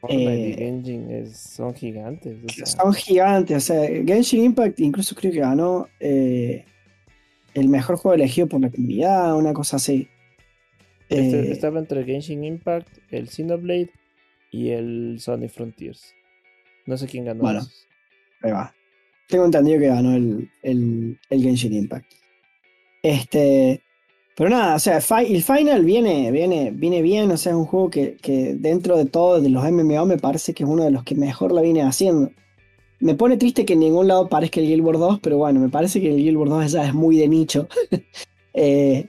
Fortnite 0.01 0.33
Eh, 0.33 0.49
y 0.49 0.53
Genshin 0.55 1.11
es- 1.11 1.37
son 1.37 1.73
gigantes. 1.73 2.37
o 2.45 2.49
sea, 2.49 2.65
son 2.65 2.93
gigantes. 2.93 3.57
O 3.57 3.59
sea, 3.59 3.87
Genshin 4.05 4.43
Impact 4.43 4.79
incluso 4.79 5.15
creo 5.15 5.31
que 5.31 5.39
ganó 5.39 5.87
eh, 5.99 6.65
el 7.53 7.67
mejor 7.69 7.97
juego 7.97 8.15
elegido 8.15 8.47
por 8.47 8.61
la 8.61 8.69
comunidad, 8.69 9.35
una 9.35 9.53
cosa 9.53 9.77
así. 9.77 10.07
este- 11.09 11.39
Eh, 11.49 11.51
estaba 11.51 11.79
entre 11.79 12.03
Genshin 12.03 12.43
Impact, 12.43 12.87
el 13.09 13.29
Xenoblade 13.29 13.89
y 14.51 14.69
el 14.69 15.17
Sony 15.19 15.47
Frontiers. 15.49 16.13
No 16.85 16.97
sé 16.97 17.07
quién 17.07 17.25
ganó. 17.25 17.41
Bueno. 17.41 17.59
esos. 17.61 17.87
Ahí 18.41 18.51
va. 18.51 18.73
Tengo 19.29 19.45
entendido 19.45 19.79
que 19.79 19.87
ganó 19.87 20.15
el, 20.15 20.49
el, 20.63 21.19
el 21.29 21.41
Genshin 21.41 21.73
Impact. 21.73 22.11
Este. 23.03 23.81
Pero 24.35 24.49
nada, 24.49 24.75
o 24.75 24.79
sea, 24.79 24.99
el 25.21 25.43
final 25.43 25.83
viene, 25.83 26.31
viene, 26.31 26.71
viene 26.71 27.01
bien. 27.01 27.29
O 27.31 27.37
sea, 27.37 27.51
es 27.51 27.57
un 27.57 27.65
juego 27.65 27.89
que, 27.89 28.17
que 28.21 28.55
dentro 28.55 28.97
de 28.97 29.05
todo, 29.05 29.39
de 29.41 29.49
los 29.49 29.63
MMO, 29.69 30.05
me 30.05 30.17
parece 30.17 30.53
que 30.53 30.63
es 30.63 30.69
uno 30.69 30.83
de 30.83 30.91
los 30.91 31.03
que 31.03 31.15
mejor 31.15 31.51
la 31.51 31.61
viene 31.61 31.83
haciendo. 31.83 32.31
Me 32.99 33.15
pone 33.15 33.37
triste 33.37 33.65
que 33.65 33.73
en 33.73 33.79
ningún 33.81 34.07
lado 34.07 34.27
parezca 34.29 34.59
el 34.59 34.67
Guild 34.67 34.83
Wars 34.83 34.99
2, 34.99 35.19
pero 35.21 35.37
bueno, 35.37 35.59
me 35.59 35.69
parece 35.69 36.01
que 36.01 36.09
el 36.09 36.17
Guild 36.17 36.37
Wars 36.37 36.51
2 36.51 36.71
ya 36.71 36.87
es 36.87 36.93
muy 36.93 37.17
de 37.17 37.27
nicho. 37.27 37.67
Eh, 38.51 39.07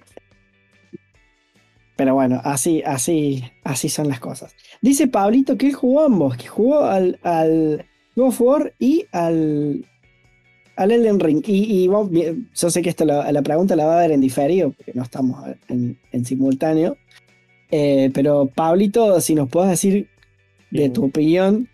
Pero 1.96 2.14
bueno, 2.14 2.40
así, 2.44 2.82
así, 2.84 3.42
así 3.64 3.88
son 3.88 4.08
las 4.08 4.20
cosas. 4.20 4.54
Dice 4.80 5.08
Pablito 5.08 5.56
que 5.56 5.66
él 5.66 5.74
jugó 5.74 6.02
ambos, 6.04 6.36
que 6.36 6.46
jugó 6.46 6.84
al, 6.84 7.18
al 7.22 7.86
God 8.16 8.28
of 8.28 8.40
War 8.40 8.74
y 8.78 9.06
al, 9.12 9.84
al 10.80 10.90
Elden 10.92 11.20
Ring. 11.20 11.42
Y, 11.46 11.82
y 11.84 11.88
vos, 11.88 12.10
yo 12.10 12.70
sé 12.70 12.80
que 12.82 12.94
la, 13.04 13.30
la 13.30 13.42
pregunta 13.42 13.76
la 13.76 13.84
va 13.86 13.98
a 13.98 14.02
ver 14.02 14.12
en 14.12 14.20
diferido, 14.20 14.70
porque 14.70 14.92
no 14.94 15.02
estamos 15.02 15.46
en, 15.68 15.98
en 16.12 16.24
simultáneo. 16.24 16.96
Eh, 17.70 18.10
pero 18.14 18.46
Pablito, 18.46 19.20
si 19.20 19.34
nos 19.34 19.48
puedes 19.48 19.70
decir 19.70 20.08
de 20.70 20.88
tu 20.88 21.04
opinión, 21.04 21.68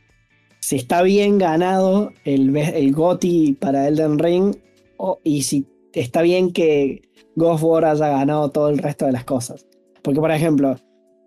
si 0.61 0.77
está 0.77 1.03
bien 1.03 1.39
ganado 1.39 2.13
el, 2.25 2.55
el 2.57 2.93
GOTY 2.93 3.57
para 3.61 3.87
Elden 3.89 4.19
Ring 4.19 4.57
o- 4.97 5.21
y 5.23 5.43
si 5.43 5.67
está 5.93 6.23
bien 6.23 6.53
que 6.53 7.03
God 7.37 7.63
War 7.63 7.85
haya 7.85 8.09
ganado 8.09 8.51
todo 8.51 8.69
el 8.71 8.79
resto 8.79 9.07
de 9.07 9.13
las 9.13 9.25
cosas. 9.25 9.67
Porque, 10.03 10.21
por 10.21 10.31
ejemplo, 10.33 10.77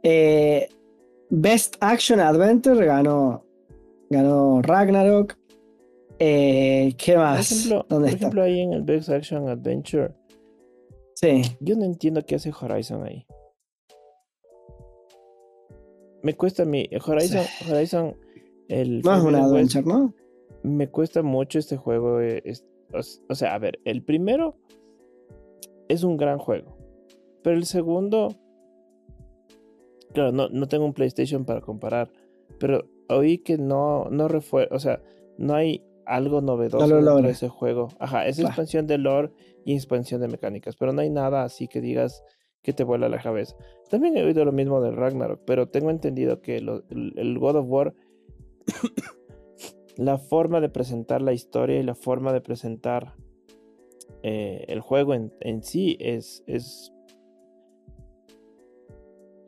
eh, 0.04 0.68
Best 1.30 1.78
Action 1.80 2.20
Adventure 2.20 2.86
ganó, 2.86 3.46
ganó 4.10 4.62
Ragnarok. 4.62 5.38
Eh, 6.19 6.93
¿Qué 6.97 7.13
Por 7.13 7.21
más? 7.21 7.51
ejemplo, 7.51 7.86
¿Dónde 7.88 8.08
por 8.08 8.13
está? 8.15 8.17
ejemplo, 8.17 8.41
ahí 8.43 8.60
en 8.60 8.73
el 8.73 8.84
Best 8.84 9.10
Action 9.10 9.47
Adventure, 9.47 10.13
Sí. 11.15 11.41
yo 11.62 11.75
no 11.75 11.86
entiendo 11.86 12.21
qué 12.25 12.36
hace 12.36 12.51
Horizon 12.51 13.03
ahí. 13.03 13.25
Me 16.23 16.36
cuesta 16.36 16.65
mi 16.65 16.89
Horizon, 17.05 17.45
Horizon, 17.69 18.17
el 18.67 19.01
No 19.01 19.15
es 19.15 19.23
una 19.23 19.45
adventure, 19.45 19.86
¿no? 19.86 20.13
me 20.63 20.89
cuesta 20.89 21.21
mucho 21.23 21.58
este 21.60 21.77
juego. 21.77 22.19
eh, 22.21 22.41
es- 22.43 22.65
o 23.29 23.36
sea, 23.36 23.53
a 23.55 23.60
ver, 23.60 23.79
el 23.86 24.03
primero 24.03 24.55
es 25.88 26.03
un 26.03 26.17
gran 26.17 26.38
juego, 26.39 26.75
pero 27.43 27.55
el 27.55 27.65
segundo, 27.65 28.36
claro, 30.13 30.32
no, 30.32 30.49
no 30.49 30.67
tengo 30.67 30.86
un 30.86 30.93
PlayStation 30.93 31.45
para 31.45 31.62
comparar, 31.62 32.12
pero 32.60 32.84
oí 33.10 33.38
que 33.38 33.58
no, 33.58 34.05
no 34.10 34.27
refuerza, 34.27 34.75
o 34.75 34.79
sea, 34.79 35.01
no 35.38 35.53
hay 35.53 35.84
algo 36.10 36.41
novedoso 36.41 36.80
No 36.88 36.88
lo 36.88 37.15
de 37.28 37.32
ese 37.32 37.50
juego. 37.50 37.89
Ajá, 38.00 38.28
es 38.28 38.38
expansión 38.48 38.88
de 38.88 38.98
lore 38.98 39.32
y 39.65 39.74
expansión 39.76 40.22
de 40.22 40.28
mecánicas, 40.28 40.76
pero 40.76 40.91
no 40.93 41.02
hay 41.02 41.10
nada 41.10 41.43
así 41.43 41.67
que 41.67 41.82
digas 41.82 42.24
que 42.62 42.74
te 42.74 42.84
vuela 42.84 43.08
la 43.10 43.22
cabeza. 43.22 43.56
También 43.89 44.17
he 44.17 44.24
oído 44.24 44.43
lo 44.43 44.52
mismo 44.52 44.82
de 44.82 44.91
Ragnarok, 44.91 45.41
pero 45.45 45.69
tengo 45.69 45.89
entendido 45.91 46.41
que 46.41 46.60
lo- 46.62 46.84
el, 46.89 47.13
el 47.17 47.39
God 47.39 47.56
of 47.58 47.65
War, 47.69 47.93
la 49.98 50.17
forma 50.17 50.60
de 50.62 50.69
presentar 50.69 51.22
la 51.22 51.34
historia 51.34 51.80
y 51.80 51.84
la 51.84 51.95
forma 51.95 52.34
de 52.34 52.41
presentar 52.41 53.13
eh, 54.24 54.65
el 54.67 54.82
juego 54.82 55.13
en, 55.13 55.34
en 55.39 55.63
sí 55.63 55.95
es, 56.00 56.43
es, 56.48 56.91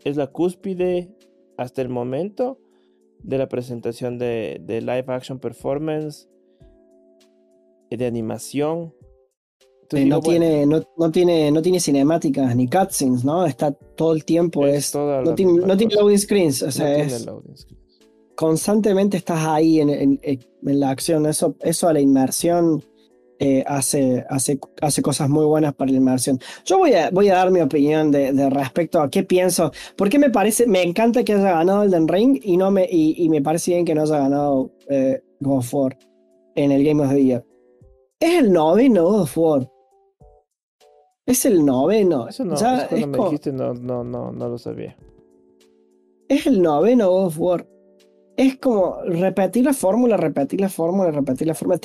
es 0.04 0.18
la 0.18 0.28
cúspide 0.28 1.10
hasta 1.58 1.82
el 1.82 1.90
momento 1.90 2.60
de 3.24 3.38
la 3.38 3.48
presentación 3.48 4.18
de, 4.18 4.60
de 4.64 4.82
live 4.82 5.06
action 5.08 5.40
performance, 5.40 6.28
de 7.98 8.06
animación. 8.06 8.94
Entonces 9.84 10.00
Eh, 10.00 10.04
digo, 10.06 10.16
no, 10.18 10.22
bueno, 10.22 10.40
tiene, 10.40 10.66
no, 10.66 10.84
no 10.98 11.12
tiene, 11.12 11.52
no 11.52 11.62
tiene 11.62 11.80
cinemáticas 11.80 12.56
ni 12.56 12.68
cutscenes, 12.70 13.24
¿no? 13.26 13.46
Está 13.46 13.72
todo 13.72 14.14
el 14.14 14.24
tiempo, 14.24 14.66
Es 14.66 14.96
no, 14.96 15.36
tiene, 15.36 15.54
no 15.66 15.76
tiene 15.78 15.96
loading 15.96 16.18
screens, 16.18 16.64
o 16.64 16.72
sea, 16.72 16.96
es, 16.96 17.24
screens. 17.24 17.68
constantemente 18.36 19.18
estás 19.18 19.46
ahí 19.46 19.80
en, 19.82 19.90
en- 19.90 20.20
en 20.24 20.80
la 20.80 20.90
acción. 20.92 21.26
Eso, 21.26 21.56
eso 21.62 21.88
a 21.90 21.94
la 21.94 22.00
inmersión 22.00 22.84
eh, 23.40 23.64
hace, 23.68 24.24
hace, 24.30 24.60
hace 24.82 25.02
cosas 25.02 25.28
muy 25.28 25.46
buenas 25.46 25.74
para 25.74 25.92
la 25.92 25.98
inmersión. 25.98 26.40
Yo 26.64 26.78
voy 26.78 26.94
a, 26.94 27.10
voy 27.10 27.28
a 27.30 27.34
dar 27.36 27.52
mi 27.52 27.60
opinión 27.60 28.12
de, 28.12 28.32
de 28.32 28.50
respecto 28.50 29.02
a 29.02 29.10
qué 29.10 29.24
pienso. 29.24 29.72
Porque 29.98 30.20
me 30.20 30.30
parece, 30.30 30.68
me 30.68 30.84
encanta 30.84 31.24
que 31.24 31.34
haya 31.34 31.52
ganado 31.52 31.84
Elden 31.84 32.08
Ring 32.08 32.40
y, 32.44 32.56
no 32.56 32.72
me, 32.72 32.88
y, 32.90 33.16
y 33.24 33.30
me 33.30 33.42
parece 33.42 33.72
bien 33.72 33.84
que 33.86 33.96
no 33.96 34.04
haya 34.04 34.20
ganado 34.20 34.72
eh, 34.90 35.22
God 35.40 35.58
of 35.58 35.74
War 35.74 35.98
en 36.56 36.72
el 36.72 36.84
Game 36.84 37.04
of 37.04 37.10
the 37.12 37.24
Year. 37.24 37.44
Es 38.22 38.38
el 38.40 38.54
noveno 38.54 39.04
God 39.04 39.22
of 39.24 39.38
War. 39.38 39.70
Es 41.26 41.46
el 41.46 41.66
noveno. 41.66 42.28
Eso 42.28 42.46
no, 42.46 42.56
Ya 42.56 42.78
eso 42.78 42.88
cuando 42.90 42.96
es 43.06 43.08
me 43.08 43.18
como- 43.18 43.30
dijiste 43.30 43.52
no, 43.52 43.74
no, 43.74 44.04
no, 44.04 44.32
no 44.32 44.48
lo 44.50 44.58
sabía. 44.58 44.96
es 46.30 46.48
el 46.48 46.62
noveno 46.62 47.10
God 47.12 47.26
of 47.26 47.40
War. 47.40 47.68
Es 48.38 48.58
como 48.58 49.02
repetir 49.04 49.66
la 49.66 49.74
fórmula, 49.74 50.16
repetir 50.18 50.62
la 50.62 50.70
fórmula, 50.70 51.12
repetir 51.12 51.48
la 51.48 51.54
fórmula. 51.54 51.80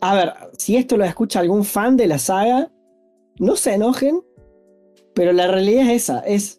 A 0.00 0.14
ver, 0.14 0.32
si 0.56 0.76
esto 0.76 0.96
lo 0.96 1.04
escucha 1.04 1.40
algún 1.40 1.64
fan 1.64 1.96
de 1.96 2.06
la 2.06 2.18
saga, 2.18 2.72
no 3.38 3.56
se 3.56 3.74
enojen, 3.74 4.22
pero 5.14 5.32
la 5.32 5.46
realidad 5.48 5.82
es 5.90 6.04
esa, 6.04 6.20
es 6.20 6.57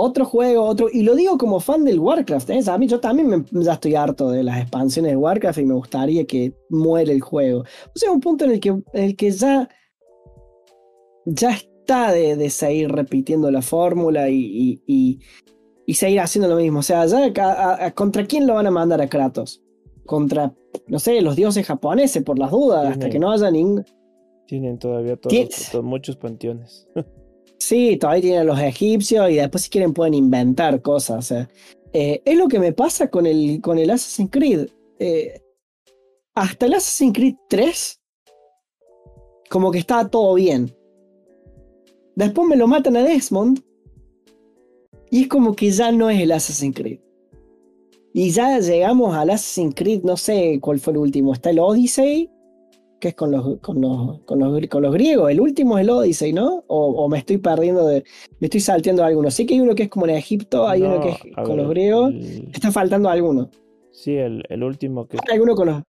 otro 0.00 0.24
juego, 0.24 0.64
otro... 0.64 0.88
Y 0.92 1.02
lo 1.02 1.14
digo 1.14 1.36
como 1.38 1.60
fan 1.60 1.84
del 1.84 1.98
Warcraft, 2.00 2.50
¿eh? 2.50 2.60
A 2.66 2.78
mí 2.78 2.86
yo 2.86 3.00
también 3.00 3.28
me- 3.28 3.44
ya 3.64 3.74
estoy 3.74 3.94
harto 3.94 4.30
de 4.30 4.42
las 4.42 4.60
expansiones 4.60 5.12
de 5.12 5.16
Warcraft 5.16 5.58
y 5.58 5.64
me 5.66 5.74
gustaría 5.74 6.24
que 6.26 6.54
muere 6.70 7.12
el 7.12 7.20
juego. 7.20 7.60
O 7.60 7.98
sea, 7.98 8.10
un 8.10 8.20
punto 8.20 8.44
en 8.44 8.52
el 8.52 8.60
que, 8.60 8.68
en 8.70 8.84
el 8.92 9.16
que 9.16 9.30
ya... 9.30 9.68
Ya 11.26 11.50
está 11.50 12.12
de, 12.12 12.36
de 12.36 12.48
seguir 12.50 12.90
repitiendo 12.90 13.50
la 13.50 13.60
fórmula 13.62 14.28
y- 14.30 14.36
y- 14.36 14.82
y 14.86 15.18
y 15.86 15.94
seguir 15.94 16.20
haciendo 16.20 16.48
lo 16.48 16.56
mismo. 16.56 16.80
O 16.80 16.82
sea, 16.82 17.06
ya 17.06 17.18
a- 17.24 17.52
a- 17.52 17.86
a- 17.86 17.94
¿contra 17.94 18.26
quién 18.26 18.46
lo 18.46 18.52
van 18.54 18.66
a 18.66 18.70
mandar 18.70 19.00
a 19.00 19.08
Kratos? 19.08 19.62
Contra, 20.04 20.54
no 20.86 20.98
sé, 20.98 21.20
los 21.22 21.34
dioses 21.34 21.66
japoneses, 21.66 22.22
por 22.22 22.38
las 22.38 22.50
dudas, 22.50 22.86
hasta 22.92 23.08
que 23.08 23.18
no 23.18 23.30
haya 23.32 23.50
ningún. 23.50 23.84
Tienen 24.46 24.78
todavía 24.78 25.16
todos, 25.16 25.32
Tienes- 25.32 25.70
to- 25.70 25.82
muchos 25.82 26.16
panteones. 26.16 26.86
Sí, 27.58 27.96
todavía 27.96 28.22
tienen 28.22 28.46
los 28.46 28.60
egipcios 28.60 29.30
y 29.30 29.34
después, 29.34 29.64
si 29.64 29.70
quieren, 29.70 29.92
pueden 29.92 30.14
inventar 30.14 30.80
cosas. 30.80 31.32
Eh, 31.92 32.22
es 32.24 32.36
lo 32.36 32.48
que 32.48 32.58
me 32.58 32.72
pasa 32.72 33.10
con 33.10 33.26
el, 33.26 33.60
con 33.60 33.78
el 33.78 33.90
Assassin's 33.90 34.30
Creed. 34.30 34.68
Eh, 34.98 35.42
hasta 36.34 36.66
el 36.66 36.74
Assassin's 36.74 37.14
Creed 37.14 37.34
3, 37.48 38.00
como 39.50 39.70
que 39.70 39.78
estaba 39.78 40.08
todo 40.08 40.34
bien. 40.34 40.74
Después 42.14 42.48
me 42.48 42.56
lo 42.56 42.66
matan 42.66 42.96
a 42.96 43.02
Desmond. 43.02 43.62
Y 45.10 45.22
es 45.22 45.28
como 45.28 45.54
que 45.56 45.70
ya 45.70 45.90
no 45.90 46.10
es 46.10 46.20
el 46.20 46.32
Assassin's 46.32 46.76
Creed. 46.76 47.00
Y 48.12 48.30
ya 48.30 48.58
llegamos 48.58 49.14
al 49.14 49.30
Assassin's 49.30 49.74
Creed, 49.74 50.02
no 50.02 50.16
sé 50.16 50.58
cuál 50.60 50.78
fue 50.78 50.92
el 50.92 50.98
último. 50.98 51.32
Está 51.32 51.50
el 51.50 51.58
Odyssey, 51.58 52.30
que 53.00 53.08
es 53.08 53.14
con 53.14 53.30
los, 53.30 53.58
con 53.60 53.80
los, 53.80 54.20
con 54.22 54.38
los, 54.38 54.66
con 54.68 54.82
los 54.82 54.92
griegos. 54.92 55.30
El 55.30 55.40
último 55.40 55.78
es 55.78 55.82
el 55.84 55.90
Odyssey, 55.90 56.32
¿no? 56.32 56.64
O, 56.66 56.86
o 57.04 57.08
me 57.08 57.18
estoy 57.18 57.38
perdiendo 57.38 57.86
de. 57.86 58.04
Me 58.40 58.46
estoy 58.46 58.60
salteando 58.60 59.04
algunos. 59.04 59.34
Sé 59.34 59.46
que 59.46 59.54
hay 59.54 59.60
uno 59.60 59.74
que 59.74 59.84
es 59.84 59.88
como 59.88 60.06
en 60.06 60.14
Egipto, 60.16 60.66
hay 60.68 60.82
uno 60.82 60.96
No, 60.96 61.00
que 61.00 61.08
es 61.10 61.16
a 61.36 61.42
con 61.42 61.56
ver, 61.56 61.64
los 61.64 61.70
griegos. 61.70 62.10
el- 62.10 62.50
Está 62.52 62.70
faltando 62.72 63.08
alguno. 63.08 63.50
sí, 63.92 64.14
el, 64.16 64.42
el 64.48 64.62
último 64.62 65.06
que 65.06 65.16
Hay 65.26 65.34
alguno 65.34 65.54
con 65.54 65.66
los. 65.68 65.82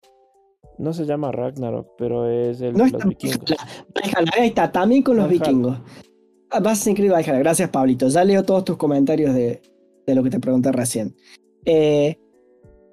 no 0.78 0.93
se 0.93 1.06
llama 1.06 1.32
Ragnarok, 1.32 1.88
pero 1.98 2.30
es 2.30 2.62
el 2.62 2.74
No 2.74 2.86
los 2.86 2.93
está 2.93 3.08
vikingos. 3.08 3.39
Valhalla, 3.95 4.32
ahí 4.38 4.48
está, 4.48 4.72
también 4.72 5.04
con 5.04 5.17
los 5.17 5.26
Valhalla. 5.26 5.45
vikingos. 5.45 5.78
Ah, 6.52 6.58
Assassin's 6.58 6.95
Creed 6.98 7.12
Valhalla. 7.12 7.39
Gracias, 7.39 7.69
Pablito. 7.69 8.08
Ya 8.08 8.24
leo 8.24 8.43
todos 8.43 8.63
tus 8.65 8.78
comentarios 8.78 9.34
de, 9.36 9.62
de 10.08 10.15
lo 10.15 10.24
que 10.24 10.30
te 10.32 10.39
pregunté 10.39 10.72
recién. 10.72 11.15
Eh, 11.65 12.17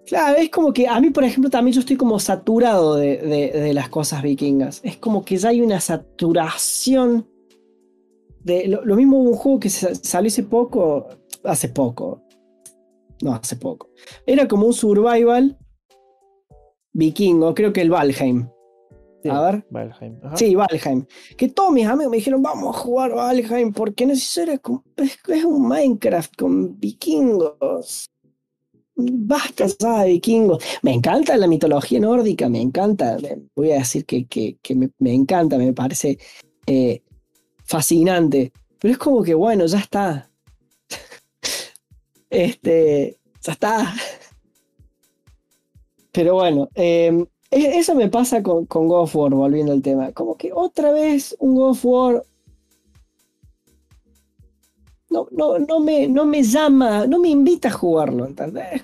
claro, 0.06 0.36
es 0.38 0.50
como 0.50 0.72
que 0.72 0.86
a 0.88 1.00
mí, 1.00 1.10
por 1.10 1.24
ejemplo, 1.24 1.50
también 1.50 1.74
yo 1.74 1.80
estoy 1.80 1.96
como 1.96 2.18
saturado 2.18 2.94
de, 2.96 3.18
de- 3.18 3.50
de 3.60 3.74
las 3.74 3.88
cosas 3.88 4.22
vikingas. 4.22 4.80
Es 4.84 4.96
como 4.96 5.24
que 5.24 5.36
ya 5.36 5.50
hay 5.50 5.60
una 5.60 5.80
saturación. 5.80 7.28
De, 8.40 8.68
lo, 8.68 8.84
lo 8.84 8.94
mismo 8.96 9.18
un 9.20 9.34
juego 9.34 9.58
que 9.60 9.70
sa- 9.70 9.94
salió 9.94 10.28
hace 10.28 10.42
poco. 10.44 11.08
Hace 11.44 11.68
poco. 11.68 12.22
No, 13.22 13.32
hace 13.34 13.56
poco. 13.56 13.90
Era 14.26 14.46
como 14.46 14.66
un 14.66 14.72
survival 14.72 15.58
vikingo, 16.92 17.54
creo 17.54 17.72
que 17.72 17.80
el 17.82 17.90
Valheim. 17.90 18.48
Sí, 19.22 19.28
A 19.30 19.40
ver. 19.42 19.66
Valheim. 19.70 20.18
Ajá. 20.22 20.36
Sí, 20.36 20.54
Valheim. 20.54 21.04
Que 21.36 21.48
todos 21.48 21.72
mis 21.72 21.86
amigos 21.86 22.10
me 22.10 22.18
dijeron, 22.18 22.42
vamos 22.42 22.76
a 22.76 22.78
jugar 22.78 23.12
Valheim, 23.14 23.72
porque 23.72 24.06
necesito 24.06 24.82
es, 24.96 25.18
es 25.28 25.44
un 25.44 25.66
Minecraft 25.68 26.34
con 26.36 26.78
vikingos. 26.78 28.10
Basta 28.96 29.66
ya 29.66 30.02
de 30.04 30.10
vikingos. 30.12 30.62
Me 30.82 30.92
encanta 30.94 31.36
la 31.36 31.46
mitología 31.46 32.00
nórdica, 32.00 32.48
me 32.48 32.60
encanta. 32.60 33.18
Voy 33.54 33.72
a 33.72 33.78
decir 33.78 34.06
que, 34.06 34.26
que- 34.26 34.56
me, 34.98 35.12
encanta, 35.14 35.58
me 35.58 35.72
parece 35.74 36.18
eh, 36.66 37.02
fascinante. 37.64 38.52
Pero 38.80 38.92
es 38.92 38.98
como 38.98 39.22
que, 39.22 39.34
bueno, 39.34 39.66
ya 39.66 39.78
está. 39.78 40.30
este, 42.30 43.18
ya 43.42 43.52
está. 43.52 43.94
Pero 46.12 46.34
bueno, 46.34 46.70
eh, 46.74 47.26
e- 47.50 47.78
eso 47.78 47.94
me 47.94 48.08
pasa 48.08 48.42
con, 48.42 48.64
con 48.66 48.88
War, 48.90 49.08
volviendo 49.34 49.72
al 49.72 49.82
tema. 49.82 50.12
Como 50.12 50.36
que 50.36 50.52
otra 50.54 50.90
vez 50.92 51.36
un 51.38 51.54
God 51.54 51.76
War. 51.82 52.24
No, 55.16 55.28
no, 55.30 55.58
no, 55.58 55.80
me, 55.80 56.08
no 56.08 56.26
me 56.26 56.42
llama, 56.42 57.06
no 57.06 57.18
me 57.18 57.28
invita 57.30 57.68
a 57.68 57.72
jugarlo, 57.72 58.26
¿entendés? 58.26 58.82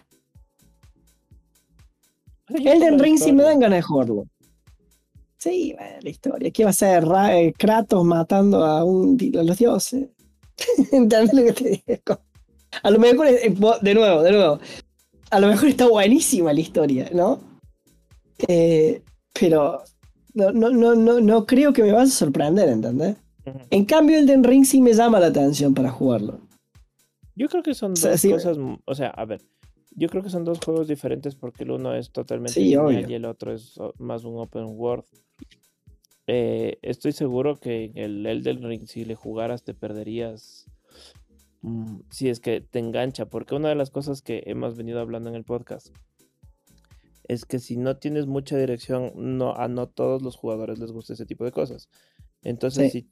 Elden 2.49 2.99
Ring 2.99 3.19
sí 3.19 3.33
me 3.33 3.43
dan 3.43 3.61
ganas 3.61 3.79
de 3.79 3.83
jugarlo. 3.83 4.25
Sí, 5.39 5.75
bueno, 5.77 5.97
la 6.01 6.11
historia. 6.11 6.51
¿Qué 6.51 6.65
va 6.65 6.71
a 6.71 6.73
ser? 6.73 7.05
Eh, 7.33 7.53
Kratos 7.59 8.05
matando 8.05 8.65
a, 8.65 8.85
un, 8.85 9.19
a 9.39 9.43
los 9.43 9.59
dioses. 9.59 10.09
¿Entendés 10.93 11.33
lo 11.35 11.45
que 11.45 11.53
te 11.53 11.83
digo? 11.87 12.21
A 12.83 12.91
lo 12.91 12.99
mejor, 12.99 13.27
es- 13.27 13.43
de 13.83 13.95
nuevo, 13.95 14.23
de 14.23 14.33
nuevo. 14.33 14.59
A 15.31 15.41
lo 15.41 15.49
mejor 15.49 15.69
está 15.69 15.89
buenísima 15.89 16.53
la 16.53 16.61
historia, 16.61 17.11
¿no? 17.13 17.41
Eh, 18.49 19.03
pero 19.39 19.83
no, 20.35 20.51
no, 20.53 20.71
no, 20.71 20.95
no, 20.95 21.21
no 21.21 21.47
creo 21.47 21.73
que 21.73 21.83
me 21.83 21.93
vas 21.93 22.11
a 22.11 22.13
sorprender, 22.19 22.69
¿entendés? 22.69 23.17
En 23.71 23.85
cambio, 23.85 24.19
el 24.19 24.27
Den 24.27 24.45
Ring 24.45 24.65
sí 24.65 24.81
me 24.81 24.93
llama 24.93 25.19
la 25.21 25.27
atención 25.27 25.75
para 25.75 25.91
jugarlo. 25.91 26.41
Yo 27.35 27.49
creo 27.49 27.63
que 27.63 27.75
son 27.75 27.93
O 27.93 27.97
sea, 27.97 28.13
dos 28.13 28.21
sí. 28.21 28.31
cosas, 28.31 28.57
o 28.85 28.95
sea, 28.95 29.09
a 29.09 29.25
ver, 29.25 29.43
yo 29.95 30.09
creo 30.09 30.23
que 30.23 30.31
son 30.31 30.45
dos 30.45 30.59
juegos 30.65 30.89
diferentes 30.89 31.35
porque 31.35 31.65
el 31.65 31.71
uno 31.73 31.95
es 31.95 32.11
totalmente 32.11 32.55
Sí, 32.55 32.65
lineal 32.71 33.11
y 33.11 33.15
el 33.15 33.25
otro 33.25 33.53
es 33.53 33.79
más 33.99 34.25
un 34.25 34.39
open 34.39 34.67
world. 34.77 35.05
Eh, 36.27 36.79
estoy 36.83 37.13
seguro 37.13 37.57
que 37.57 37.87
en 37.87 37.99
el 37.99 38.27
Elden 38.27 38.63
Ring 38.63 38.87
si 38.87 39.05
le 39.05 39.17
jugaras 39.17 39.65
te 39.65 39.75
perderías 39.75 40.67
mm, 41.63 42.01
si 42.11 42.29
es 42.29 42.39
que 42.39 42.61
te 42.61 42.79
engancha, 42.79 43.27
porque 43.27 43.55
una 43.55 43.71
de 43.71 43.75
las 43.75 43.91
cosas 43.91 44.23
que 44.23 44.45
hemos 44.47 44.77
venido 44.77 45.01
hablando 45.01 45.31
en 45.31 45.35
el 45.35 45.45
podcast 45.45 45.89
es 47.29 47.45
que 47.45 47.59
si 47.59 47.77
no 47.77 47.97
tienes 47.97 48.27
mucha 48.27 48.57
dirección, 48.57 49.13
no 49.17 49.55
a 49.57 49.69
no 49.69 49.89
todos 49.89 50.23
los 50.23 50.37
jugadores 50.37 50.79
les 50.79 50.93
gusta 50.93 51.15
ese 51.15 51.27
tipo 51.27 51.45
de 51.45 51.53
cosas. 51.53 51.89
Entonces, 52.43 52.93
si, 52.93 53.09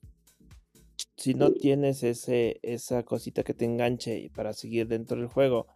si 1.20 1.34
no 1.34 1.52
tienes 1.52 2.02
ese, 2.02 2.58
esa 2.62 3.02
cosita 3.02 3.42
que 3.44 3.52
te 3.54 3.66
enganche 3.66 4.30
para 4.34 4.54
seguir 4.54 4.88
dentro 4.88 5.18
del 5.18 5.26
juego, 5.26 5.66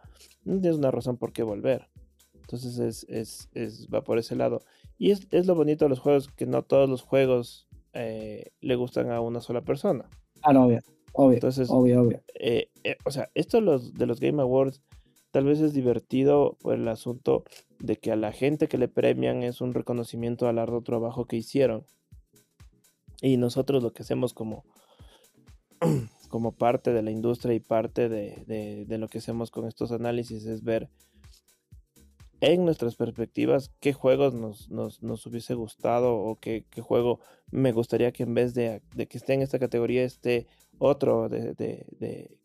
no 0.43 0.59
tienes 0.59 0.77
una 0.77 0.89
razón 0.91 1.17
por 1.17 1.31
qué 1.33 1.43
volver. 1.43 1.87
Entonces 2.33 2.79
es, 2.79 3.05
es, 3.09 3.49
es- 3.53 3.87
va 3.93 4.03
por 4.03 4.17
ese 4.17 4.35
lado. 4.35 4.61
Y 4.97 5.11
es, 5.11 5.27
es 5.31 5.45
lo 5.45 5.53
bonito 5.55 5.85
de 5.85 5.89
los 5.89 5.99
juegos, 5.99 6.29
que 6.29 6.45
no 6.47 6.63
todos 6.63 6.89
los 6.89 7.01
juegos 7.03 7.67
eh, 7.93 8.51
le 8.61 8.75
gustan 8.75 9.11
a 9.11 9.21
una 9.21 9.39
sola 9.39 9.61
persona. 9.61 10.09
Claro, 10.41 10.63
obvio. 10.65 10.81
Obvio, 11.13 11.35
Entonces, 11.35 11.69
obvio, 11.71 12.01
obvio. 12.01 12.21
eh, 12.33 12.69
eh, 12.83 12.97
o 13.05 13.11
sea, 13.11 13.29
esto 13.35 13.61
los, 13.61 13.93
de 13.93 14.05
los 14.05 14.19
Game 14.19 14.41
Awards 14.41 14.81
tal 15.31 15.45
vez 15.45 15.59
es 15.61 15.73
divertido 15.73 16.57
por 16.59 16.73
el 16.75 16.87
asunto 16.87 17.43
de 17.79 17.97
que 17.97 18.11
a 18.11 18.15
la 18.15 18.31
gente 18.31 18.67
que 18.67 18.77
le 18.77 18.87
premian 18.87 19.43
es 19.43 19.61
un 19.61 19.73
reconocimiento 19.73 20.47
al 20.47 20.59
arduo 20.59 20.81
trabajo 20.81 21.25
que 21.25 21.37
hicieron. 21.37 21.85
Y 23.21 23.37
nosotros 23.37 23.81
lo 23.81 23.93
que 23.93 24.03
hacemos 24.03 24.33
como, 24.33 24.65
como 26.29 26.51
parte 26.53 26.91
de 26.93 27.01
la 27.01 27.11
industria 27.11 27.53
y 27.53 27.59
parte 27.59 28.09
de, 28.09 28.43
de- 28.47 28.85
de 28.85 28.97
lo 28.97 29.07
que 29.07 29.19
hacemos 29.19 29.51
con 29.51 29.65
estos 29.67 29.91
análisis 29.91 30.45
es 30.45 30.63
ver 30.63 30.89
en 32.41 32.65
nuestras 32.65 32.95
perspectivas 32.95 33.71
qué 33.79 33.93
juegos 33.93 34.33
nos, 34.33 34.69
nos, 34.69 35.01
nos 35.01 35.25
hubiese 35.25 35.53
gustado 35.53 36.15
o 36.15 36.37
qué, 36.39 36.65
qué 36.69 36.81
juego 36.81 37.19
me 37.49 37.71
gustaría 37.71 38.11
que 38.11 38.23
en 38.23 38.33
vez 38.33 38.53
de, 38.53 38.81
de 38.93 39.07
que 39.07 39.17
esté 39.17 39.33
en 39.33 39.41
esta 39.41 39.57
categoría 39.59 40.03
esté 40.03 40.47
otro 40.77 41.29
de, 41.29 41.55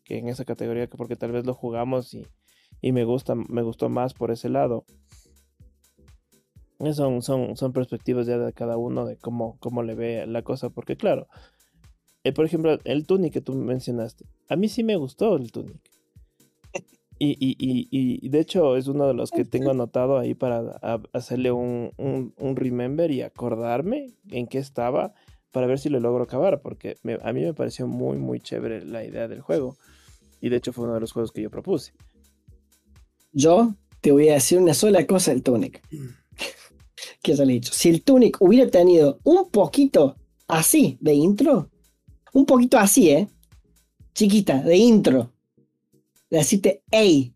que 0.03 0.17
en 0.17 0.29
esa 0.29 0.45
categoría 0.45 0.87
que 0.87 0.97
porque 0.97 1.17
tal 1.17 1.33
vez 1.33 1.45
lo 1.45 1.53
jugamos 1.53 2.13
y, 2.13 2.25
y 2.81 2.93
me 2.93 3.03
gusta 3.03 3.35
me 3.35 3.61
gustó 3.61 3.89
más 3.89 4.13
por 4.13 4.31
ese 4.31 4.49
lado. 4.49 4.85
Son, 6.93 7.21
son, 7.21 7.57
son 7.57 7.73
perspectivas 7.73 8.25
ya 8.25 8.39
de 8.39 8.53
cada 8.53 8.75
uno 8.77 9.05
de 9.05 9.15
cómo, 9.17 9.57
cómo 9.59 9.83
le 9.83 9.93
ve 9.93 10.25
la 10.25 10.41
cosa 10.41 10.69
porque 10.71 10.95
claro 10.95 11.27
eh, 12.23 12.31
por 12.33 12.45
ejemplo 12.45 12.77
el 12.83 13.05
Tunic 13.05 13.33
que 13.33 13.41
tú 13.41 13.53
mencionaste 13.53 14.25
a 14.49 14.55
mí 14.55 14.69
sí 14.69 14.83
me 14.83 14.95
gustó 14.95 15.35
el 15.35 15.51
Tunic 15.51 15.79
y, 17.19 17.31
y, 17.39 17.55
y, 17.59 17.87
y 18.25 18.29
de 18.29 18.39
hecho 18.39 18.75
es 18.77 18.87
uno 18.87 19.07
de 19.07 19.13
los 19.13 19.29
que 19.29 19.45
tengo 19.45 19.69
anotado 19.71 20.17
ahí 20.17 20.33
para 20.33 20.79
a- 20.81 21.01
hacerle 21.13 21.51
un, 21.51 21.91
un, 21.97 22.33
un 22.37 22.55
remember 22.55 23.11
y 23.11 23.21
acordarme 23.21 24.13
en 24.29 24.47
qué 24.47 24.57
estaba 24.57 25.13
para 25.51 25.67
ver 25.67 25.77
si 25.79 25.89
lo 25.89 25.99
logro 25.99 26.23
acabar, 26.23 26.61
porque 26.61 26.95
me- 27.03 27.19
a 27.21 27.31
mí 27.33 27.41
me 27.41 27.53
pareció 27.53 27.85
muy, 27.85 28.17
muy 28.17 28.39
chévere 28.39 28.85
la 28.85 29.03
idea 29.03 29.27
del 29.27 29.41
juego. 29.41 29.75
Y 30.39 30.49
de 30.49 30.55
hecho 30.55 30.71
fue 30.73 30.85
uno 30.85 30.93
de 30.95 31.01
los 31.01 31.11
juegos 31.11 31.31
que 31.31 31.41
yo 31.41 31.51
propuse. 31.51 31.91
Yo 33.33 33.75
te 34.01 34.11
voy 34.11 34.29
a 34.29 34.33
decir 34.35 34.57
una 34.59 34.73
sola 34.73 35.05
cosa 35.05 35.31
del 35.31 35.43
Tunic. 35.43 35.81
que 37.21 37.35
ya 37.35 37.45
le 37.45 37.51
he 37.53 37.55
dicho. 37.55 37.73
Si 37.73 37.89
el 37.89 38.01
Tunic 38.03 38.37
hubiera 38.39 38.69
tenido 38.71 39.19
un 39.23 39.49
poquito 39.51 40.15
así 40.47 40.97
de 41.01 41.13
intro, 41.13 41.69
un 42.33 42.45
poquito 42.45 42.77
así, 42.77 43.09
¿eh? 43.09 43.27
Chiquita, 44.13 44.61
de 44.61 44.77
intro. 44.77 45.31
De 46.29 46.37
decirte, 46.37 46.83
hey, 46.91 47.33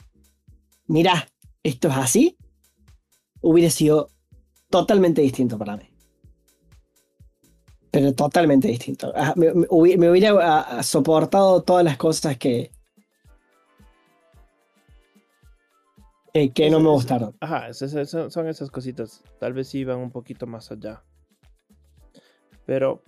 mirá, 0.88 1.28
esto 1.64 1.90
es 1.90 1.96
así, 1.96 2.38
hubiera 3.42 3.70
sido 3.70 4.10
totalmente 4.70 5.22
distinto 5.22 5.58
para 5.58 5.78
mí. 5.78 5.90
Pero 7.92 8.14
totalmente 8.14 8.68
distinto. 8.68 9.14
Ah, 9.16 9.34
Me, 9.36 9.54
me 9.54 9.68
hubi- 9.68 9.98
me 9.98 10.10
hubiera 10.10 10.32
ah, 10.42 10.80
ah, 10.80 10.84
soportado 10.84 11.64
todas 11.64 11.84
las 11.84 11.98
cosas 11.98 12.38
que, 12.38 12.72
que, 16.54 16.70
no 16.70 16.82
me 16.82 16.90
gustaron. 16.90 17.36
Ajá, 17.40 17.74
son, 17.74 18.48
esas 18.50 18.70
cositas. 18.70 19.24
Tal 19.40 19.54
vez 19.54 19.74
iban 19.74 20.00
un 20.00 20.12
poquito 20.12 20.46
más 20.46 20.70
allá. 20.72 21.02
Pero, 22.66 23.02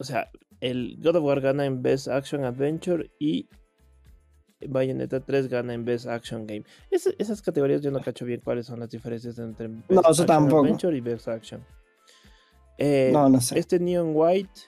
o 0.00 0.04
sea, 0.04 0.30
el 0.60 0.96
God 1.00 1.16
of 1.16 1.24
War 1.24 1.40
gana 1.40 1.64
en 1.66 1.82
Best 1.82 2.08
Action 2.08 2.44
Adventure 2.44 3.10
y 3.18 3.48
Bayonetta 4.66 5.20
3 5.20 5.48
gana 5.48 5.72
en 5.74 5.84
Best 5.84 6.06
Action 6.06 6.46
Game. 6.46 6.64
Es- 6.90 7.14
esas 7.18 7.40
categorías 7.40 7.80
yo 7.82 7.90
no 7.90 8.00
cacho 8.00 8.24
bien 8.24 8.40
cuáles 8.42 8.66
son 8.66 8.80
las 8.80 8.90
diferencias 8.90 9.38
entre 9.38 9.68
Best 9.68 9.90
No, 9.90 10.00
Action 10.00 10.26
tampoco. 10.26 10.64
Adventure 10.64 10.96
y 10.96 11.00
Best 11.00 11.28
Action. 11.28 11.64
Eh, 12.78 13.10
No, 13.12 13.28
no 13.28 13.40
sé. 13.40 13.58
Este 13.58 13.78
Neon 13.78 14.12
White 14.14 14.60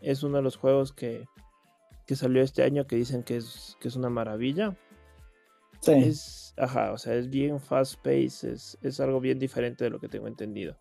es 0.00 0.22
uno 0.22 0.36
de 0.38 0.42
los 0.42 0.56
juegos 0.56 0.92
que, 0.92 1.26
que 2.06 2.16
salió 2.16 2.42
este 2.42 2.62
año 2.62 2.86
que 2.86 2.96
dicen 2.96 3.22
que 3.22 3.36
es, 3.36 3.76
que 3.80 3.88
es 3.88 3.96
una 3.96 4.08
maravilla. 4.10 4.76
Sí. 5.80 5.92
Es, 5.92 6.54
ajá, 6.56 6.92
o 6.92 6.98
sea, 6.98 7.14
es 7.14 7.28
bien 7.28 7.60
fast 7.60 7.96
pace, 7.96 8.50
es, 8.52 8.78
es 8.82 9.00
algo 9.00 9.20
bien 9.20 9.38
diferente 9.38 9.84
de 9.84 9.90
lo 9.90 10.00
que 10.00 10.08
tengo 10.08 10.26
entendido. 10.28 10.76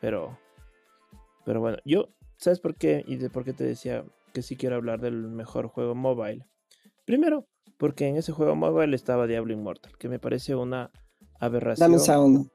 Pero, 0.00 0.38
pero 1.44 1.60
bueno, 1.60 1.76
yo, 1.84 2.08
¿sabes 2.42 2.58
por 2.58 2.74
qué? 2.74 3.04
Y 3.06 3.16
de 3.16 3.30
por 3.30 3.44
qué 3.44 3.52
te 3.52 3.64
decía 3.64 4.04
que 4.32 4.42
sí 4.42 4.56
quiero 4.56 4.76
hablar 4.76 5.00
del 5.00 5.28
mejor 5.28 5.68
juego 5.68 5.94
mobile. 5.94 6.44
Primero, 7.04 7.46
porque 7.78 8.08
en 8.08 8.16
ese 8.16 8.32
juego 8.32 8.56
mobile 8.56 8.96
estaba 8.96 9.26
Diablo 9.26 9.52
Immortal, 9.52 9.96
que 9.98 10.08
me 10.08 10.18
parece 10.18 10.54
una 10.54 10.90
aberración. 11.38 11.84
Dame 11.84 11.94
un 11.94 12.04
segundo. 12.04 12.46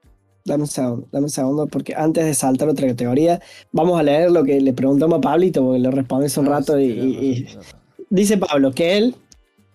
Dame 0.44 0.62
un 0.62 0.68
segundo, 0.68 1.08
dame 1.12 1.24
un 1.24 1.30
segundo, 1.30 1.66
porque 1.66 1.94
antes 1.94 2.24
de 2.24 2.32
saltar 2.32 2.68
a 2.68 2.72
otra 2.72 2.86
categoría, 2.86 3.40
vamos 3.70 3.98
a 3.98 4.02
leer 4.02 4.30
lo 4.30 4.44
que 4.44 4.60
le 4.60 4.72
preguntamos 4.72 5.18
a 5.18 5.20
Pablito, 5.20 5.62
porque 5.62 5.80
le 5.80 5.90
respondí 5.90 6.26
hace 6.26 6.40
un 6.40 6.46
Ah, 6.46 6.50
rato 6.50 6.76
sí, 6.76 6.84
y, 6.84 7.46
dice 8.08 8.38
Pablo 8.38 8.72
que 8.72 8.96
él 8.96 9.14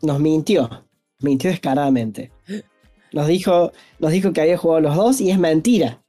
nos 0.02 0.20
mintió, 0.20 0.70
mintió 1.20 1.52
descaradamente. 1.52 2.32
Nos 3.12 3.28
dijo, 3.28 3.72
nos 4.00 4.12
dijo 4.12 4.34
que 4.34 4.42
había 4.42 4.58
jugado 4.58 4.82
los 4.82 4.96
dos 4.96 5.22
y 5.22 5.30
es 5.30 5.38
mentira. 5.38 6.03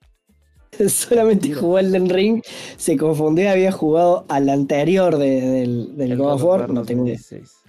Solamente 0.88 1.52
jugó 1.52 1.78
el 1.78 1.92
del 1.92 2.08
Ring, 2.08 2.42
se 2.76 2.96
confundió, 2.96 3.50
había 3.50 3.72
jugado 3.72 4.24
al 4.28 4.48
anterior 4.48 5.16
de- 5.18 5.40
del, 5.40 5.96
del 5.96 6.12
El 6.12 6.18
God 6.18 6.32
of 6.32 6.44
War, 6.44 6.70
no 6.70 6.84
tengo 6.84 7.06
idea. 7.06 7.16
2016. 7.18 7.60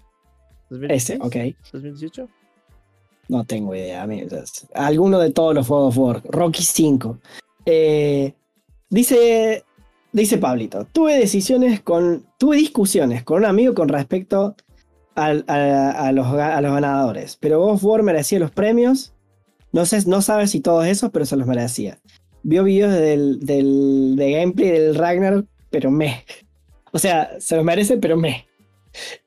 Ese, 0.90 1.18
2016, 1.18 1.20
ok. 1.22 1.72
2018. 1.74 2.28
No 3.28 3.44
tengo 3.44 3.74
idea, 3.76 4.04
amigos. 4.04 4.68
Alguno 4.74 5.20
de 5.20 5.32
todos 5.32 5.56
los 5.56 5.68
juegos 5.68 5.98
of 5.98 6.04
War. 6.04 6.22
Rocky 6.30 6.62
5. 6.64 7.18
Eh, 7.66 8.34
dice, 8.90 9.64
dice 10.12 10.38
Pablito, 10.38 10.86
tuve 10.92 11.18
decisiones 11.18 11.82
con, 11.82 12.26
tuve 12.38 12.58
discusiones 12.58 13.24
con 13.24 13.40
un 13.40 13.46
amigo 13.46 13.74
con 13.74 13.90
respecto 13.90 14.56
al- 15.16 15.44
a, 15.48 15.92
a 16.08 16.12
los, 16.12 16.28
a 16.28 16.62
los 16.62 16.72
ganadores, 16.74 17.38
pero 17.40 17.60
God 17.62 17.74
of 17.74 17.84
War 17.84 18.04
merecía 18.04 18.38
los 18.40 18.52
premios. 18.52 19.12
No 19.72 19.86
sé, 19.86 20.04
no 20.08 20.22
sabe 20.22 20.48
si 20.48 20.62
todos 20.62 20.86
esos, 20.86 21.10
pero 21.12 21.26
se 21.26 21.36
los 21.36 21.48
merecía. 21.48 22.00
Vio 22.48 22.64
videos 22.64 22.94
del, 22.94 23.40
del, 23.40 24.16
de 24.16 24.32
gameplay 24.34 24.70
del 24.70 24.94
Ragnar, 24.96 25.46
pero 25.72 25.90
me. 25.90 26.24
O 26.92 27.00
sea, 27.00 27.40
se 27.40 27.56
los 27.56 27.66
merece, 27.66 27.98
pero 27.98 28.16
me. 28.18 28.46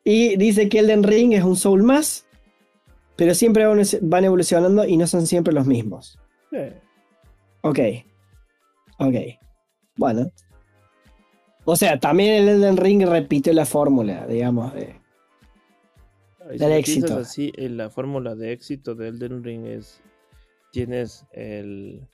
Y 0.05 0.37
dice 0.37 0.69
que 0.69 0.79
Elden 0.79 1.03
Ring 1.03 1.33
es 1.33 1.43
un 1.43 1.57
Soul 1.57 1.83
más, 1.83 2.27
pero 3.17 3.35
siempre 3.35 3.65
van 4.03 4.25
evolucionando 4.25 4.87
y 4.87 4.97
no 4.97 5.07
son 5.09 5.27
siempre 5.27 5.53
los 5.53 5.67
mismos. 5.67 6.19
Eh, 6.53 6.81
Ok. 7.63 7.79
Ok. 9.01 9.15
Bueno. 9.97 10.31
O 11.65 11.75
sea, 11.75 11.99
también 11.99 12.35
el 12.45 12.49
Elden 12.49 12.77
Ring 12.77 13.03
repitió 13.05 13.53
la 13.53 13.67
fórmula, 13.67 14.27
digamos. 14.29 14.73
de- 14.75 14.95
Del 16.57 16.73
éxito. 16.73 17.17
así, 17.19 17.51
la 17.57 17.91
fórmula 17.91 18.35
de 18.37 18.53
éxito 18.53 18.95
de 18.95 19.09
Elden 19.09 19.43
Ring 19.45 19.67
es 19.67 20.01
tienes 20.73 21.27
el 21.33 22.07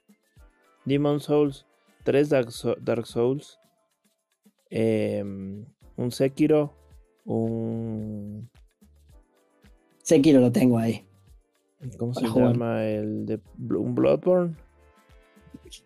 Demon 0.84 1.20
Souls, 1.20 1.66
tres 2.04 2.28
Dark, 2.28 2.50
So- 2.50 2.76
Dark 2.80 3.06
Souls, 3.06 3.58
em, 4.70 5.64
un 5.96 6.10
Sekiro, 6.10 6.74
un 7.24 8.50
Sekiro 10.02 10.40
lo 10.40 10.52
tengo 10.52 10.78
ahí. 10.78 11.04
¿cómo 11.98 12.14
se 12.14 12.26
jugar. 12.26 12.52
llama? 12.52 12.84
El 12.84 13.26
de 13.26 13.40
un 13.58 13.94
Bloodborne 13.94 14.56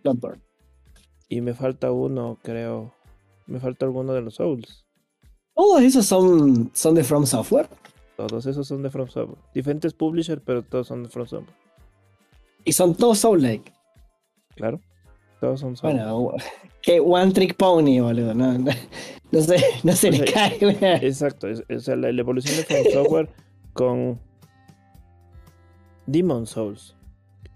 Bloodborne. 0.05 0.41
y 1.29 1.41
me 1.41 1.55
falta 1.55 1.91
uno, 1.93 2.39
creo. 2.43 2.93
Me 3.47 3.59
falta 3.61 3.87
alguno 3.87 4.13
de 4.13 4.21
los 4.23 4.35
Souls. 4.37 4.85
Todos 5.55 5.83
esos 5.83 6.07
son, 6.07 6.71
son 6.75 6.95
de 6.95 7.03
From 7.03 7.27
Software. 7.27 7.69
Todos 8.17 8.47
esos 8.47 8.67
son 8.69 8.83
de 8.83 8.91
From 8.91 9.09
Software. 9.09 9.39
Diferentes 9.55 9.93
publishers, 9.95 10.43
pero 10.45 10.63
todos 10.63 10.87
son 10.87 11.03
de 11.05 11.09
From 11.09 11.27
Software. 11.27 11.57
Y 12.65 12.73
son 12.73 12.95
todos 12.95 13.19
Soul 13.19 13.43
Like. 13.43 13.73
Claro. 14.59 14.81
Todos 15.40 15.61
son 15.61 15.77
Soul 15.77 15.92
Bueno, 15.94 16.33
que 16.83 17.01
One 17.01 17.33
Trick 17.33 17.57
Pony, 17.57 18.01
boludo. 18.01 18.35
No, 18.35 18.59
no, 18.59 18.71
no 19.33 19.40
se, 19.40 19.57
no 19.85 19.92
se 19.92 20.09
O 20.09 20.12
le 20.12 20.25
cae. 20.25 20.59
una- 20.66 20.97
Exacto. 20.97 21.49
es- 21.49 21.64
O 21.75 21.79
sea, 21.81 21.97
la, 21.97 22.12
la 22.12 22.21
evolución 22.21 22.57
de 22.57 22.64
From 22.64 22.85
Software 22.92 23.29
con 23.73 24.21
Demon 26.07 26.47
Souls. 26.47 26.94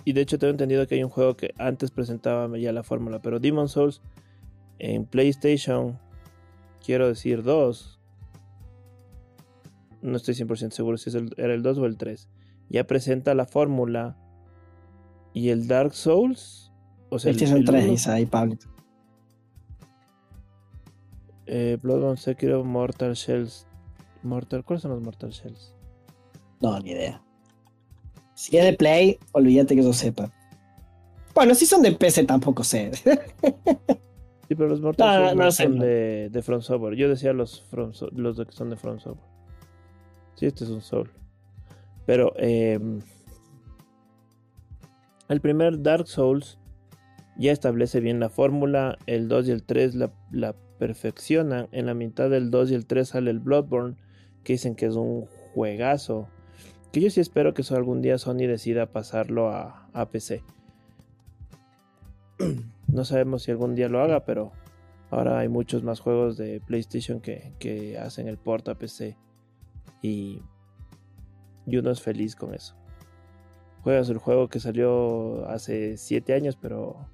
Y 0.05 0.13
de 0.15 0.21
hecho 0.23 0.39
tengo 0.39 0.51
entendido 0.51 0.87
que 0.87 0.97
hay 0.97 1.05
un 1.05 1.11
juego 1.11 1.37
que 1.37 1.55
antes 1.59 1.91
presentaba 1.91 2.57
ya 2.59 2.73
la 2.73 2.83
fórmula, 2.83 3.21
pero 3.23 3.39
Demon 3.39 3.69
Souls 3.69 4.01
en 4.79 5.05
PlayStation, 5.05 5.99
quiero 6.85 7.07
decir 7.09 7.43
2. 7.43 8.01
No 10.03 10.17
estoy 10.17 10.35
100% 10.35 10.71
seguro 10.73 10.97
si 10.99 11.11
es 11.11 11.15
el- 11.15 11.33
era 11.37 11.55
el 11.55 11.63
2 11.63 11.79
o 11.79 11.87
el 11.87 11.97
3. 11.97 12.29
Ya 12.69 12.85
presenta 12.85 13.35
la 13.35 13.47
fórmula 13.47 14.17
y 15.33 15.51
el 15.51 15.69
Dark 15.69 15.95
Souls. 15.95 16.72
O 17.15 17.19
sea, 17.19 17.31
el- 17.31 17.37
PlayStation 17.37 17.59
el 17.61 17.65
3, 17.67 17.83
uno- 17.85 17.93
dice 17.93 18.11
ahí, 18.11 18.27
Pablo. 18.27 18.57
eh, 21.47 21.79
Bloodborne, 21.83 22.17
Sekiro, 22.17 22.65
Mortal 22.65 23.15
Shells. 23.15 23.67
Mortal, 24.23 24.65
¿Cuáles 24.65 24.83
son 24.83 24.93
los 24.93 25.03
Mortal 25.03 25.31
Shells? 25.31 25.75
No, 26.61 26.79
ni 26.81 26.91
idea. 26.93 27.21
Si 28.35 28.57
es 28.57 28.65
de 28.65 28.73
Play, 28.73 29.19
olvídate 29.33 29.75
que 29.75 29.83
yo 29.83 29.93
sepa. 29.93 30.33
Bueno, 31.35 31.55
si 31.55 31.67
son 31.67 31.83
de 31.83 31.93
PC 31.93 32.25
tampoco 32.25 32.65
sé. 32.65 32.93
Sí, 34.49 34.57
pero 34.57 34.69
los 34.69 34.83
Mortal 34.83 35.35
No, 35.37 35.45
no, 35.45 35.51
son 35.53 35.79
de, 35.79 36.29
de 36.31 36.43
From 36.43 36.61
Software. 36.61 36.95
Yo 36.95 37.09
decía 37.09 37.33
los, 37.33 37.63
From 37.63 37.93
los 38.13 38.37
que 38.37 38.53
son 38.53 38.69
de 38.69 38.77
From 38.77 38.99
Software. 38.99 39.31
Sí, 40.35 40.45
este 40.45 40.65
es 40.65 40.71
un 40.71 40.83
Soul. 40.83 41.11
Pero 42.05 42.35
eh, 42.37 42.79
el 45.29 45.41
primer 45.41 45.81
Dark 45.83 46.07
Souls 46.07 46.59
ya 47.37 47.53
establece 47.53 48.01
bien 48.01 48.21
la 48.21 48.29
fórmula. 48.29 48.99
El 49.07 49.29
2 49.29 49.49
y 49.49 49.51
el 49.53 49.63
3 49.63 49.95
la, 49.95 50.13
la 50.31 50.55
perfeccionan. 50.79 51.69
En 51.73 51.87
la 51.87 51.95
mitad 51.95 52.31
del 52.31 52.51
2 52.51 52.71
y 52.71 52.75
el 52.75 52.87
3 52.87 53.09
sale 53.09 53.31
el 53.31 53.41
Bloodborne, 53.41 53.97
que 54.45 54.55
dicen 54.55 54.75
que 54.75 54.87
es 54.87 54.95
un 54.95 55.27
juegazo. 55.55 56.29
Que 56.93 57.01
yo 57.01 57.11
sí 57.11 57.21
espero 57.21 57.55
que 57.55 57.63
algún 57.75 58.03
día 58.03 58.19
Sony 58.19 58.47
decida 58.47 58.93
pasarlo 58.93 59.51
a, 59.51 59.89
a 59.93 60.11
PC. 60.11 60.43
No 62.89 63.07
sabemos 63.07 63.45
si 63.45 63.51
algún 63.51 63.75
día 63.75 63.89
lo 63.89 64.03
haga, 64.03 64.27
pero 64.27 64.53
ahora 65.11 65.39
hay 65.39 65.49
muchos 65.49 65.83
más 65.83 66.01
juegos 66.01 66.37
de 66.37 66.61
PlayStation 66.61 67.21
que, 67.21 67.55
que 67.59 67.97
hacen 67.97 68.29
el 68.29 68.37
port 68.37 68.69
a 68.69 68.75
PC. 68.75 69.17
Y, 70.03 70.43
y 71.65 71.77
uno 71.79 71.91
es 71.91 72.03
feliz 72.03 72.37
con 72.37 72.53
eso. 72.53 72.75
Juegas 73.83 74.11
el 74.11 74.19
juego 74.19 74.49
que 74.49 74.61
salió 74.61 75.49
hace 75.49 75.97
7 75.97 76.35
años, 76.35 76.57
pero. 76.61 77.09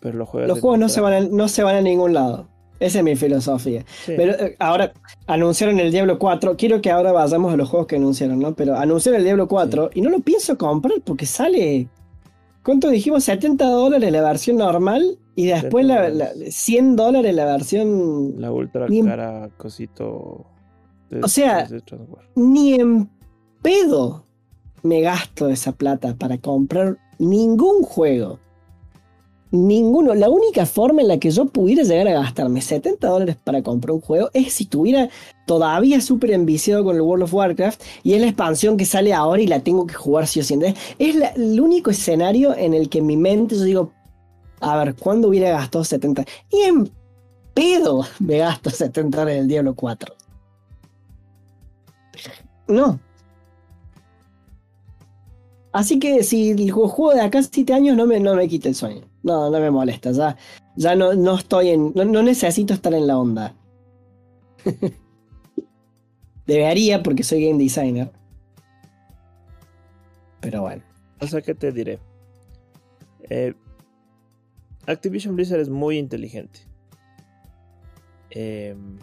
Pero. 0.00 0.16
Los 0.18 0.28
juegos 0.60 0.78
no 0.78 0.88
se, 0.88 1.00
van 1.00 1.12
a, 1.12 1.20
no 1.20 1.48
se 1.48 1.62
van 1.62 1.76
a 1.76 1.80
ningún 1.80 2.14
lado. 2.14 2.48
Esa 2.78 2.98
es 2.98 3.04
mi 3.04 3.16
filosofía. 3.16 3.84
Sí. 4.04 4.12
Pero 4.16 4.32
eh, 4.34 4.54
ahora 4.58 4.92
anunciaron 5.26 5.80
el 5.80 5.90
Diablo 5.90 6.18
4. 6.18 6.56
Quiero 6.58 6.82
que 6.82 6.90
ahora 6.90 7.10
vayamos 7.12 7.52
a 7.52 7.56
los 7.56 7.68
juegos 7.70 7.86
que 7.86 7.96
anunciaron, 7.96 8.38
¿no? 8.38 8.54
Pero 8.54 8.76
anunciaron 8.76 9.18
el 9.20 9.24
Diablo 9.24 9.48
4 9.48 9.90
y 9.94 10.02
no 10.02 10.10
lo 10.10 10.20
pienso 10.20 10.58
comprar 10.58 11.00
porque 11.04 11.24
sale. 11.26 11.88
¿Cuánto 12.62 12.88
dijimos? 12.90 13.24
70 13.24 13.64
dólares 13.66 14.10
la 14.12 14.20
versión 14.22 14.56
normal 14.58 15.18
y 15.36 15.46
después 15.46 15.86
la, 15.86 16.04
70 16.06 16.18
la- 16.18 16.30
dólares. 16.32 16.54
100 16.56 16.96
dólares 16.96 17.34
la 17.34 17.44
versión. 17.46 18.34
La 18.40 18.52
ultra 18.52 18.88
Ni 18.88 18.98
en- 18.98 19.06
cara 19.06 19.48
cosito. 19.56 20.44
de- 21.08 21.22
O 21.22 21.28
sea- 21.28 21.64
de. 21.66 21.82
Ni 22.34 22.74
en 22.74 23.08
pedo 23.62 24.24
me 24.82 25.00
gasto 25.00 25.48
esa 25.48 25.72
plata 25.72 26.14
para 26.18 26.38
comprar 26.38 26.98
ningún 27.18 27.82
juego. 27.82 28.38
Ninguno. 29.50 30.14
La 30.14 30.28
única 30.28 30.66
forma 30.66 31.02
en 31.02 31.08
la 31.08 31.18
que 31.18 31.30
yo 31.30 31.46
pudiera 31.46 31.84
llegar 31.84 32.08
a 32.08 32.20
gastarme 32.20 32.60
70 32.60 33.06
dólares 33.06 33.36
para 33.42 33.62
comprar 33.62 33.92
un 33.92 34.00
juego 34.00 34.28
es 34.34 34.52
si 34.52 34.64
estuviera 34.64 35.08
todavía 35.46 36.00
súper 36.00 36.32
enviciado 36.32 36.84
con 36.84 36.96
el 36.96 37.02
World 37.02 37.24
of 37.24 37.34
Warcraft 37.34 37.80
y 38.02 38.14
es 38.14 38.20
la 38.20 38.26
expansión 38.26 38.76
que 38.76 38.84
sale 38.84 39.14
ahora 39.14 39.40
y 39.40 39.46
la 39.46 39.60
tengo 39.60 39.86
que 39.86 39.94
jugar 39.94 40.26
si 40.26 40.40
o 40.40 40.42
sí. 40.42 40.58
Es 40.98 41.16
el 41.36 41.60
único 41.60 41.90
escenario 41.90 42.56
en 42.56 42.74
el 42.74 42.88
que 42.88 42.98
en 42.98 43.06
mi 43.06 43.16
mente 43.16 43.56
yo 43.56 43.62
digo, 43.62 43.92
a 44.60 44.76
ver, 44.78 44.94
¿cuándo 44.94 45.28
hubiera 45.28 45.50
gastado 45.50 45.84
70? 45.84 46.24
Y 46.50 46.62
en 46.62 46.90
pedo 47.54 48.04
me 48.18 48.38
gasto 48.38 48.70
70 48.70 49.16
dólares 49.16 49.36
en 49.36 49.42
el 49.42 49.48
Diablo 49.48 49.74
4. 49.74 50.14
No. 52.68 52.98
Así 55.76 55.98
que 55.98 56.22
si 56.22 56.50
el 56.50 56.72
ju- 56.72 56.88
juego 56.88 57.12
de 57.14 57.20
acá 57.20 57.42
7 57.42 57.74
años 57.74 57.96
no 57.96 58.06
me, 58.06 58.18
no 58.18 58.34
me 58.34 58.48
quita 58.48 58.68
el 58.68 58.74
sueño. 58.74 59.02
No, 59.22 59.50
no 59.50 59.60
me 59.60 59.70
molesta. 59.70 60.10
Ya, 60.12 60.36
ya 60.76 60.94
no, 60.94 61.12
no 61.14 61.34
estoy 61.34 61.68
en. 61.70 61.92
No, 61.94 62.04
no 62.04 62.22
necesito 62.22 62.72
estar 62.72 62.94
en 62.94 63.06
la 63.06 63.18
onda. 63.18 63.54
Debería 66.46 67.02
porque 67.02 67.22
soy 67.22 67.44
game 67.46 67.58
designer. 67.62 68.10
Pero 70.40 70.62
bueno. 70.62 70.82
O 71.20 71.26
sea, 71.26 71.40
¿qué 71.42 71.54
te 71.54 71.72
diré? 71.72 71.98
Eh, 73.28 73.54
Activision 74.86 75.34
Blizzard 75.34 75.60
es 75.60 75.68
muy 75.68 75.98
inteligente. 75.98 76.60
En, 78.30 78.98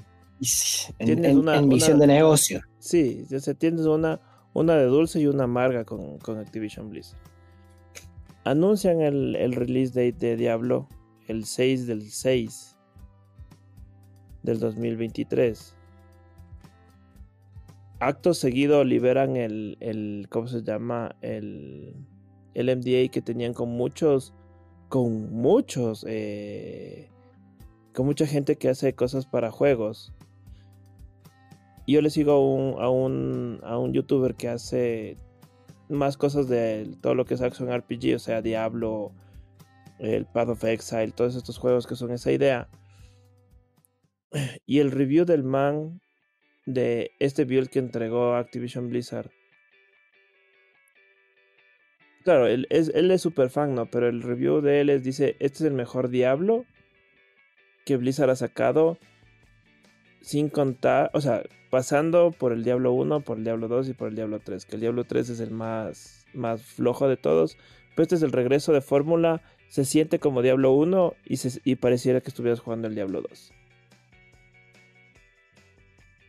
Tienes 0.97 1.31
en- 1.31 1.38
una- 1.39 1.57
en 1.57 1.69
visión 1.69 1.97
una- 1.97 2.07
de 2.07 2.13
negocio. 2.13 2.62
Sí, 2.79 3.25
o 3.36 3.39
sea, 3.39 3.53
tienes 3.53 3.86
una, 3.86 4.19
una 4.53 4.75
de 4.75 4.85
dulce 4.85 5.19
y 5.19 5.27
una 5.27 5.45
amarga 5.45 5.85
con, 5.85 6.17
con 6.19 6.37
Activision 6.37 6.89
Blizzard. 6.89 7.19
Anuncian 8.43 9.01
el, 9.01 9.35
el 9.35 9.53
release 9.53 9.91
date 9.93 10.25
de 10.25 10.35
Diablo 10.35 10.87
el 11.27 11.45
6 11.45 11.87
del 11.87 12.09
6 12.09 12.77
del 14.43 14.59
2023. 14.59 15.75
Acto 17.99 18.33
seguido 18.33 18.83
liberan 18.83 19.37
el, 19.37 19.77
el 19.79 20.27
¿cómo 20.29 20.47
se 20.47 20.61
llama? 20.61 21.15
El, 21.21 21.95
el 22.53 22.65
MDA 22.65 23.09
que 23.09 23.21
tenían 23.21 23.53
con 23.53 23.69
muchos, 23.69 24.33
con 24.89 25.33
muchos, 25.33 26.05
eh, 26.07 27.09
con 27.93 28.05
mucha 28.05 28.27
gente 28.27 28.57
que 28.57 28.69
hace 28.69 28.93
cosas 28.93 29.25
para 29.25 29.51
juegos. 29.51 30.13
Yo 31.85 32.01
le 32.01 32.09
sigo 32.09 32.31
a 32.31 32.39
un, 32.39 32.81
a 32.81 32.89
un, 32.89 33.59
a 33.63 33.77
un 33.77 33.93
youtuber 33.93 34.35
que 34.35 34.47
hace 34.47 35.17
más 35.89 36.17
cosas 36.17 36.47
de 36.47 36.89
todo 37.01 37.15
lo 37.15 37.25
que 37.25 37.33
es 37.33 37.41
Action 37.41 37.69
RPG, 37.71 38.15
o 38.15 38.19
sea, 38.19 38.41
Diablo, 38.41 39.11
el 39.99 40.25
Path 40.25 40.49
of 40.49 40.63
Exile, 40.63 41.11
todos 41.11 41.35
estos 41.35 41.57
juegos 41.57 41.87
que 41.87 41.95
son 41.95 42.11
esa 42.11 42.31
idea. 42.31 42.69
Y 44.65 44.79
el 44.79 44.91
review 44.91 45.25
del 45.25 45.43
man 45.43 46.01
de 46.65 47.11
este 47.19 47.45
build 47.45 47.69
que 47.69 47.79
entregó 47.79 48.35
Activision 48.35 48.89
Blizzard. 48.89 49.29
Claro, 52.23 52.47
él 52.47 52.67
es, 52.69 52.89
él 52.95 53.11
es 53.11 53.21
super 53.21 53.49
fan, 53.49 53.75
¿no? 53.75 53.85
Pero 53.85 54.07
el 54.07 54.21
review 54.21 54.61
de 54.61 54.79
él 54.79 54.89
es, 54.89 55.03
dice, 55.03 55.35
este 55.39 55.57
es 55.57 55.61
el 55.61 55.73
mejor 55.73 56.09
Diablo 56.09 56.65
que 57.85 57.97
Blizzard 57.97 58.29
ha 58.29 58.35
sacado 58.35 58.97
sin 60.23 60.49
contar, 60.49 61.12
o 61.13 61.21
sea, 61.21 61.43
pasando 61.69 62.31
por 62.31 62.53
el 62.53 62.63
Diablo 62.63 62.93
1, 62.93 63.21
por 63.21 63.38
el 63.38 63.43
Diablo 63.43 63.67
2 63.67 63.89
y 63.89 63.93
por 63.93 64.07
el 64.07 64.15
Diablo 64.15 64.39
3, 64.39 64.65
que 64.65 64.75
el 64.75 64.81
Diablo 64.81 65.03
3 65.03 65.29
es 65.29 65.39
el 65.41 65.51
más, 65.51 66.25
más 66.33 66.62
flojo 66.63 67.07
de 67.07 67.17
todos, 67.17 67.57
pero 67.95 68.03
este 68.03 68.15
es 68.15 68.23
el 68.23 68.31
regreso 68.31 68.71
de 68.73 68.81
fórmula, 68.81 69.41
se 69.67 69.86
siente 69.86 70.17
como 70.19 70.41
Diablo 70.41 70.71
1 70.73 71.13
y, 71.25 71.38
se- 71.38 71.59
y 71.65 71.75
pareciera 71.75 72.21
que 72.21 72.29
estuvieras 72.29 72.62
jugando 72.62 72.88
el 72.88 72.95
Diablo 72.95 73.21
2. 73.21 73.51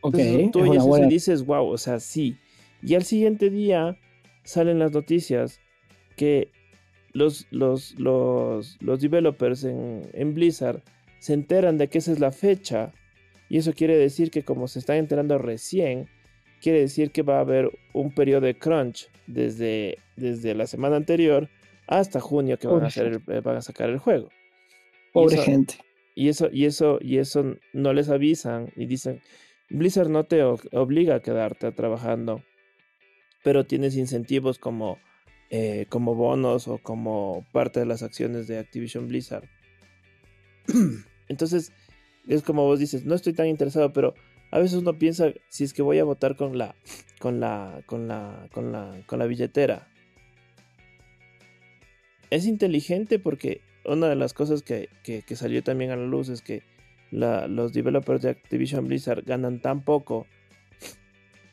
Ok, 0.01 0.15
Entonces, 0.19 0.51
tú 0.51 0.65
es 0.65 0.71
oyes 0.71 0.83
buena. 0.85 1.07
y 1.07 1.11
dices, 1.11 1.47
wow, 1.47 1.67
o 1.67 1.79
sea, 1.79 2.01
sí. 2.01 2.37
Y 2.83 2.95
al 2.95 3.05
siguiente 3.05 3.49
día 3.49 3.97
salen 4.43 4.79
las 4.79 4.93
noticias 4.93 5.61
que 6.17 6.51
los, 7.13 7.47
los, 7.51 7.99
los, 7.99 8.77
los 8.81 9.01
developers 9.01 9.65
en, 9.65 10.03
en 10.13 10.35
Blizzard 10.35 10.83
se 11.21 11.33
enteran 11.33 11.79
de 11.79 11.89
que 11.89 11.99
esa 11.99 12.13
es 12.13 12.19
la 12.21 12.33
fecha. 12.33 12.93
Y 13.49 13.59
eso 13.59 13.73
quiere 13.73 13.97
decir 13.97 14.31
que 14.31 14.43
como 14.43 14.69
se 14.69 14.79
están 14.79 14.97
enterando 14.97 15.39
recién, 15.39 16.09
quiere 16.61 16.81
decir 16.81 17.11
que 17.11 17.23
va 17.23 17.37
a 17.39 17.41
haber 17.41 17.71
un 17.93 18.15
periodo 18.15 18.43
de 18.43 18.59
crunch 18.59 19.09
desde, 19.27 19.99
desde 20.17 20.55
la 20.55 20.67
semana 20.67 20.97
anterior 20.97 21.49
hasta 21.87 22.21
junio 22.21 22.59
que 22.59 22.67
van 22.67 22.77
a, 22.77 22.79
Pobre 22.79 22.87
hacer 22.89 23.07
el- 23.29 23.41
van 23.43 23.57
a 23.57 23.61
sacar 23.63 23.91
el 23.91 23.99
juego. 23.99 24.29
Y 24.29 25.13
Pobre 25.13 25.35
eso- 25.37 25.45
gente. 25.45 25.75
y 26.15 26.29
eso, 26.29 26.49
y 26.51 26.65
eso, 26.65 26.99
y 27.01 27.19
eso 27.19 27.57
no 27.73 27.93
les 27.93 28.09
avisan 28.09 28.73
y 28.77 28.87
dicen, 28.87 29.21
Blizzard 29.71 30.09
no 30.09 30.25
te 30.25 30.43
obliga 30.43 31.17
a 31.17 31.21
quedarte 31.21 31.71
trabajando, 31.73 32.43
pero 33.43 33.65
tienes 33.67 33.97
incentivos 33.97 34.59
como, 34.59 34.99
eh, 35.51 35.87
como 35.91 36.15
bonos 36.15 36.67
o 36.69 36.79
como 36.79 37.45
parte 37.53 37.81
de 37.81 37.87
las 37.87 38.03
acciones 38.03 38.47
de 38.47 38.59
Activision 38.59 39.07
Blizzard. 39.09 39.49
Entonces, 41.29 41.73
es 42.29 42.43
como 42.43 42.65
vos 42.65 42.79
dices, 42.79 43.05
no 43.05 43.15
estoy 43.15 43.33
tan 43.33 43.47
interesado, 43.47 43.93
pero 43.93 44.15
a 44.51 44.59
veces 44.59 44.79
uno 44.79 44.99
piensa 44.99 45.33
si 45.49 45.65
es 45.65 45.73
que 45.75 45.83
voy 45.83 45.99
a 45.99 46.05
votar 46.05 46.37
con 46.37 46.57
la 46.59 46.75
con 47.19 47.41
la 47.41 47.83
con 47.87 48.09
la 48.09 48.49
con 48.53 48.73
la 48.73 49.01
con 49.07 49.19
la 49.19 49.27
billetera. 49.27 49.89
Es 52.31 52.47
inteligente 52.47 53.19
porque 53.19 53.61
una 53.85 54.09
de 54.09 54.17
las 54.17 54.33
cosas 54.33 54.63
que, 54.63 54.89
salió 55.35 55.63
también 55.63 55.91
a 55.91 55.97
la 55.97 56.07
luz 56.07 56.29
es 56.29 56.43
que 56.43 56.63
los 57.11 57.73
developers 57.73 58.23
de 58.23 58.31
Activision 58.31 58.87
Blizzard 58.87 59.25
ganan 59.25 59.61
tan 59.61 59.85
poco 59.85 60.27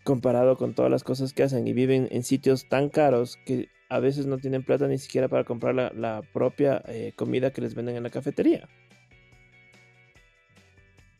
comparado 0.03 0.57
con 0.57 0.73
todas 0.73 0.89
las 0.89 1.03
cosas 1.03 1.33
que 1.33 1.43
hacen 1.43 1.67
y 1.67 1.73
viven 1.73 2.07
en 2.11 2.23
sitios 2.23 2.67
tan 2.67 2.89
caros 2.89 3.37
que 3.45 3.69
a 3.89 3.99
veces 3.99 4.25
no 4.25 4.37
tienen 4.37 4.63
plata 4.63 4.87
ni 4.87 4.97
siquiera 4.97 5.27
para 5.27 5.43
comprar 5.43 5.75
la, 5.75 6.21
propia 6.33 6.81
eh, 6.87 7.13
comida 7.15 7.51
que 7.51 7.61
les 7.61 7.75
venden 7.75 7.97
en 7.97 8.03
la 8.03 8.09
cafetería. 8.09 8.67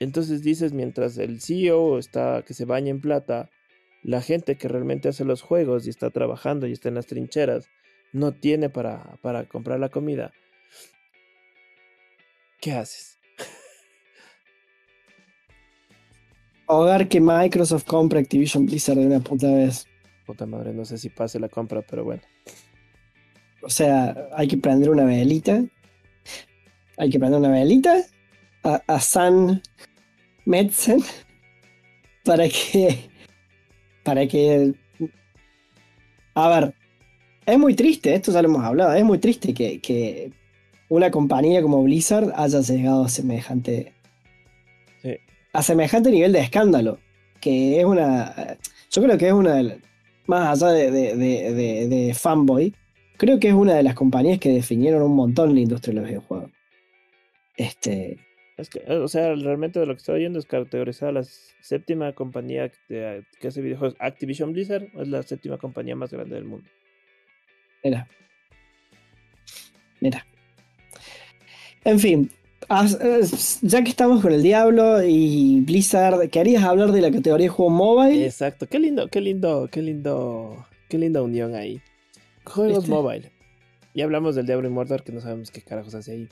Entonces 0.01 0.41
dices, 0.41 0.73
mientras 0.73 1.19
el 1.19 1.39
CEO 1.39 1.99
está 1.99 2.41
que 2.41 2.55
se 2.55 2.65
baña 2.65 2.89
en 2.89 3.01
plata, 3.01 3.51
la 4.01 4.19
gente 4.19 4.57
que 4.57 4.67
realmente 4.67 5.09
hace 5.09 5.23
los 5.25 5.43
juegos 5.43 5.85
y 5.85 5.91
está 5.91 6.09
trabajando 6.09 6.65
y 6.65 6.71
está 6.71 6.89
en 6.89 6.95
las 6.95 7.05
trincheras, 7.05 7.69
no 8.11 8.31
tiene 8.31 8.71
para, 8.71 9.19
para 9.21 9.45
comprar 9.45 9.79
la 9.79 9.89
comida. 9.89 10.31
¿Qué 12.59 12.71
haces? 12.71 13.19
Hogar 16.65 17.07
que 17.07 17.21
Microsoft 17.21 17.85
compra 17.85 18.21
Activision 18.21 18.65
Blizzard 18.65 18.97
de 18.97 19.05
una 19.05 19.19
puta 19.19 19.53
vez. 19.53 19.85
Puta 20.25 20.47
madre, 20.47 20.73
no 20.73 20.83
sé 20.83 20.97
si 20.97 21.09
pase 21.09 21.39
la 21.39 21.47
compra, 21.47 21.83
pero 21.83 22.03
bueno. 22.03 22.23
O 23.61 23.69
sea, 23.69 24.29
hay 24.33 24.47
que 24.47 24.57
prender 24.57 24.89
una 24.89 25.03
velita. 25.05 25.63
Hay 26.97 27.11
que 27.11 27.19
prender 27.19 27.39
una 27.39 27.51
velita 27.51 28.03
a, 28.63 28.81
a 28.87 28.99
San 28.99 29.61
Medicine 30.45 31.03
para 32.25 32.47
que. 32.47 33.09
Para 34.03 34.27
que. 34.27 34.73
A 36.33 36.47
ver, 36.49 36.73
es 37.45 37.59
muy 37.59 37.75
triste, 37.75 38.13
esto 38.13 38.31
ya 38.31 38.41
lo 38.41 38.47
hemos 38.47 38.63
hablado, 38.63 38.93
es 38.93 39.03
muy 39.03 39.19
triste 39.19 39.53
que, 39.53 40.31
una 40.89 41.11
compañía 41.11 41.61
como 41.61 41.83
Blizzard 41.83 42.31
haya 42.35 42.61
llegado 42.61 43.05
a 43.05 43.09
semejante. 43.09 43.93
a 45.53 45.63
semejante 45.63 46.11
nivel 46.11 46.31
de 46.31 46.39
escándalo. 46.39 46.99
Que 47.39 47.79
es 47.79 47.85
una. 47.85 48.57
Yo 48.91 49.01
creo 49.01 49.17
que 49.17 49.27
es 49.27 49.33
una 49.33 49.55
de 49.55 49.79
más 50.27 50.63
allá 50.63 50.71
de, 50.73 50.91
de, 50.91 51.87
de 51.87 52.13
fanboy, 52.13 52.73
creo 53.17 53.39
que 53.39 53.49
es 53.49 53.53
una 53.53 53.75
de 53.75 53.83
las 53.83 53.95
compañías 53.95 54.39
que 54.39 54.49
definieron 54.49 55.03
un 55.03 55.15
montón 55.15 55.53
la 55.53 55.59
industria 55.61 55.93
de 55.93 55.99
los 55.99 56.09
videojuegos. 56.09 56.51
Este, 57.57 58.17
es 58.61 58.69
que, 58.69 58.79
o 58.89 59.07
sea, 59.07 59.33
realmente 59.35 59.79
de 59.79 59.85
lo 59.85 59.93
que 59.93 59.97
estoy 59.97 60.15
oyendo 60.15 60.39
es 60.39 60.45
categorizada 60.45 61.11
la 61.11 61.23
séptima 61.23 62.13
compañía 62.13 62.71
que, 62.87 63.23
hace 63.45 63.61
videojuegos. 63.61 63.97
Activision 63.99 64.53
Blizzard 64.53 64.87
es 64.99 65.07
la 65.07 65.23
séptima 65.23 65.57
compañía 65.57 65.95
más 65.95 66.11
grande 66.11 66.35
del 66.35 66.45
mundo. 66.45 66.67
Mira. 67.83 68.07
Mira. 69.99 70.25
En 71.83 71.99
fin, 71.99 72.29
ya 73.61 73.83
que 73.83 73.89
estamos 73.89 74.21
con 74.21 74.31
el 74.31 74.43
Diablo 74.43 75.03
y 75.03 75.61
Blizzard, 75.61 76.29
¿querías 76.29 76.63
hablar 76.63 76.91
de 76.91 77.01
la 77.01 77.11
categoría 77.11 77.45
de 77.45 77.49
juego 77.49 77.71
mobile? 77.71 78.25
Exacto, 78.25 78.67
qué 78.67 78.79
lindo, 78.79 79.07
qué 79.07 79.21
lindo, 79.21 79.67
qué 79.71 79.81
lindo, 79.81 80.65
qué 80.87 80.97
linda 80.97 81.21
unión 81.21 81.55
ahí. 81.55 81.81
Juegos 82.45 82.87
mobile. 82.87 83.31
Y 83.93 84.01
hablamos 84.01 84.35
del 84.35 84.45
Diablo 84.45 84.67
Immortal 84.67 85.03
que 85.03 85.11
no 85.11 85.21
sabemos 85.21 85.51
qué 85.51 85.61
carajos 85.61 85.95
hace 85.95 86.11
ahí. 86.11 86.29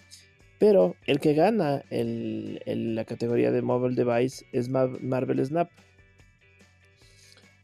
Pero 0.59 0.95
el 1.07 1.21
que 1.21 1.33
gana 1.33 1.83
el, 1.89 2.61
la 2.65 3.05
categoría 3.05 3.49
de 3.51 3.61
Mobile 3.61 3.95
Device 3.95 4.45
es 4.51 4.67
Marvel 4.69 5.45
Snap. 5.45 5.69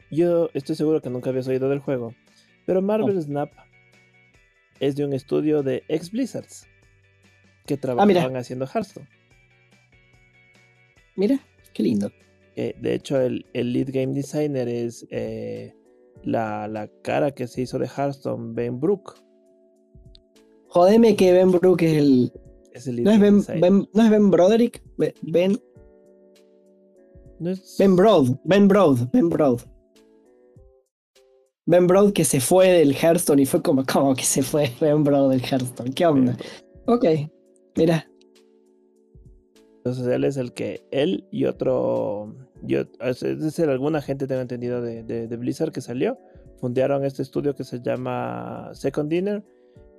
Yo 0.09 0.49
estoy 0.53 0.75
seguro 0.75 1.01
que 1.01 1.09
nunca 1.09 1.29
habías 1.29 1.47
oído 1.47 1.69
del 1.69 1.79
juego. 1.79 2.15
Pero 2.65 2.81
Marvel 2.81 3.21
Snap 3.21 3.51
es 4.79 4.95
de 4.95 5.03
un 5.03 5.13
estudio 5.13 5.61
de 5.61 5.83
ex 5.89 6.09
Blizzards 6.09 6.67
que 7.65 7.73
ah, 7.73 7.79
trabajaban 7.81 8.37
haciendo 8.37 8.65
Hearthstone. 8.65 9.07
Mira, 11.17 11.39
qué 11.73 11.83
lindo. 11.83 12.11
Eh, 12.55 12.75
de 12.79 12.93
hecho, 12.93 13.19
el, 13.19 13.45
lead 13.53 13.89
game 13.91 14.13
designer 14.13 14.69
es 14.69 15.05
eh, 15.11 15.73
la, 16.23 16.67
la, 16.69 16.87
cara 17.01 17.31
que 17.31 17.47
se 17.47 17.61
hizo 17.61 17.77
de 17.77 17.87
Hearthstone, 17.87 18.53
Ben 18.53 18.79
Brook. 18.79 19.15
Jodeme 20.67 21.15
que 21.15 21.33
Ben 21.33 21.51
Brook 21.51 21.81
es 21.81 21.93
el, 21.93 22.31
¿No, 22.75 23.11
es 23.11 23.19
ben, 23.47 23.87
¿No 23.93 24.03
es 24.03 24.09
Ben 24.09 24.29
Broderick? 24.29 24.83
Ben. 24.97 25.57
Ben 27.79 27.95
Broad. 27.95 28.37
Ben 28.43 28.67
Broad. 28.67 29.09
Ben 29.13 29.29
Broad. 29.29 29.61
Ben 31.65 31.87
Broad 31.87 32.11
que 32.11 32.25
se 32.25 32.41
fue 32.41 32.69
del 32.69 32.93
Hearthstone 32.93 33.41
y 33.41 33.45
fue 33.45 33.61
como, 33.61 33.85
como 33.85 34.13
que 34.13 34.23
se 34.23 34.43
fue 34.43 34.71
Ben 34.81 35.03
Broad 35.03 35.29
del 35.29 35.41
Hearthstone. 35.41 35.93
¿Qué 35.93 36.05
onda? 36.05 36.37
Ok, 36.87 37.05
mira. 37.77 38.05
Entonces 39.77 40.07
él 40.07 40.23
es 40.25 40.35
el 40.35 40.51
que, 40.53 40.85
él 40.91 41.25
y 41.31 41.45
otro, 41.45 42.35
yo, 42.63 42.81
es 42.99 43.19
decir, 43.21 43.69
alguna 43.69 44.01
gente 44.01 44.27
tengo 44.27 44.41
entendido 44.41 44.81
de, 44.81 45.03
de 45.03 45.37
Blizzard 45.37 45.71
que 45.71 45.79
salió, 45.79 46.17
fundaron 46.59 47.05
este 47.05 47.21
estudio 47.21 47.55
que 47.55 47.63
se 47.63 47.79
llama 47.81 48.71
Second 48.73 49.09
Dinner 49.09 49.43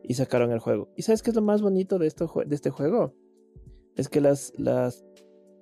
y 0.06 0.14
sacaron 0.14 0.52
el 0.52 0.60
juego. 0.60 0.92
¿Y 0.96 1.02
sabes 1.02 1.22
qué 1.22 1.30
es 1.30 1.36
lo 1.36 1.42
más 1.42 1.62
bonito 1.62 1.98
de, 1.98 2.06
esto, 2.06 2.30
de 2.46 2.54
este 2.54 2.70
juego? 2.70 3.14
Es 3.96 4.08
que 4.08 4.20
las, 4.20 4.52
las 4.56 5.04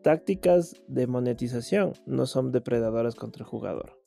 tácticas 0.03 0.75
de 0.87 1.07
monetización 1.07 1.95
no 2.07 2.27
son 2.27 2.53
depredadoras 2.53 3.15
contra 3.15 3.45
el 3.45 3.49
jugador. 3.49 4.01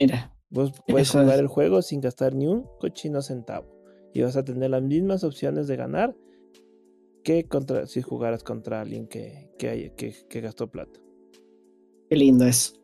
Mira. 0.00 0.30
Vos 0.50 0.72
puedes 0.86 1.10
jugar 1.10 1.40
el 1.40 1.48
juego 1.48 1.82
sin 1.82 2.00
gastar 2.00 2.34
ni 2.34 2.46
un 2.46 2.64
cochino 2.78 3.22
centavo. 3.22 3.66
Y 4.12 4.22
vas 4.22 4.36
a 4.36 4.44
tener 4.44 4.70
las 4.70 4.82
mismas 4.82 5.24
opciones 5.24 5.66
de 5.66 5.76
ganar 5.76 6.16
que 7.24 7.48
contra, 7.48 7.86
si 7.86 8.02
jugaras 8.02 8.44
contra 8.44 8.80
alguien 8.80 9.08
que, 9.08 9.50
que, 9.58 9.92
que 10.28 10.40
gastó 10.40 10.70
plata. 10.70 11.00
Qué 12.08 12.16
lindo 12.16 12.44
es. 12.44 12.80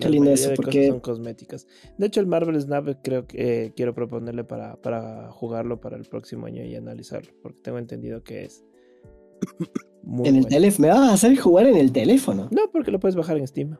Qué 0.00 0.08
lindo 0.08 0.30
eso, 0.30 0.52
porque 0.56 0.88
son 0.88 1.00
cosméticas. 1.00 1.66
De 1.98 2.06
hecho, 2.06 2.20
el 2.20 2.26
Marvel 2.26 2.60
Snap 2.60 3.00
creo 3.02 3.26
que 3.26 3.66
eh, 3.66 3.72
quiero 3.76 3.94
proponerle 3.94 4.44
para, 4.44 4.76
para 4.76 5.30
jugarlo 5.30 5.80
para 5.80 5.96
el 5.96 6.04
próximo 6.04 6.46
año 6.46 6.64
y 6.64 6.74
analizarlo, 6.74 7.32
porque 7.42 7.60
tengo 7.62 7.78
entendido 7.78 8.22
que 8.22 8.44
es 8.44 8.64
en 10.24 10.36
el 10.36 10.46
teléfono. 10.46 10.88
¿Me 10.88 10.94
vas 10.94 11.10
a 11.10 11.12
hacer 11.12 11.36
jugar 11.36 11.66
en 11.66 11.76
el 11.76 11.92
teléfono? 11.92 12.48
No, 12.50 12.70
porque 12.72 12.90
lo 12.90 12.98
puedes 12.98 13.14
bajar 13.14 13.38
en 13.38 13.46
Steam. 13.46 13.78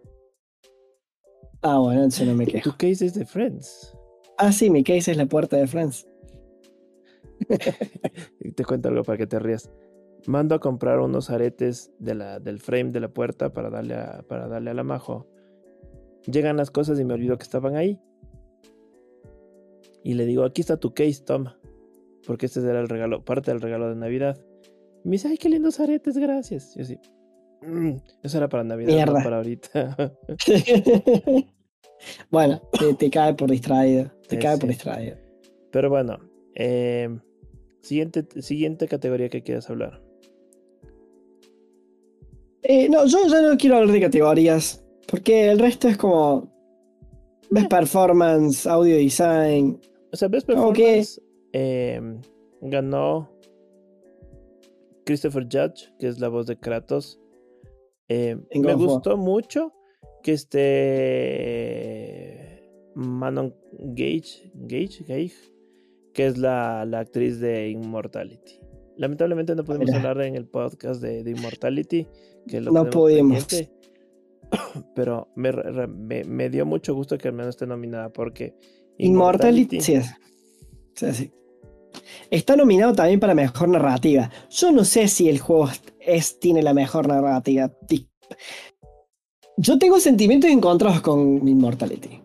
Ah, 1.62 1.78
bueno, 1.78 2.00
entonces 2.00 2.28
no 2.28 2.34
me 2.34 2.46
quejo. 2.46 2.70
Tu 2.70 2.76
case 2.76 3.06
es 3.06 3.14
de 3.14 3.24
Friends. 3.24 3.96
Ah, 4.38 4.52
sí, 4.52 4.70
mi 4.70 4.84
case 4.84 5.10
es 5.12 5.16
la 5.16 5.26
puerta 5.26 5.56
de 5.56 5.66
Friends. 5.66 6.06
te 8.54 8.64
cuento 8.64 8.88
algo 8.88 9.02
para 9.02 9.18
que 9.18 9.26
te 9.26 9.38
rías. 9.38 9.70
Mando 10.26 10.54
a 10.54 10.60
comprar 10.60 11.00
unos 11.00 11.30
aretes 11.30 11.92
de 11.98 12.14
la, 12.14 12.38
del 12.38 12.60
frame 12.60 12.90
de 12.90 13.00
la 13.00 13.08
puerta 13.08 13.52
para 13.52 13.70
darle 13.70 13.94
a, 13.94 14.24
para 14.28 14.46
darle 14.48 14.70
a 14.70 14.74
la 14.74 14.84
majo 14.84 15.26
Llegan 16.26 16.56
las 16.56 16.70
cosas 16.70 16.98
y 16.98 17.04
me 17.04 17.14
olvido 17.14 17.36
que 17.36 17.42
estaban 17.42 17.76
ahí. 17.76 18.00
Y 20.02 20.14
le 20.14 20.26
digo, 20.26 20.44
aquí 20.44 20.60
está 20.60 20.76
tu 20.78 20.92
case, 20.92 21.22
toma. 21.24 21.58
Porque 22.26 22.46
este 22.46 22.60
era 22.60 22.80
el 22.80 22.88
regalo, 22.88 23.24
parte 23.24 23.50
del 23.50 23.60
regalo 23.60 23.88
de 23.88 23.96
Navidad. 23.96 24.38
Y 25.04 25.08
me 25.08 25.12
dice, 25.12 25.28
ay, 25.28 25.38
qué 25.38 25.48
lindos 25.48 25.80
aretes, 25.80 26.16
gracias. 26.16 26.76
Y 26.76 26.82
así, 26.82 26.98
mm, 27.62 27.96
eso 28.22 28.38
era 28.38 28.48
para 28.48 28.64
Navidad, 28.64 29.06
no 29.06 29.14
para 29.14 29.36
ahorita. 29.36 29.96
bueno, 32.30 32.62
te, 32.98 33.10
cae 33.10 33.34
por 33.34 33.50
distraído. 33.50 34.10
Te 34.28 34.38
cae 34.38 34.58
por 34.58 34.68
distraído. 34.68 35.16
Pero 35.70 35.90
bueno, 35.90 36.18
eh, 36.54 37.18
siguiente, 37.82 38.26
siguiente 38.42 38.88
categoría 38.88 39.28
que 39.28 39.42
quieras 39.42 39.68
hablar. 39.68 40.02
Eh, 42.62 42.88
no, 42.88 43.06
yo 43.06 43.26
ya 43.28 43.42
no 43.42 43.56
quiero 43.56 43.76
hablar 43.76 43.92
de 43.92 44.00
categorías. 44.00 44.83
Porque 45.10 45.50
el 45.50 45.58
resto 45.58 45.88
es 45.88 45.96
como. 45.96 46.52
Best 47.50 47.68
performance, 47.68 48.66
audio 48.66 48.96
design. 48.96 49.80
O 50.12 50.16
sea, 50.16 50.28
Best 50.28 50.46
performance 50.46 51.20
em, 51.52 52.20
ganó 52.62 53.30
Christopher 55.04 55.44
Judge, 55.44 55.92
que 55.98 56.08
es 56.08 56.18
la 56.20 56.28
voz 56.28 56.46
de 56.46 56.56
Kratos. 56.58 57.20
Em, 58.08 58.44
me 58.54 58.74
gustó 58.74 59.16
mucho 59.16 59.72
que 60.22 60.32
este 60.32 60.64
Manon 62.94 63.54
Gage, 63.72 64.50
Gage, 64.54 65.04
Gage 65.06 65.54
que 66.14 66.26
es 66.26 66.38
la, 66.38 66.86
la 66.86 67.00
actriz 67.00 67.40
de 67.40 67.68
Immortality. 67.68 68.60
Lamentablemente 68.96 69.54
no 69.56 69.64
pudimos 69.64 69.92
hablar 69.92 70.22
en 70.22 70.36
el 70.36 70.46
podcast 70.46 71.02
de, 71.02 71.24
de 71.24 71.30
Immortality. 71.32 72.06
Que 72.46 72.60
lo 72.60 72.70
no 72.70 72.88
pudimos 72.88 73.46
pero 74.94 75.28
me, 75.36 76.50
dio 76.50 76.66
mucho 76.66 76.94
gusto 76.94 77.18
que 77.18 77.28
al 77.28 77.34
menos 77.34 77.54
esté 77.54 77.66
nominada 77.66 78.10
porque 78.10 78.54
Immortality, 78.98 79.80
sí, 79.80 80.00
sí, 80.94 81.12
sí. 81.12 81.32
está 82.30 82.56
nominado 82.56 82.94
también 82.94 83.18
para 83.18 83.34
mejor 83.34 83.68
narrativa. 83.68 84.30
Yo 84.50 84.70
no 84.70 84.84
sé 84.84 85.08
si 85.08 85.28
el 85.28 85.40
juego 85.40 85.68
es, 86.00 86.38
tiene 86.38 86.62
la 86.62 86.74
mejor 86.74 87.08
narrativa. 87.08 87.72
Yo 89.56 89.78
tengo 89.78 89.98
sentimientos 90.00 90.50
encontrados 90.50 91.00
con 91.00 91.46
Immortality. 91.46 92.20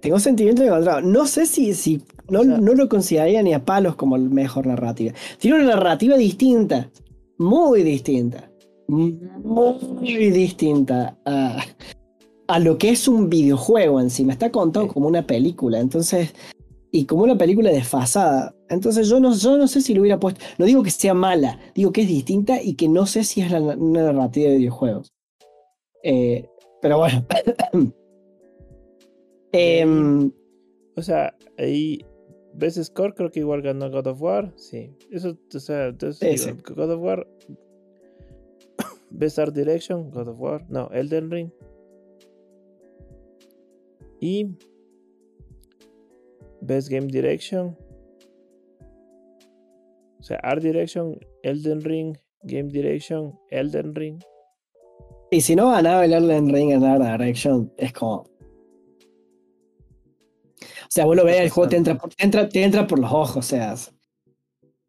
Tengo 0.00 0.20
sentimientos 0.20 0.64
encontrados. 0.64 1.02
No 1.02 1.26
sé 1.26 1.46
si, 1.46 1.74
si 1.74 2.02
no, 2.28 2.44
no 2.44 2.74
lo 2.74 2.88
consideraría 2.88 3.42
ni 3.42 3.52
a 3.52 3.64
palos 3.64 3.96
como 3.96 4.14
el 4.16 4.30
mejor 4.30 4.66
narrativa. 4.66 5.12
Tiene 5.38 5.58
una 5.58 5.74
narrativa 5.74 6.16
distinta. 6.16 6.90
Muy 7.38 7.82
distinta. 7.82 8.50
Muy 8.88 10.30
distinta 10.30 11.18
a, 11.24 11.64
a 12.46 12.58
lo 12.58 12.78
que 12.78 12.90
es 12.90 13.08
un 13.08 13.28
videojuego 13.28 14.00
encima. 14.00 14.32
Está 14.32 14.50
contado 14.50 14.88
como 14.88 15.08
una 15.08 15.26
película. 15.26 15.80
Entonces, 15.80 16.34
y 16.90 17.04
como 17.04 17.24
una 17.24 17.36
película 17.36 17.70
desfasada. 17.70 18.54
Entonces 18.68 19.08
yo 19.08 19.20
no, 19.20 19.34
yo 19.34 19.56
no 19.56 19.68
sé 19.68 19.80
si 19.80 19.94
lo 19.94 20.00
hubiera 20.00 20.18
puesto. 20.18 20.40
No 20.58 20.64
digo 20.64 20.82
que 20.82 20.90
sea 20.90 21.14
mala, 21.14 21.58
digo 21.74 21.92
que 21.92 22.02
es 22.02 22.08
distinta 22.08 22.62
y 22.62 22.74
que 22.74 22.88
no 22.88 23.06
sé 23.06 23.24
si 23.24 23.42
es 23.42 23.50
la, 23.50 23.60
una 23.60 24.04
narrativa 24.04 24.50
de 24.50 24.58
videojuegos. 24.58 25.12
Eh, 26.02 26.48
pero 26.80 26.98
bueno. 26.98 27.24
Em, 29.52 30.30
o 30.96 31.02
sea, 31.02 31.34
ahí. 31.58 32.04
¿Ves 32.54 32.82
Score? 32.82 33.14
Creo 33.14 33.30
que 33.30 33.40
igual 33.40 33.62
ganó 33.62 33.90
God 33.90 34.06
of 34.06 34.22
War. 34.22 34.52
Sí. 34.56 34.90
Eso, 35.10 35.36
o 35.54 35.58
sea, 35.58 35.88
entonces, 35.88 36.54
God 36.62 36.90
of 36.92 37.02
War. 37.02 37.26
Best 39.16 39.38
Art 39.38 39.54
Direction, 39.54 40.10
God 40.10 40.28
of 40.28 40.38
War. 40.38 40.62
No, 40.68 40.90
Elden 40.92 41.30
Ring. 41.30 41.50
Y 44.20 44.54
Best 46.60 46.90
Game 46.90 47.06
Direction. 47.06 47.76
O 50.18 50.22
sea, 50.22 50.38
Art 50.42 50.62
Direction, 50.62 51.18
Elden 51.42 51.82
Ring, 51.82 52.18
Game 52.42 52.70
Direction, 52.70 53.38
Elden 53.50 53.94
Ring. 53.94 54.22
Y 55.30 55.40
si 55.40 55.56
no 55.56 55.70
ganaba 55.70 56.04
el 56.04 56.12
Elden 56.12 56.52
Ring 56.52 56.72
en 56.72 56.84
Art 56.84 57.02
Direction, 57.02 57.72
es 57.76 57.92
como. 57.92 58.16
O 58.16 58.26
sea, 60.88 61.04
vos 61.04 61.16
lo 61.16 61.24
ves, 61.24 61.40
el 61.40 61.50
juego 61.50 61.68
te 61.68 61.76
entra, 61.76 62.48
te 62.48 62.62
entra, 62.62 62.86
por 62.86 62.98
los 62.98 63.12
ojos, 63.12 63.36
o 63.36 63.42
sea. 63.42 63.74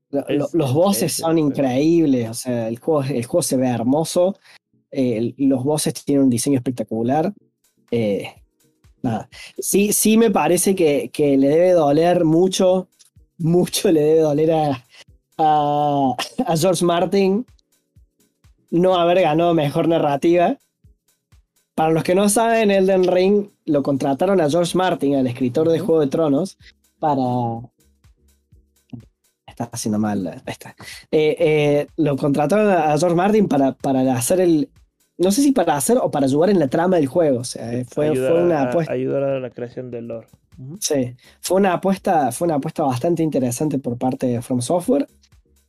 Los 0.10 0.74
voces 0.74 1.14
son 1.14 1.38
increíbles, 1.38 2.30
o 2.30 2.34
sea, 2.34 2.68
el 2.68 2.80
juego, 2.80 3.04
el 3.04 3.26
juego 3.26 3.44
se 3.44 3.58
ve 3.58 3.68
hermoso. 3.68 4.38
Eh, 4.92 5.34
los 5.38 5.64
voces 5.64 5.94
tienen 5.94 6.26
un 6.26 6.30
diseño 6.30 6.58
espectacular. 6.58 7.34
Eh, 7.92 8.34
nada. 9.02 9.30
Sí, 9.58 9.94
sí 9.94 10.18
me 10.18 10.32
parece 10.32 10.76
que, 10.76 11.12
le 11.18 11.48
debe 11.48 11.72
doler 11.72 12.24
mucho, 12.24 12.88
mucho 13.38 13.92
le 13.92 14.02
debe 14.02 14.20
doler 14.22 14.52
a, 14.52 14.86
a, 15.38 16.58
George 16.58 16.86
Martin 16.86 17.46
no 18.72 18.96
haber 18.96 19.22
ganado 19.22 19.54
mejor 19.54 19.88
narrativa. 19.88 20.58
Para 21.76 21.92
los 21.92 22.04
que 22.04 22.16
no 22.16 22.28
saben, 22.28 22.72
Elden 22.72 23.04
Ring 23.04 23.50
lo 23.66 23.84
contrataron 23.84 24.42
a 24.42 24.50
George 24.50 24.76
Martin, 24.78 25.14
el 25.14 25.28
escritor 25.28 25.70
de 25.70 25.80
Juego 25.80 26.02
de 26.02 26.08
Tronos, 26.08 26.58
para. 27.00 27.24
Está 29.58 29.70
haciendo 29.72 29.98
mal. 29.98 30.42
Está. 30.46 30.76
Eh, 31.12 31.36
eh, 31.40 31.88
lo 31.98 32.16
contrataron 32.16 32.70
a 32.70 32.96
George 32.98 33.16
Martin 33.16 33.48
para, 33.48 33.74
para 33.74 34.02
hacer 34.16 34.40
el, 34.40 34.70
no 35.18 35.32
sé 35.32 35.42
si 35.42 35.52
para 35.52 35.76
hacer 35.76 35.98
o 35.98 36.12
para 36.12 36.28
ayudar 36.28 36.52
en 36.52 36.60
la 36.60 36.68
trama 36.68 36.98
del 36.98 37.08
juego. 37.08 37.40
O 37.40 37.44
sea, 37.44 37.74
eh, 37.74 37.86
fue, 37.86 38.12
una 38.12 38.64
apuesta. 38.64 38.94
Ayudar 38.94 39.24
a 39.24 39.40
la 39.40 39.50
creación 39.50 39.90
del 39.90 40.08
lore. 40.08 40.28
Sí, 40.80 41.16
fue 41.42 41.58
una 41.58 41.74
apuesta, 41.74 42.32
fue 42.32 42.46
una 42.46 42.56
apuesta 42.56 42.84
bastante 42.84 43.24
interesante 43.24 43.80
por 43.80 43.98
parte 43.98 44.28
de 44.28 44.42
From 44.42 44.62
Software. 44.62 45.08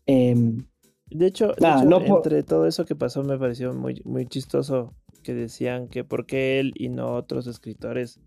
Em, 0.06 0.66
de 1.10 1.26
hecho, 1.26 1.54
entre 1.58 2.42
todo 2.42 2.66
eso 2.66 2.84
que 2.84 2.94
pasó 2.94 3.22
me 3.22 3.38
pareció 3.38 3.72
muy, 3.74 4.02
muy 4.04 4.26
chistoso 4.26 4.94
que 5.22 5.34
decían 5.34 5.88
que 5.88 6.04
porque 6.04 6.58
él 6.58 6.72
y 6.74 6.88
no 6.88 7.14
otros 7.14 7.46
escritores 7.46 8.20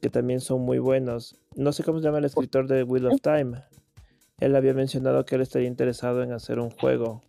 que 0.00 0.10
también 0.10 0.40
son 0.40 0.62
muy 0.62 0.78
buenos. 0.78 1.36
No 1.56 1.72
sé 1.72 1.82
cómo 1.82 1.98
se 1.98 2.04
llama 2.04 2.18
el 2.18 2.24
escritor 2.24 2.68
de 2.68 2.84
Wheel 2.84 3.06
of 3.06 3.20
Time. 3.20 3.62
Él 4.40 4.54
había 4.56 4.74
mencionado 4.74 5.24
que 5.24 5.34
él 5.34 5.40
estaría 5.40 5.68
interesado 5.68 6.22
en 6.22 6.32
hacer 6.32 6.58
un 6.58 6.70
juego. 6.70 7.22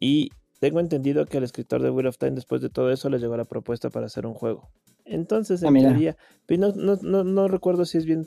Y 0.00 0.30
tengo 0.58 0.80
entendido 0.80 1.26
que 1.26 1.38
el 1.38 1.44
escritor 1.44 1.82
de 1.82 1.90
Wheel 1.90 2.06
of 2.06 2.18
Time, 2.18 2.32
después 2.32 2.62
de 2.62 2.70
todo 2.70 2.90
eso, 2.90 3.10
le 3.10 3.18
llegó 3.18 3.36
la 3.36 3.44
propuesta 3.44 3.90
para 3.90 4.06
hacer 4.06 4.26
un 4.26 4.34
juego. 4.34 4.70
Entonces, 5.04 5.62
en 5.62 5.76
ah, 5.86 6.16
pues 6.46 6.58
no, 6.58 6.72
no, 6.72 7.24
no, 7.24 7.48
recuerdo 7.48 7.84
si 7.84 7.98
es 7.98 8.04
bien 8.04 8.26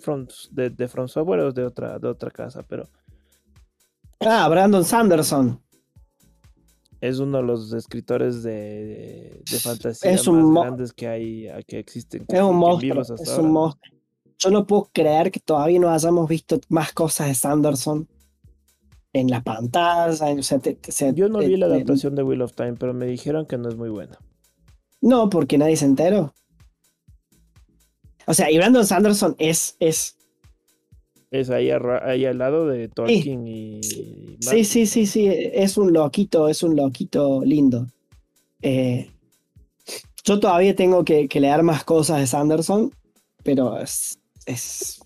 de, 0.51 0.69
de 0.69 0.87
From 0.87 1.07
Software 1.07 1.39
o 1.39 1.51
de 1.51 1.63
otra, 1.63 1.97
de 1.99 2.07
otra 2.07 2.29
casa, 2.31 2.63
pero. 2.67 2.89
Ah, 4.19 4.47
Brandon 4.49 4.83
Sanderson. 4.83 5.61
Es 7.01 7.19
uno 7.19 7.37
de 7.37 7.43
los 7.43 7.71
escritores 7.73 8.41
de, 8.43 9.41
de, 9.49 9.59
fantasía 9.59 10.11
más 10.31 10.63
grandes 10.63 10.93
que 10.93 11.07
hay, 11.07 11.49
que 11.67 11.79
existen. 11.79 12.25
Es 12.27 12.41
un 12.41 12.55
monstruo. 12.57 13.01
Es 13.01 13.37
un 13.37 13.51
monstruo. 13.51 13.94
Yo 14.37 14.51
no 14.51 14.67
puedo 14.67 14.89
creer 14.91 15.31
que 15.31 15.39
todavía 15.39 15.79
no 15.79 15.89
hayamos 15.89 16.27
visto 16.27 16.59
más 16.69 16.93
cosas 16.93 17.27
de 17.27 17.35
Sanderson 17.35 18.07
en 19.13 19.29
la 19.29 19.41
pantalla. 19.41 20.33
Yo 21.13 21.29
no 21.29 21.39
vi 21.39 21.55
la 21.55 21.67
adaptación 21.67 22.15
de 22.15 22.23
Wheel 22.23 22.41
of 22.41 22.53
Time, 22.53 22.73
pero 22.73 22.93
me 22.93 23.05
dijeron 23.05 23.45
que 23.45 23.57
no 23.57 23.69
es 23.69 23.75
muy 23.75 23.89
buena. 23.89 24.17
No, 25.01 25.29
porque 25.29 25.57
nadie 25.57 25.77
se 25.77 25.85
enteró. 25.85 26.33
O 28.27 28.33
sea, 28.33 28.51
y 28.51 28.57
Brandon 28.57 28.85
Sanderson 28.85 29.35
es. 29.39 29.77
Es, 29.79 30.17
es 31.31 31.49
ahí, 31.49 31.69
ahí 31.69 32.25
al 32.25 32.37
lado 32.37 32.67
de 32.67 32.87
Tolkien 32.89 33.47
y. 33.47 33.81
Sí, 33.83 34.65
sí, 34.65 34.85
sí, 34.85 35.05
sí. 35.05 35.27
Es 35.27 35.77
un 35.77 35.93
loquito, 35.93 36.49
es 36.49 36.63
un 36.63 36.75
loquito 36.75 37.41
lindo. 37.43 37.87
Eh, 38.61 39.11
yo 40.23 40.39
todavía 40.39 40.75
tengo 40.75 41.05
que, 41.05 41.27
que, 41.27 41.39
leer 41.39 41.61
más 41.61 41.83
cosas 41.83 42.19
de 42.19 42.27
Sanderson, 42.27 42.91
pero 43.43 43.77
es, 43.79 44.17
es 44.45 44.99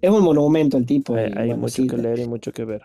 es 0.00 0.10
un 0.10 0.22
monumento 0.22 0.76
el 0.76 0.86
tipo. 0.86 1.14
Hay, 1.14 1.54
mucho 1.54 1.86
que 1.86 1.96
leer 1.96 2.20
y 2.20 2.26
mucho 2.26 2.52
que 2.52 2.64
ver. 2.64 2.82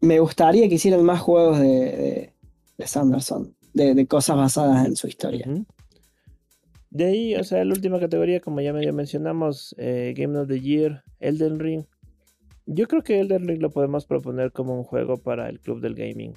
Me 0.00 0.20
gustaría 0.20 0.68
que 0.68 0.76
hicieran 0.76 1.02
más 1.02 1.20
juegos 1.20 1.58
de, 1.58 2.32
de, 2.76 2.86
Sanderson, 2.86 3.54
de, 3.74 4.06
cosas 4.06 4.36
basadas 4.36 4.86
en 4.86 4.94
su 4.94 5.08
historia. 5.08 5.46
De 6.90 7.04
ahí, 7.04 7.34
o 7.34 7.42
sea, 7.42 7.64
la 7.64 7.74
última 7.74 7.98
categoría, 7.98 8.40
como 8.40 8.60
ya 8.60 8.72
medio 8.72 8.92
mencionamos, 8.92 9.74
eh, 9.78 10.14
Game 10.16 10.38
of 10.38 10.48
the 10.48 10.60
Year, 10.60 11.02
Elden 11.18 11.58
Ring. 11.58 11.84
Yo 12.66 12.86
creo 12.86 13.02
que 13.02 13.18
Elden 13.18 13.48
Ring 13.48 13.60
lo 13.60 13.70
podemos 13.70 14.06
proponer 14.06 14.52
como 14.52 14.76
un 14.76 14.84
juego 14.84 15.16
para 15.16 15.48
el 15.48 15.58
club 15.58 15.80
del 15.80 15.94
gaming. 15.94 16.34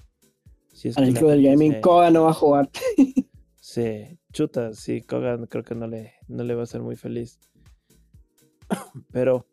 Si 0.74 0.88
es 0.88 0.98
el 0.98 1.14
club 1.14 1.30
del 1.30 1.44
gaming, 1.44 1.80
Koga 1.82 2.10
no 2.10 2.24
va 2.24 2.32
a 2.32 2.34
jugar. 2.34 2.70
sí, 3.72 4.20
chuta, 4.34 4.74
sí, 4.74 5.02
Koga 5.02 5.40
creo 5.48 5.64
que 5.64 5.76
no 5.76 5.88
le, 5.88 6.16
no 6.28 6.44
le 6.44 6.56
va 6.56 6.64
a 6.64 6.66
ser 6.66 6.82
muy 6.82 6.98
feliz. 6.98 7.40
Pero 9.14 9.48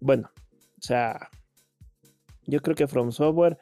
bueno, 0.00 0.30
o 0.36 0.82
sea, 0.82 1.30
yo 2.46 2.60
creo 2.60 2.74
que 2.74 2.88
From 2.88 3.12
Software 3.12 3.58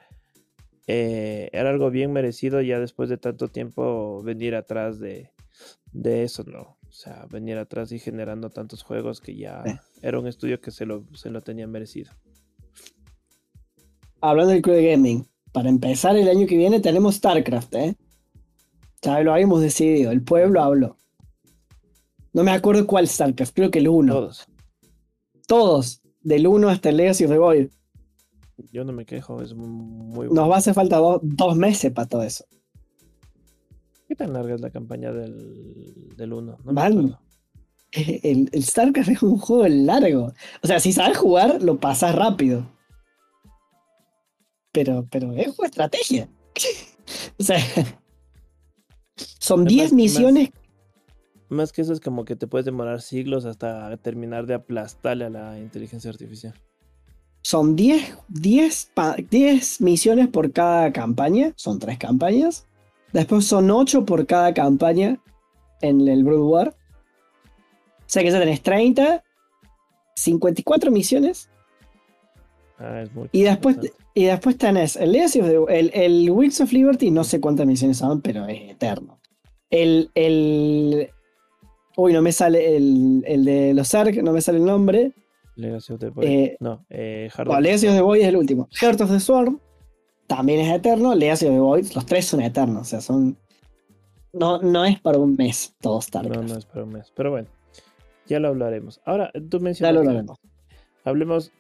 eh, 0.87 1.51
era 1.53 1.69
algo 1.69 1.91
bien 1.91 2.11
merecido 2.11 2.63
ya 2.63 2.81
después 2.81 3.11
de 3.11 3.19
tanto 3.19 3.49
tiempo 3.49 4.23
venir 4.23 4.55
atrás 4.55 4.99
de, 4.99 5.31
eso, 5.93 6.43
¿no? 6.45 6.79
O 6.89 6.93
sea, 6.93 7.27
venir 7.31 7.59
atrás 7.59 7.93
y 7.93 7.99
generando 7.99 8.49
tantos 8.49 8.83
juegos 8.83 9.21
que 9.21 9.37
ya 9.37 9.63
era 10.01 10.19
un 10.19 10.27
estudio 10.27 10.59
que 10.61 10.71
se 10.71 10.87
lo, 10.87 11.05
se 11.15 11.29
lo 11.29 11.43
tenía 11.43 11.67
merecido. 11.67 12.13
Hablando 14.23 14.53
del 14.53 14.63
Crew 14.63 14.83
Gaming, 14.83 15.29
para 15.53 15.69
empezar 15.69 16.17
el 16.17 16.29
año 16.29 16.47
que 16.47 16.57
viene 16.57 16.81
tenemos 16.81 17.17
StarCraft, 17.17 17.75
¿eh? 17.75 17.97
Ya 19.03 19.21
lo 19.21 19.35
habíamos 19.35 19.61
decidido, 19.61 20.13
el 20.13 20.23
pueblo 20.23 20.63
habló. 20.63 20.97
No 22.33 22.45
me 22.45 22.53
acuerdo 22.53 22.87
cuál 22.87 23.07
StarCraft, 23.07 23.55
creo 23.55 23.71
que 23.71 23.81
el 23.81 23.89
1. 23.89 24.13
Todos. 24.13 24.47
Todos 25.47 26.03
del 26.23 26.47
1 26.47 26.69
hasta 26.69 26.89
el 26.89 26.97
Legacy 26.97 27.27
Revolt. 27.27 27.73
Yo 28.71 28.85
no 28.85 28.93
me 28.93 29.05
quejo, 29.05 29.43
es 29.43 29.55
muy 29.55 30.29
bueno. 30.29 30.33
Nos 30.35 30.51
va 30.51 30.55
a 30.55 30.59
hacer 30.59 30.75
falta 30.75 30.99
dos 31.21 31.57
meses 31.57 31.93
para 31.93 32.09
todo 32.09 32.23
eso. 32.23 32.45
¿Qué 34.09 34.15
tan 34.15 34.33
larga 34.33 34.55
es 34.55 34.61
la 34.61 34.71
campaña 34.71 35.13
del, 35.13 36.15
del 36.17 36.33
1? 36.33 36.59
No 36.65 37.19
el, 37.93 38.51
el, 38.53 38.63
StarCraft 38.63 39.09
es 39.11 39.23
un 39.23 39.39
juego 39.39 39.67
largo. 39.69 40.33
O 40.63 40.67
sea, 40.67 40.81
si 40.81 40.93
sabes 40.93 41.19
jugar, 41.19 41.63
lo 41.63 41.79
pasas 41.81 42.15
rápido. 42.15 42.71
Pero, 44.71 45.07
pero 45.11 45.33
es 45.33 45.59
una 45.59 45.69
estrategia. 45.69 46.29
o 47.39 47.43
sea, 47.43 47.59
son 49.43 49.65
10 49.65 49.93
misiones 49.93 50.51
más 51.49 51.73
que 51.73 51.83
eso 51.83 51.93
es 51.93 52.01
como 52.01 52.25
que 52.25 52.37
te 52.37 52.47
puedes 52.47 52.65
demorar 52.65 53.03
siglos 53.03 53.45
hasta 53.45 53.95
terminar 53.99 54.47
de 54.47 54.55
aplastarle 54.55 55.27
a 55.27 55.31
la 55.31 55.59
inteligencia 55.59 56.11
artificial. 56.11 56.55
Son 57.43 57.77
10, 57.77 58.19
10, 58.29 58.93
10 59.29 59.81
misiones 59.83 60.29
por 60.29 60.53
cada 60.53 60.93
campaña, 60.93 61.53
son 61.57 61.79
3 61.79 61.99
campañas. 61.99 62.67
Después 63.13 63.45
son 63.45 63.71
8 63.71 64.07
por 64.07 64.27
cada 64.27 64.55
campaña 64.55 65.21
en 65.83 66.09
el 66.09 66.25
Brood 66.25 66.49
War. 66.49 66.69
O 66.69 68.05
sea 68.07 68.23
que 68.23 68.31
ya 68.31 68.39
tenés 68.39 68.63
30, 68.63 69.23
54 70.15 70.91
misiones 70.91 71.51
Ah, 72.79 73.03
es 73.03 73.15
muy 73.15 73.29
Y 73.31 73.43
después, 73.43 73.77
y 74.15 74.25
después 74.25 74.59
tenés 74.59 74.97
el 74.97 75.15
el, 75.15 75.91
el 75.95 76.31
Wings 76.31 76.61
of 76.61 76.73
Liberty, 76.73 77.11
no 77.11 77.23
sé 77.23 77.41
cuántas 77.41 77.67
misiones 77.67 77.99
son, 77.99 78.21
pero 78.21 78.47
es 78.47 78.71
eterno. 78.71 79.22
El, 79.73 80.11
el 80.15 81.11
uy, 81.97 82.13
no 82.13 82.23
me 82.23 82.31
sale 82.31 82.77
el, 82.77 83.25
el 83.27 83.45
de 83.45 83.75
los 83.75 83.93
Ark, 83.95 84.23
no 84.23 84.33
me 84.33 84.41
sale 84.41 84.59
el 84.59 84.65
nombre. 84.67 85.13
Legacy 85.57 85.93
of 85.95 85.99
the 86.01 86.11
Void. 86.11 86.25
Eh, 86.27 86.57
no, 86.61 86.85
eh, 86.91 87.29
Heart 87.35 87.49
of 87.49 87.57
the 87.57 87.61
Legacy 87.63 87.87
of 87.87 87.93
Storm. 87.95 87.97
the 87.97 88.03
Void 88.03 88.21
es 88.21 88.29
el 88.29 88.37
último. 88.37 88.69
Heart 88.81 89.01
of 89.01 89.11
the 89.11 89.19
Swarm 89.21 89.61
también 90.27 90.61
es 90.61 90.73
eterno. 90.75 91.15
Legacy 91.15 91.47
of 91.47 91.53
the 91.53 91.59
Void, 91.61 91.87
los 91.95 92.07
tres 92.07 92.27
son 92.27 92.41
eternos. 92.43 92.83
O 92.83 92.85
sea, 92.85 93.01
son. 93.01 93.37
No, 94.35 94.61
no 94.63 94.85
es 94.85 95.01
para 95.01 95.19
un 95.19 95.35
mes 95.37 95.75
todo 95.81 95.99
Star 95.99 96.27
No, 96.27 96.43
no 96.43 96.57
es 96.57 96.65
para 96.67 96.85
un 96.85 96.93
mes. 96.93 97.13
Pero 97.17 97.31
bueno, 97.31 97.49
ya 98.27 98.39
lo 98.41 98.49
hablaremos. 98.49 99.01
Ahora, 99.05 99.31
tú 99.51 99.59
Ya 99.59 99.65
mencionaste. 99.65 99.93
lo 99.95 100.01
hablaremos. 100.01 100.39
Hablemos 101.05 101.51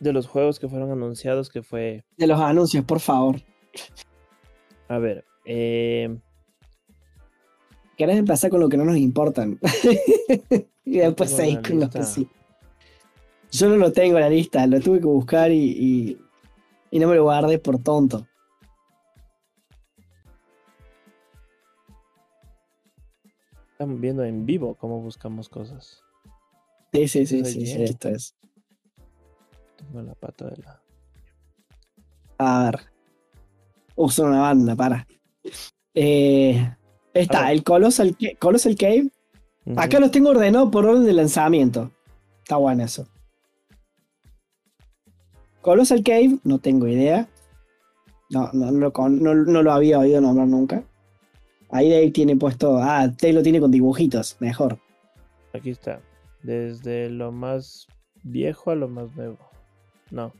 de 0.00 0.12
los 0.12 0.26
juegos 0.26 0.58
que 0.58 0.68
fueron 0.68 0.90
anunciados, 0.90 1.48
que 1.50 1.62
fue. 1.62 2.04
De 2.16 2.26
los 2.26 2.40
anuncios, 2.40 2.84
por 2.84 3.00
favor. 3.00 3.36
A 4.88 4.98
ver, 4.98 5.24
eh, 5.46 6.18
¿Querés 7.96 8.18
empezar 8.18 8.50
con 8.50 8.60
lo 8.60 8.68
que 8.68 8.76
no 8.76 8.84
nos 8.84 8.96
importan? 8.96 9.58
y 10.84 10.98
después 10.98 11.30
seguir 11.30 11.58
una 11.58 11.68
con 11.68 11.80
los 11.80 11.90
que 11.90 12.02
sí. 12.02 12.28
Yo 13.52 13.68
no 13.68 13.76
lo 13.76 13.92
tengo 13.92 14.16
en 14.16 14.22
la 14.22 14.30
lista, 14.30 14.66
lo 14.66 14.80
tuve 14.80 14.98
que 14.98 15.06
buscar 15.06 15.52
y, 15.52 15.56
y, 15.56 16.18
y 16.90 16.98
no 16.98 17.08
me 17.08 17.14
lo 17.14 17.22
guardé 17.22 17.58
por 17.58 17.78
tonto. 17.78 18.26
estamos 23.84 24.00
viendo 24.00 24.24
en 24.24 24.46
vivo 24.46 24.76
cómo 24.76 25.00
buscamos 25.00 25.48
cosas. 25.48 26.02
Sí, 26.92 27.08
sí, 27.08 27.26
sí, 27.26 27.44
sí, 27.44 27.66
sí, 27.66 27.82
esto 27.82 28.08
es. 28.08 28.34
Tengo 29.76 30.00
la 30.00 30.14
pata 30.14 30.48
de 30.48 30.56
la. 30.58 30.82
A 32.38 32.64
ver. 32.64 32.80
Uso 33.96 34.24
una 34.24 34.40
banda, 34.40 34.74
para. 34.74 35.06
Eh, 35.92 36.76
está, 37.14 37.52
el 37.52 37.62
Colossal, 37.64 38.16
Colossal 38.38 38.76
Cave. 38.76 39.10
Acá 39.76 39.98
los 39.98 40.10
tengo 40.10 40.30
ordenados 40.30 40.70
por 40.70 40.84
orden 40.84 41.04
de 41.04 41.12
lanzamiento. 41.14 41.90
Está 42.42 42.56
bueno 42.56 42.84
eso. 42.84 43.08
Colossal 45.62 46.02
Cave, 46.02 46.38
no 46.44 46.58
tengo 46.58 46.86
idea. 46.86 47.28
No, 48.30 48.50
no, 48.52 48.70
no- 48.70 48.90
no 49.34 49.62
lo 49.62 49.72
había 49.72 49.98
oído 49.98 50.20
nombrar 50.20 50.48
nunca. 50.48 50.82
Ahí 51.70 51.90
Dave 51.90 52.10
tiene 52.10 52.36
puesto. 52.36 52.76
Ah, 52.78 53.08
Dave 53.08 53.32
lo 53.32 53.42
tiene 53.42 53.60
con 53.60 53.70
dibujitos, 53.70 54.36
mejor. 54.40 54.78
Aquí 55.54 55.70
está. 55.70 56.00
Desde 56.42 57.08
lo 57.08 57.32
más 57.32 57.86
viejo 58.22 58.70
a 58.70 58.74
lo 58.74 58.88
más 58.88 59.14
nuevo. 59.16 59.38
No. 60.10 60.32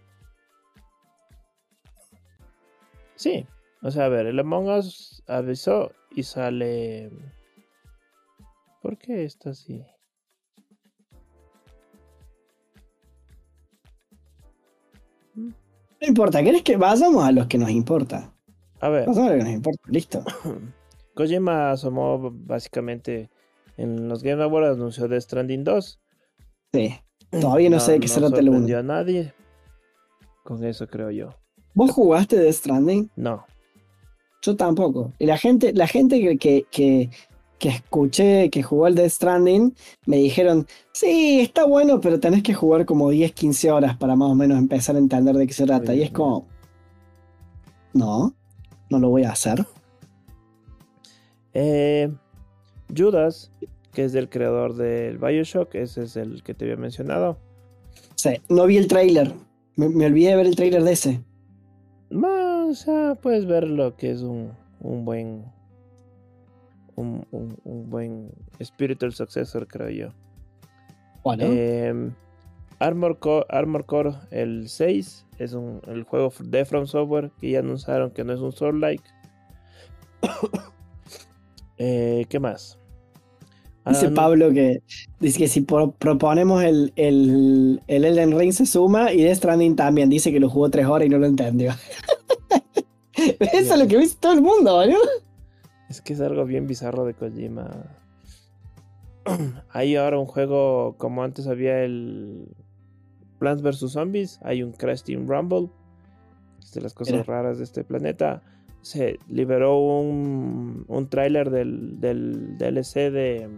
Sí. 3.17 3.47
O 3.83 3.91
sea, 3.91 4.07
a 4.07 4.09
ver, 4.09 4.27
el 4.27 4.39
Among 4.39 4.69
Us 4.69 5.23
avisó 5.27 5.93
y 6.15 6.23
sale. 6.23 7.11
¿Por 8.83 8.99
qué 8.99 9.25
está 9.25 9.51
así? 9.51 9.85
No 15.35 16.09
importa, 16.09 16.43
¿querés 16.43 16.63
que 16.63 16.77
vayamos 16.77 17.25
a 17.25 17.33
los 17.33 17.47
que 17.47 17.59
nos 17.59 17.71
importa? 17.71 18.33
A 18.81 18.89
ver, 18.89 19.07
Vamos 19.07 19.19
a 19.19 19.31
lo 19.31 19.39
que 19.39 19.45
nos 19.45 19.53
importa, 19.53 19.81
listo. 19.87 20.23
Kojima 21.15 21.71
asomó 21.71 22.31
básicamente 22.31 23.31
en 23.77 24.09
los 24.09 24.23
Game 24.23 24.43
Awards, 24.43 24.77
anunció 24.77 25.09
Death 25.09 25.23
Stranding 25.23 25.65
2. 25.65 26.01
Sí. 26.73 26.95
Todavía 27.31 27.71
no, 27.71 27.81
sé 27.81 27.93
de 27.93 28.01
qué 28.01 28.09
se 28.09 28.21
trata 28.21 28.39
el 28.39 28.49
uno. 28.49 28.59
sorprendió 28.59 28.79
a 28.79 28.83
nadie. 28.83 29.33
Con 30.45 30.63
eso 30.65 30.87
creo 30.87 31.11
yo. 31.11 31.31
¿Vos 31.73 31.91
jugaste 31.91 32.37
Death 32.39 32.55
Stranding? 32.55 33.11
No. 33.17 33.47
Yo 34.45 34.57
tampoco. 34.57 35.13
Y 35.19 35.25
la 35.25 35.39
gente, 35.39 35.73
la 35.73 35.87
gente 35.87 36.21
que, 36.21 36.37
que, 36.37 36.67
que, 36.71 37.11
que 37.59 37.69
escuché 37.71 38.51
que 38.51 38.63
jugó 38.63 38.85
al 38.85 38.95
Death 38.95 39.13
Stranding 39.13 39.75
me 40.05 40.19
dijeron, 40.19 40.67
sí, 40.93 41.41
está 41.41 41.65
bueno, 41.65 41.99
pero 41.99 42.21
tenés 42.21 42.43
que 42.43 42.53
jugar 42.53 42.85
como 42.85 43.09
10, 43.09 43.33
15 43.33 43.71
horas 43.71 43.97
para 43.97 44.17
más 44.17 44.31
o 44.31 44.35
menos 44.35 44.59
empezar 44.59 44.97
a 44.97 44.99
entender 44.99 45.35
de 45.35 45.47
qué 45.47 45.55
se 45.55 45.65
trata. 45.65 45.95
Y 45.95 46.03
es 46.03 46.11
como, 46.11 46.47
no, 47.95 48.35
no 48.91 48.99
lo 48.99 49.09
voy 49.09 49.25
a 49.25 49.33
hacer. 49.33 49.67
Eh, 51.55 52.13
Judas, 52.95 53.51
que 53.95 54.05
es 54.05 54.13
del 54.13 54.29
creador 54.29 54.75
del 54.75 55.17
Bioshock, 55.17 55.75
ese 55.77 56.03
es 56.03 56.17
el 56.17 56.43
que 56.43 56.53
te 56.53 56.67
había 56.67 56.77
mencionado. 56.77 57.39
Sí, 58.15 58.43
no 58.51 58.67
vi 58.67 58.77
el 58.77 58.89
trailer. 58.89 59.33
Me, 59.77 59.89
me 59.89 60.05
olvidé 60.05 60.33
de 60.33 60.37
ver 60.37 60.47
el 60.49 60.57
trailer 60.57 60.83
de 60.83 60.93
ese. 60.93 61.21
O 62.11 62.73
sea, 62.75 63.15
puedes 63.21 63.47
ver 63.47 63.69
lo 63.69 63.97
que 63.97 64.11
es 64.11 64.23
un, 64.23 64.53
un 64.81 65.05
buen. 65.05 65.45
Un, 66.97 67.27
un- 67.33 67.59
un 67.65 67.91
buen 67.91 68.31
spiritual 68.63 69.13
successor, 69.13 69.67
creo 69.67 69.91
yo. 69.91 70.09
Bueno, 71.25 71.45
Eh, 71.49 72.11
Armor, 72.79 73.19
Co- 73.19 73.47
Armor 73.49 73.85
Core, 73.87 74.13
el 74.31 74.69
6, 74.69 75.27
es 75.39 75.55
un, 75.55 75.81
el 75.89 76.05
juego 76.05 76.33
de 76.41 76.65
From 76.65 76.87
Software 76.87 77.31
que 77.41 77.51
ya 77.51 77.61
anunciaron 77.61 78.11
que 78.11 78.23
no 78.25 78.33
es 78.33 78.41
un 78.41 78.53
Soul-like. 78.53 79.05
Eh, 81.77 82.27
¿Qué 82.29 82.39
más? 82.39 82.79
Dice 83.87 84.07
Ah, 84.07 84.13
Pablo 84.15 84.51
que 84.53 84.83
dice 85.21 85.39
que 85.39 85.49
si 85.49 85.61
pro- 85.61 85.93
proponemos 85.93 86.63
el, 86.65 86.93
el, 86.97 87.83
el 87.87 88.05
Elden 88.05 88.39
Ring 88.39 88.53
se 88.53 88.67
suma 88.67 89.13
y 89.13 89.23
Death 89.23 89.37
Stranding 89.39 89.77
también. 89.77 90.09
Dice 90.11 90.33
que 90.33 90.41
lo 90.41 90.49
jugó 90.49 90.71
3 90.71 90.87
horas 90.87 91.07
y 91.07 91.11
no 91.11 91.19
lo 91.19 91.27
entendió. 91.27 91.73
Eso 93.17 93.75
es 93.75 93.79
lo 93.79 93.87
que 93.87 93.99
dice 93.99 94.17
todo 94.21 94.33
el 94.33 94.43
mundo, 94.43 94.85
¿no? 94.87 94.97
Es 95.89 96.01
que 96.01 96.13
es 96.15 96.21
algo 96.21 96.45
bien 96.45 96.67
bizarro 96.67 97.05
de 97.05 97.15
Kojima. 97.15 97.71
Hay 99.71 99.97
ahora 99.97 100.19
un 100.19 100.27
juego 100.27 100.97
como 100.99 101.23
antes 101.23 101.47
había 101.47 101.83
el 101.83 102.49
Plants 103.39 103.63
vs 103.63 103.93
Zombies, 103.93 104.39
hay 104.43 104.63
un 104.63 104.73
Crash 104.73 105.03
Team 105.03 105.27
Rumble. 105.29 105.69
Es 106.63 106.73
de 106.73 106.81
las 106.81 106.95
cosas 106.95 107.13
Mira. 107.13 107.25
raras 107.25 107.59
de 107.59 107.65
este 107.65 107.85
planeta. 107.85 108.43
Se 108.85 109.19
liberó 109.31 109.79
un, 109.79 110.85
un 110.89 111.09
tráiler 111.09 111.49
del, 111.51 112.01
del 112.01 112.59
DLC 112.59 113.11
de 113.11 113.49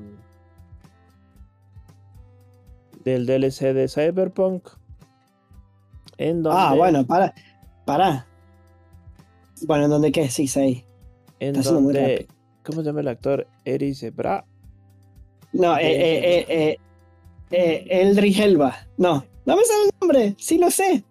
del 3.05 3.27
DLC 3.27 3.73
de 3.75 3.89
Cyberpunk. 3.89 4.69
En 6.19 6.43
donde, 6.43 6.59
Ah, 6.61 6.75
bueno, 6.75 7.05
para. 7.07 7.35
Para. 7.85 8.27
Bueno, 9.67 9.85
¿en 9.85 9.91
dónde 9.91 10.13
qué? 10.13 10.29
Sí, 10.29 10.47
sí. 10.49 10.85
en 11.41 11.57
está 11.57 11.73
donde. 11.73 12.27
¿cómo 12.65 12.81
se 12.83 12.87
llama 12.87 13.01
el 13.01 13.09
actor? 13.09 13.47
Eri 13.65 13.95
Zebra. 13.95 14.45
No, 15.53 15.77
eh, 15.77 15.81
eh, 15.87 16.39
eh, 16.39 16.47
eh, 16.49 16.79
eh, 17.51 17.87
Eldritch 17.91 18.41
Elba. 18.41 18.77
No, 18.97 19.25
no 19.45 19.57
me 19.57 19.65
sale 19.65 19.85
el 19.85 19.91
nombre. 20.01 20.35
Sí 20.39 20.59
lo 20.59 20.71
sé. 20.71 21.03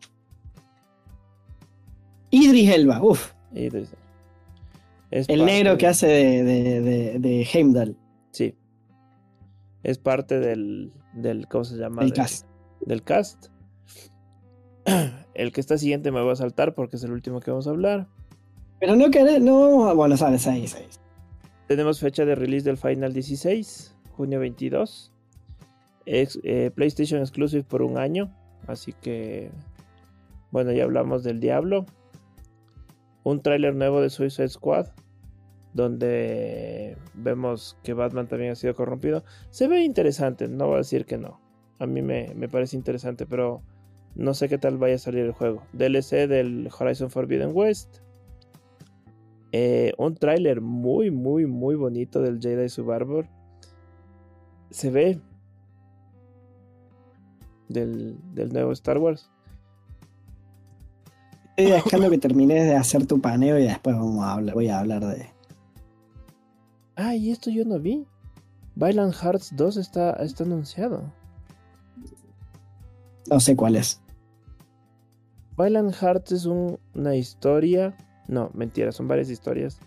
Idris 2.31 2.69
Elba. 2.71 3.01
Uf, 3.01 3.31
Y 3.53 3.69
dice- 3.69 3.95
es 5.19 5.29
el 5.29 5.45
negro 5.45 5.77
que 5.77 5.87
hace 5.87 6.07
de, 6.07 6.81
de, 6.81 7.19
de, 7.19 7.47
Heimdall. 7.53 7.97
Sí. 8.31 8.55
Es 9.83 9.97
parte 9.97 10.39
del, 10.39 10.91
del 11.13 11.47
¿cómo 11.47 11.63
se 11.63 11.77
llama? 11.77 12.01
El 12.03 12.09
Del- 12.09 12.17
cast. 12.17 12.47
Del 12.81 13.03
cast. 13.03 13.47
El 15.33 15.51
que 15.51 15.59
está 15.61 15.77
siguiente 15.77 16.11
me 16.11 16.21
voy 16.21 16.31
a 16.31 16.35
saltar 16.35 16.73
porque 16.73 16.95
es 16.95 17.03
el 17.03 17.11
último 17.11 17.39
que 17.41 17.51
vamos 17.51 17.67
a 17.67 17.71
hablar. 17.71 18.07
Pero 18.79 18.95
no 18.95 19.09
querés, 19.11 19.41
no. 19.41 19.93
Bueno, 19.95 20.15
sale 20.15 20.37
6, 20.39 20.71
6. 20.71 20.99
Tenemos 21.67 21.99
fecha 21.99 22.23
de 22.23 22.35
release 22.35 22.63
del 22.65 22.77
Final 22.77 23.11
16, 23.13 23.95
junio 24.11 24.39
22. 24.39 25.11
Ex- 26.05 26.39
eh, 26.43 26.71
PlayStation 26.73 27.19
Exclusive 27.19 27.63
por 27.63 27.81
un 27.81 27.97
año. 27.97 28.31
Así 28.67 28.93
que, 28.93 29.51
bueno, 30.51 30.71
ya 30.71 30.83
hablamos 30.83 31.23
del 31.23 31.39
Diablo. 31.39 31.85
Un 33.23 33.41
tráiler 33.41 33.75
nuevo 33.75 34.01
de 34.01 34.09
Suicide 34.09 34.49
Squad. 34.49 34.87
Donde 35.75 36.97
vemos 37.13 37.77
que 37.83 37.93
Batman 37.93 38.27
también 38.27 38.53
ha 38.53 38.55
sido 38.55 38.73
corrompido. 38.73 39.23
Se 39.51 39.67
ve 39.67 39.83
interesante, 39.83 40.47
no 40.47 40.67
voy 40.67 40.75
a 40.75 40.77
decir 40.77 41.05
que 41.05 41.17
no. 41.19 41.39
A 41.77 41.85
mí 41.85 42.01
me, 42.01 42.33
me 42.33 42.49
parece 42.49 42.75
interesante, 42.75 43.27
pero 43.27 43.61
no 44.15 44.33
sé 44.33 44.47
qué 44.47 44.57
tal 44.57 44.77
vaya 44.77 44.95
a 44.95 44.99
salir 44.99 45.25
el 45.25 45.33
juego. 45.33 45.63
DLC 45.73 46.27
del 46.27 46.69
Horizon 46.79 47.11
Forbidden 47.11 47.51
West. 47.53 47.97
Eh, 49.51 49.93
un 49.97 50.15
tráiler 50.15 50.61
muy, 50.61 51.11
muy, 51.11 51.45
muy 51.45 51.75
bonito 51.75 52.21
del 52.21 52.39
Jedi 52.41 52.69
Survivor. 52.69 53.27
Se 54.69 54.89
ve 54.89 55.19
del, 57.67 58.17
del 58.33 58.53
nuevo 58.53 58.71
Star 58.71 58.97
Wars. 58.97 59.29
Estoy 61.57 61.71
dejando 61.73 62.09
que 62.09 62.17
termines 62.17 62.65
de 62.65 62.75
hacer 62.75 63.05
tu 63.05 63.21
paneo 63.21 63.57
y 63.57 63.63
después 63.63 63.95
vamos 63.95 64.25
a 64.25 64.33
hablar, 64.33 64.55
voy 64.55 64.67
a 64.67 64.79
hablar 64.79 65.05
de. 65.05 65.34
Ah, 66.95 67.15
y 67.15 67.31
esto 67.31 67.49
yo 67.49 67.65
no 67.65 67.79
vi. 67.79 68.05
Violent 68.75 69.13
Hearts 69.13 69.55
2 69.55 69.77
está, 69.77 70.11
está 70.13 70.43
anunciado. 70.43 71.03
No 73.29 73.39
sé 73.39 73.55
cuál 73.55 73.75
es. 73.75 74.01
Violent 75.57 75.93
Hearts 75.93 76.31
es 76.31 76.45
una 76.45 77.15
historia. 77.15 77.95
No, 78.27 78.51
mentira, 78.53 78.91
son 78.91 79.07
varias 79.07 79.29
historias. 79.29 79.79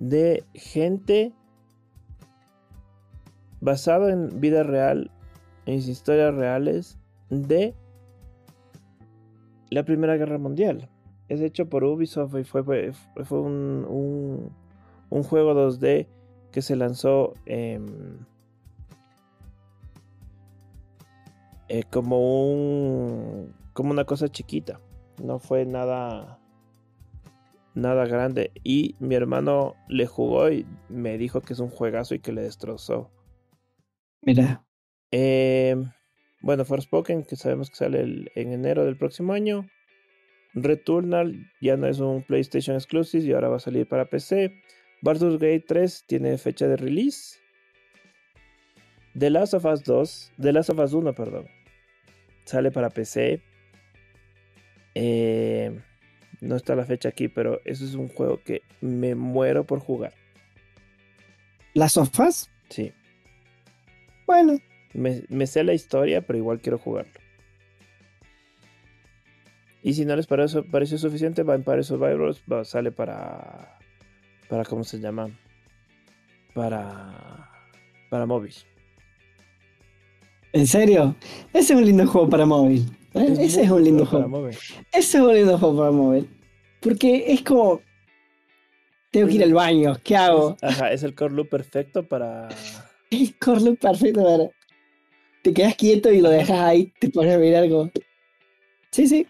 De 0.00 0.44
gente 0.54 1.32
basado 3.60 4.08
en 4.08 4.40
vida 4.40 4.62
real, 4.62 5.10
en 5.66 5.74
historias 5.74 6.34
reales 6.34 6.98
de 7.30 7.74
la 9.70 9.84
Primera 9.84 10.16
Guerra 10.16 10.38
Mundial. 10.38 10.88
Es 11.28 11.40
hecho 11.40 11.68
por 11.68 11.84
Ubisoft 11.84 12.36
y 12.38 12.44
fue, 12.44 12.64
fue, 12.64 12.92
fue 13.24 13.40
un, 13.40 13.84
un, 13.88 14.50
juego 15.10 15.54
2D 15.54 16.06
que 16.52 16.62
se 16.62 16.76
lanzó 16.76 17.34
eh, 17.46 17.80
como 21.90 22.50
un 22.50 23.54
como 23.72 23.90
una 23.90 24.04
cosa 24.04 24.28
chiquita. 24.28 24.80
No 25.22 25.38
fue 25.38 25.64
nada 25.64 26.38
nada 27.74 28.06
grande 28.06 28.50
y 28.64 28.96
mi 28.98 29.14
hermano 29.14 29.74
le 29.88 30.06
jugó 30.06 30.50
y 30.50 30.66
me 30.88 31.16
dijo 31.16 31.40
que 31.40 31.52
es 31.52 31.60
un 31.60 31.70
juegazo 31.70 32.14
y 32.14 32.20
que 32.20 32.32
le 32.32 32.42
destrozó. 32.42 33.10
Mira. 34.22 34.64
Eh, 35.10 35.76
bueno, 36.42 36.64
Forspoken, 36.64 37.24
que 37.24 37.36
sabemos 37.36 37.70
que 37.70 37.76
sale 37.76 38.30
en 38.34 38.52
enero 38.52 38.84
del 38.84 38.96
próximo 38.96 39.32
año. 39.32 39.68
Returnal 40.54 41.34
ya 41.60 41.76
no 41.76 41.86
es 41.86 42.00
un 42.00 42.22
PlayStation 42.22 42.76
Exclusive 42.76 43.24
y 43.24 43.32
ahora 43.32 43.48
va 43.48 43.56
a 43.56 43.60
salir 43.60 43.88
para 43.88 44.08
PC. 44.08 44.60
Baldur's 45.02 45.38
Gate 45.38 45.64
3 45.66 46.04
tiene 46.06 46.38
fecha 46.38 46.66
de 46.66 46.76
release. 46.76 47.38
The 49.18 49.30
Last 49.30 49.54
of 49.54 49.64
Us 49.64 49.82
2, 49.84 50.32
The 50.40 50.52
Last 50.52 50.70
of 50.70 50.78
Us 50.78 50.92
1, 50.92 51.12
perdón, 51.14 51.46
sale 52.44 52.70
para 52.70 52.90
PC. 52.90 53.42
Eh, 54.94 55.80
no 56.40 56.56
está 56.56 56.74
la 56.76 56.84
fecha 56.84 57.08
aquí, 57.08 57.28
pero 57.28 57.60
eso 57.64 57.84
es 57.84 57.94
un 57.94 58.08
juego 58.08 58.42
que 58.42 58.62
me 58.80 59.14
muero 59.14 59.64
por 59.64 59.80
jugar. 59.80 60.12
¿Las 61.74 61.92
sofás? 61.92 62.50
Sí. 62.68 62.92
Bueno. 64.26 64.58
Me, 64.94 65.46
sé 65.46 65.64
la 65.64 65.74
historia, 65.74 66.22
pero 66.22 66.38
igual 66.38 66.60
quiero 66.60 66.78
jugarlo. 66.78 67.12
Y 69.82 69.94
si 69.94 70.04
no 70.04 70.16
les 70.16 70.26
pareció, 70.26 70.64
pareció 70.68 70.98
suficiente, 70.98 71.42
Vampire 71.42 71.82
Survivors 71.82 72.42
va, 72.50 72.64
sale 72.64 72.90
para. 72.90 73.77
Para 74.48 74.64
¿Cómo 74.64 74.84
se 74.84 74.98
llama? 74.98 75.30
Para. 76.54 77.50
Para 78.10 78.26
móvil. 78.26 78.54
¿En 80.52 80.66
serio? 80.66 81.14
Ese 81.52 81.74
es 81.74 81.78
un 81.78 81.84
lindo 81.84 82.06
juego 82.06 82.28
para 82.28 82.46
móvil. 82.46 82.86
¿eh? 83.14 83.36
Ese 83.38 83.62
es 83.62 83.70
un 83.70 83.84
lindo 83.84 84.06
juego. 84.06 84.48
Ese 84.48 84.64
es 84.92 85.14
un 85.14 85.34
lindo 85.34 85.58
juego 85.58 85.78
para 85.78 85.90
móvil. 85.90 86.28
Porque 86.80 87.32
es 87.32 87.42
como. 87.42 87.80
Tengo 89.10 89.28
que 89.28 89.34
ir 89.34 89.42
al 89.42 89.54
baño, 89.54 89.96
¿qué 90.02 90.16
hago? 90.16 90.56
ajá, 90.60 90.92
es 90.92 91.02
el 91.02 91.14
core 91.14 91.34
loop 91.34 91.48
perfecto 91.48 92.02
para. 92.02 92.48
El 93.10 93.38
core 93.38 93.62
loop 93.62 93.78
perfecto 93.78 94.22
para. 94.22 94.50
Te 95.42 95.54
quedas 95.54 95.76
quieto 95.76 96.12
y 96.12 96.20
lo 96.20 96.28
dejas 96.28 96.58
ahí, 96.60 96.92
te 96.98 97.08
pones 97.08 97.34
a 97.34 97.38
mirar 97.38 97.62
algo. 97.62 97.90
Sí, 98.90 99.06
sí. 99.06 99.26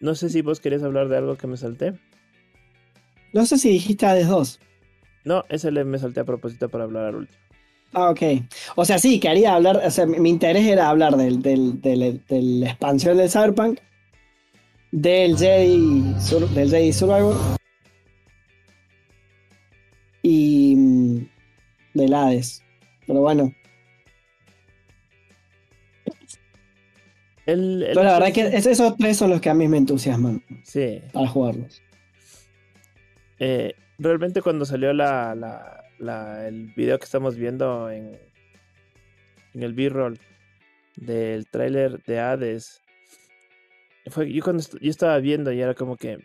No 0.00 0.14
sé 0.14 0.30
si 0.30 0.42
vos 0.42 0.58
querés 0.58 0.82
hablar 0.82 1.08
de 1.08 1.16
algo 1.16 1.36
que 1.36 1.46
me 1.46 1.56
salté. 1.56 1.94
No 3.36 3.44
sé 3.44 3.58
si 3.58 3.68
dijiste 3.68 4.06
Hades 4.06 4.28
2. 4.28 4.60
No, 5.26 5.44
ese 5.50 5.70
le 5.70 5.84
me 5.84 5.98
salté 5.98 6.20
a 6.20 6.24
propósito 6.24 6.70
para 6.70 6.84
hablar 6.84 7.04
al 7.04 7.16
último. 7.16 7.38
Ah, 7.92 8.08
ok. 8.08 8.22
O 8.76 8.84
sea, 8.86 8.98
sí, 8.98 9.20
quería 9.20 9.54
hablar, 9.54 9.76
o 9.84 9.90
sea, 9.90 10.06
mi 10.06 10.30
interés 10.30 10.64
era 10.66 10.88
hablar 10.88 11.18
del, 11.18 11.42
del, 11.42 11.78
del, 11.82 12.24
de 12.26 12.42
la 12.42 12.68
expansión 12.70 13.18
del 13.18 13.30
Cyberpunk, 13.30 13.78
del 14.90 15.36
Jedi, 15.36 16.14
del 16.54 16.70
Jedi 16.70 16.92
Survivor 16.94 17.36
y 20.22 20.74
mm, 20.74 21.28
del 21.92 22.14
Hades. 22.14 22.62
Pero 23.06 23.20
bueno. 23.20 23.52
Pero 27.44 28.02
la 28.02 28.18
verdad 28.18 28.32
que 28.32 28.46
esos 28.56 28.96
tres 28.96 29.18
son 29.18 29.28
los 29.28 29.42
que 29.42 29.50
a 29.50 29.54
mí 29.54 29.68
me 29.68 29.76
entusiasman. 29.76 30.42
Sí. 30.64 31.02
Para 31.12 31.28
jugarlos. 31.28 31.82
Eh, 33.38 33.74
realmente 33.98 34.42
cuando 34.42 34.64
salió 34.64 34.92
la, 34.92 35.84
el 36.46 36.72
video 36.74 36.98
que 36.98 37.04
estamos 37.04 37.36
viendo 37.36 37.90
en, 37.90 38.18
en 39.54 39.62
el 39.62 39.72
B-roll 39.72 40.18
del 40.96 41.46
tráiler 41.46 42.02
de 42.04 42.20
Hades, 42.20 42.82
fue, 44.06 44.32
yo 44.32 44.42
cuando 44.42 44.62
yo 44.80 44.90
estaba 44.90 45.18
viendo 45.18 45.52
y 45.52 45.60
era 45.60 45.74
como 45.74 45.96
que 45.96 46.18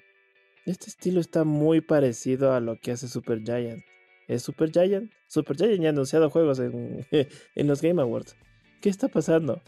este 0.65 0.87
estilo 0.87 1.19
está 1.19 1.43
muy 1.43 1.81
parecido 1.81 2.53
a 2.53 2.59
lo 2.59 2.79
que 2.79 2.91
hace 2.91 3.07
Super 3.07 3.41
Giant. 3.43 3.83
¿Es 4.27 4.43
Super 4.43 4.71
Giant? 4.71 5.11
Super 5.27 5.57
Giant 5.57 5.81
ya 5.81 5.87
ha 5.87 5.91
anunciado 5.91 6.29
juegos 6.29 6.59
en, 6.59 7.05
en 7.55 7.67
los 7.67 7.81
Game 7.81 8.01
Awards. 8.01 8.35
¿Qué 8.81 8.89
está 8.89 9.07
pasando? 9.07 9.61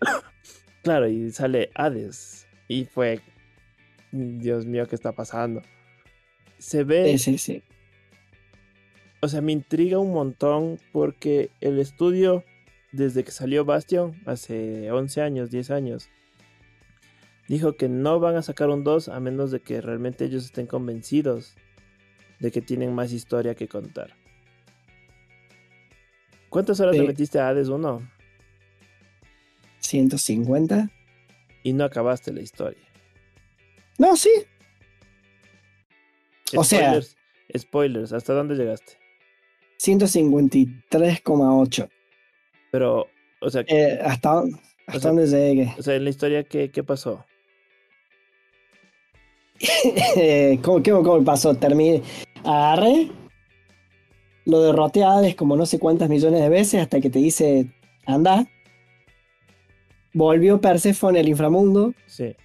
claro, 0.82 1.08
y 1.08 1.30
sale 1.30 1.70
Hades. 1.74 2.46
Y 2.68 2.84
fue. 2.84 3.20
Dios 4.14 4.64
mío, 4.64 4.86
¿qué 4.86 4.94
está 4.94 5.12
pasando? 5.12 5.60
Se 6.58 6.84
ve. 6.84 7.18
Sí, 7.18 7.18
sí, 7.18 7.38
sí. 7.38 7.62
O 9.20 9.28
sea, 9.28 9.40
me 9.40 9.52
intriga 9.52 9.98
un 9.98 10.12
montón 10.12 10.78
porque 10.92 11.50
el 11.60 11.78
estudio, 11.78 12.44
desde 12.92 13.24
que 13.24 13.32
salió 13.32 13.64
Bastion, 13.64 14.14
hace 14.26 14.90
11 14.90 15.20
años, 15.20 15.50
10 15.50 15.70
años, 15.70 16.08
dijo 17.48 17.76
que 17.76 17.88
no 17.88 18.20
van 18.20 18.36
a 18.36 18.42
sacar 18.42 18.68
un 18.68 18.84
2 18.84 19.08
a 19.08 19.18
menos 19.18 19.50
de 19.50 19.60
que 19.60 19.80
realmente 19.80 20.26
ellos 20.26 20.44
estén 20.44 20.66
convencidos 20.66 21.56
de 22.38 22.52
que 22.52 22.60
tienen 22.60 22.94
más 22.94 23.12
historia 23.12 23.54
que 23.54 23.66
contar. 23.66 24.14
¿Cuántas 26.50 26.78
horas 26.78 26.96
le 26.96 27.06
metiste 27.06 27.40
a 27.40 27.48
Hades 27.48 27.68
1? 27.68 28.08
150. 29.80 30.90
Y 31.64 31.72
no 31.72 31.84
acabaste 31.84 32.32
la 32.32 32.42
historia. 32.42 32.93
No, 33.98 34.16
sí. 34.16 34.30
O 36.56 36.64
sea. 36.64 36.98
Spoilers, 37.56 38.12
¿hasta 38.12 38.32
dónde 38.32 38.56
llegaste? 38.56 38.98
153,8. 39.80 41.88
Pero, 42.72 43.06
o 43.40 43.50
sea. 43.50 43.62
Eh, 43.68 44.00
¿Hasta, 44.02 44.42
hasta 44.86 45.08
dónde 45.08 45.26
llegué? 45.26 45.72
O 45.78 45.82
sea, 45.82 45.94
en 45.94 46.04
la 46.04 46.10
historia, 46.10 46.44
¿qué, 46.44 46.70
qué 46.70 46.82
pasó? 46.82 47.24
¿Cómo, 50.62 50.82
qué, 50.82 50.90
¿Cómo 50.90 51.24
pasó? 51.24 51.54
Terminé. 51.54 52.02
Agarré. 52.42 53.10
Lo 54.46 54.62
derroté 54.62 55.04
a 55.04 55.12
Hades 55.12 55.36
como 55.36 55.56
no 55.56 55.64
sé 55.64 55.78
cuántas 55.78 56.10
millones 56.10 56.40
de 56.40 56.50
veces 56.50 56.82
hasta 56.82 57.00
que 57.00 57.08
te 57.08 57.18
dice, 57.18 57.72
anda. 58.04 58.46
Volvió 60.12 60.60
Persephone 60.60 61.18
al 61.18 61.28
inframundo. 61.28 61.94
Sí. 62.06 62.36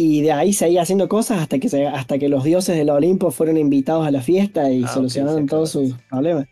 Y 0.00 0.22
de 0.22 0.30
ahí 0.30 0.52
seguía 0.52 0.82
haciendo 0.82 1.08
cosas 1.08 1.40
hasta 1.40 1.58
que, 1.58 1.66
hasta 1.88 2.20
que 2.20 2.28
los 2.28 2.44
dioses 2.44 2.76
del 2.76 2.88
Olimpo 2.90 3.32
fueron 3.32 3.56
invitados 3.56 4.06
a 4.06 4.12
la 4.12 4.22
fiesta 4.22 4.70
y 4.70 4.84
ah, 4.84 4.86
solucionaron 4.86 5.46
todos 5.46 5.72
sus 5.72 5.92
problemas. 6.08 6.46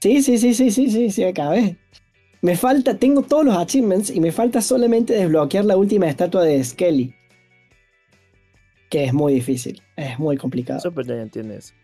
Sí, 0.00 0.22
sí, 0.22 0.38
sí, 0.38 0.54
sí, 0.54 0.70
sí, 0.70 0.88
sí, 0.88 1.10
sí, 1.10 1.24
acabé. 1.24 1.78
Me 2.42 2.56
falta, 2.56 2.96
tengo 2.96 3.22
todos 3.22 3.44
los 3.44 3.56
achievements 3.56 4.08
y 4.08 4.20
me 4.20 4.30
falta 4.30 4.62
solamente 4.62 5.14
desbloquear 5.14 5.64
la 5.64 5.76
última 5.76 6.08
estatua 6.08 6.44
de 6.44 6.62
Skelly. 6.62 7.12
Que 8.88 9.06
es 9.06 9.12
muy 9.12 9.34
difícil, 9.34 9.82
es 9.96 10.16
muy 10.20 10.36
complicado. 10.36 10.78
Super 10.78 11.04
Giant 11.04 11.32
tiene 11.32 11.56
eso. 11.56 11.74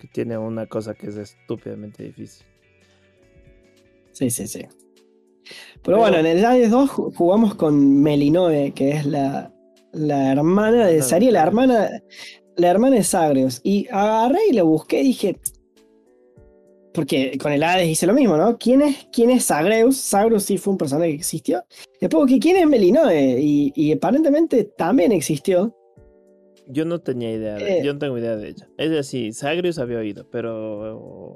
Que 0.00 0.08
tiene 0.08 0.36
una 0.36 0.66
cosa 0.66 0.94
que 0.94 1.06
es 1.06 1.16
estúpidamente 1.18 2.02
difícil. 2.02 2.44
Sí, 4.10 4.30
sí, 4.30 4.48
sí. 4.48 4.66
Pero, 5.84 5.98
bueno, 5.98 6.16
en 6.16 6.26
el 6.26 6.44
Hades 6.44 6.72
2 6.72 6.90
jugamos 6.90 7.54
con 7.54 8.02
Melinoe, 8.02 8.72
que 8.72 8.90
es 8.90 9.06
la, 9.06 9.52
la 9.92 10.32
hermana 10.32 10.86
de 10.86 11.02
Saria, 11.02 11.32
la 11.32 11.42
hermana, 11.42 12.02
la 12.56 12.68
hermana 12.68 12.96
de 12.96 13.04
Zagreus. 13.04 13.60
Y 13.62 13.86
agarré 13.90 14.40
y 14.50 14.52
le 14.52 14.62
busqué 14.62 15.00
y 15.00 15.04
dije. 15.04 15.40
Porque 16.92 17.36
con 17.38 17.52
el 17.52 17.62
Hades 17.62 17.88
hice 17.88 18.06
lo 18.06 18.14
mismo, 18.14 18.38
¿no? 18.38 18.56
¿Quién 18.56 18.80
es, 18.80 19.08
quién 19.12 19.28
es 19.28 19.46
Zagreus? 19.46 19.96
Zagreus 19.96 20.44
sí 20.44 20.56
fue 20.56 20.72
un 20.72 20.78
personaje 20.78 21.10
que 21.10 21.16
existió. 21.16 21.62
Después, 22.00 22.32
¿quién 22.40 22.56
es 22.56 22.66
Melinoe? 22.66 23.38
Y, 23.38 23.72
y 23.74 23.92
aparentemente 23.92 24.64
también 24.64 25.12
existió. 25.12 25.74
Yo 26.68 26.84
no 26.84 27.00
tenía 27.00 27.32
idea, 27.32 27.56
de, 27.56 27.78
eh. 27.78 27.82
yo 27.84 27.92
no 27.92 27.98
tengo 27.98 28.18
idea 28.18 28.36
de 28.36 28.48
ella. 28.48 28.68
Es 28.78 28.90
decir, 28.90 29.32
Zagreus 29.34 29.78
había 29.78 29.98
oído, 29.98 30.26
pero 30.30 31.34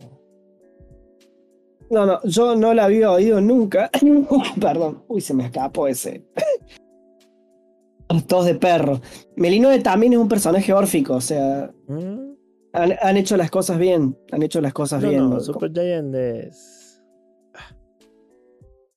no, 1.90 2.07
no, 2.07 2.20
yo 2.22 2.55
no 2.55 2.72
la 2.72 2.84
había 2.84 3.11
oído 3.11 3.40
nunca. 3.40 3.90
Perdón, 4.61 5.03
uy, 5.09 5.20
se 5.20 5.34
me 5.34 5.46
escapó 5.46 5.88
ese. 5.88 6.24
Todos 8.26 8.46
de 8.46 8.56
perro. 8.56 9.00
Melinoe 9.36 9.78
también 9.80 10.12
es 10.14 10.18
un 10.18 10.28
personaje 10.28 10.72
órfico, 10.72 11.14
o 11.14 11.20
sea. 11.20 11.70
¿Mm? 11.86 12.30
Han, 12.72 13.16
hecho 13.16 13.36
las 13.36 13.50
cosas 13.50 13.78
bien. 13.78 14.16
Han 14.32 14.42
hecho 14.42 14.61
las 14.61 14.72
cosas 14.72 15.02
bien. 15.02 15.30
No, 15.30 15.40
Super 15.40 15.72
Giant 15.72 16.14
es. 16.14 17.00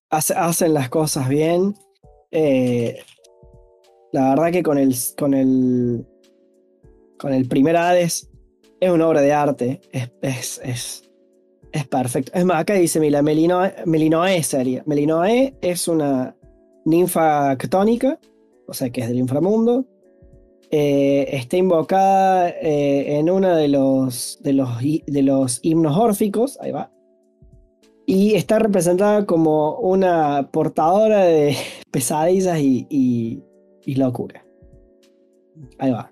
hacen 0.09 0.73
las 0.73 0.89
cosas 0.89 1.27
bien. 1.27 1.75
Eh, 2.31 2.99
la 4.11 4.29
verdad 4.29 4.51
que 4.51 4.63
con 4.63 4.77
el, 4.77 4.95
con 5.17 5.33
el, 5.33 6.05
con 7.17 7.33
el 7.33 7.47
primer 7.47 7.77
Hades 7.77 8.29
es 8.79 8.91
una 8.91 9.07
obra 9.07 9.21
de 9.21 9.33
arte. 9.33 9.81
Es, 9.91 10.59
es, 10.63 11.09
es, 11.71 11.87
perfecto. 11.87 12.31
Es 12.35 12.45
más, 12.45 12.61
acá 12.61 12.75
dice, 12.75 12.99
Melinoe, 12.99 13.73
Melinoe 13.85 14.43
sería. 14.43 14.83
Melinoe 14.85 15.55
es 15.61 15.87
una 15.87 16.35
ninfa 16.85 17.57
ctónica, 17.57 18.19
o 18.67 18.73
sea 18.73 18.89
que 18.89 19.01
es 19.01 19.07
del 19.07 19.17
inframundo. 19.17 19.85
Eh, 20.75 21.35
está 21.35 21.57
invocada 21.57 22.49
eh, 22.49 23.19
en 23.19 23.29
uno 23.29 23.55
de 23.55 23.67
los, 23.67 24.39
de, 24.41 24.53
los, 24.53 24.69
de 24.81 25.21
los 25.21 25.59
himnos 25.61 25.95
órficos. 25.95 26.57
Ahí 26.61 26.71
va. 26.71 26.91
Y 28.05 28.33
está 28.33 28.59
representada 28.59 29.25
como 29.25 29.77
una 29.77 30.49
portadora 30.51 31.25
de 31.25 31.55
pesadillas 31.91 32.59
y, 32.59 33.43
locura. 33.85 34.43
Ahí 35.77 35.91
va. 35.91 36.11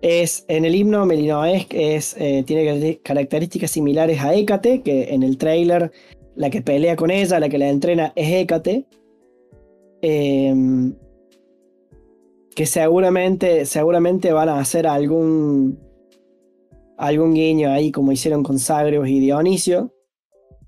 Es, 0.00 0.44
en 0.46 0.64
el 0.64 0.74
himno 0.74 1.04
Melinoes 1.04 1.66
es, 1.70 2.16
eh, 2.18 2.44
tiene 2.46 3.00
características 3.02 3.72
similares 3.72 4.20
a 4.20 4.34
Hécate, 4.34 4.82
que 4.82 5.14
en 5.14 5.22
el 5.22 5.36
trailer 5.36 5.90
la 6.34 6.48
que 6.50 6.62
pelea 6.62 6.96
con 6.96 7.10
ella, 7.10 7.40
la 7.40 7.48
que 7.48 7.58
la 7.58 7.68
entrena 7.68 8.12
es 8.14 8.32
Hécate. 8.32 8.86
Em, 10.02 10.94
que 12.54 12.66
seguramente, 12.66 13.64
seguramente 13.64 14.32
van 14.32 14.48
a 14.48 14.58
hacer 14.58 14.86
algún 14.86 15.78
algún 16.98 17.34
guiño 17.34 17.70
ahí 17.70 17.90
como 17.90 18.12
hicieron 18.12 18.42
con 18.42 18.58
Sagreus 18.58 19.08
y 19.08 19.18
Dionisio, 19.18 19.92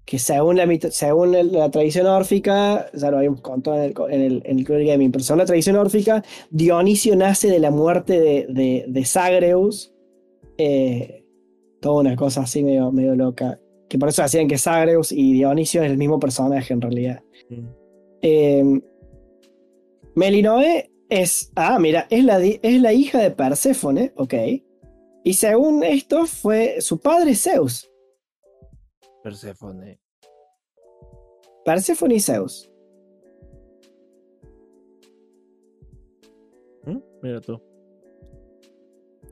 que 0.05 0.19
según 0.19 0.57
la, 0.57 0.67
según 0.91 1.53
la 1.53 1.71
tradición 1.71 2.07
órfica, 2.07 2.91
ya 2.93 3.11
lo 3.11 3.19
habíamos 3.19 3.41
contado 3.41 3.77
en 3.77 4.21
el, 4.21 4.43
en 4.45 4.59
el, 4.59 4.65
Gaming, 4.65 5.13
pero 5.13 5.25
según 5.25 5.39
la 5.39 5.47
tradición 5.47 5.77
órfica, 5.77 6.25
Dionisio 6.51 7.17
nace 7.17 7.49
de 7.49 7.59
la 7.59 7.71
muerte 7.71 8.21
de, 8.21 8.47
de, 8.49 8.85
de 8.89 9.05
Sagreus. 9.05 9.95
Eh, 10.59 11.25
toda 11.81 12.01
una 12.01 12.17
cosa 12.17 12.43
así 12.43 12.63
medio, 12.63 12.91
medio 12.93 13.15
loca. 13.15 13.61
Que 13.89 13.99
por 13.99 14.09
eso 14.09 14.23
decían 14.23 14.49
que 14.49 14.59
Sagreus 14.59 15.13
y 15.13 15.33
Dionisio 15.33 15.83
es 15.83 15.91
el 15.91 15.97
mismo 15.97 16.19
personaje 16.19 16.73
en 16.75 16.81
realidad. 16.81 17.23
Mm. 17.49 17.67
Eh, 18.23 18.81
Melinoe 20.15 20.91
es. 21.09 21.53
Ah, 21.57 21.79
mira, 21.79 22.07
es 22.11 22.25
la, 22.25 22.39
es 22.41 22.81
la 22.81 22.93
hija 22.93 23.19
de 23.21 23.31
Perséfone, 23.31 24.13
ok. 24.17 24.35
Y 25.25 25.35
según 25.35 25.83
esto, 25.83 26.27
fue 26.27 26.81
su 26.81 27.01
padre 27.01 27.35
Zeus. 27.35 27.91
Perséfone. 29.23 29.99
Perséfone 31.65 32.17
y 32.17 32.21
Zeus. 32.21 32.71
¿Mm? 36.85 36.99
Mira 37.23 37.41
tú. 37.41 37.61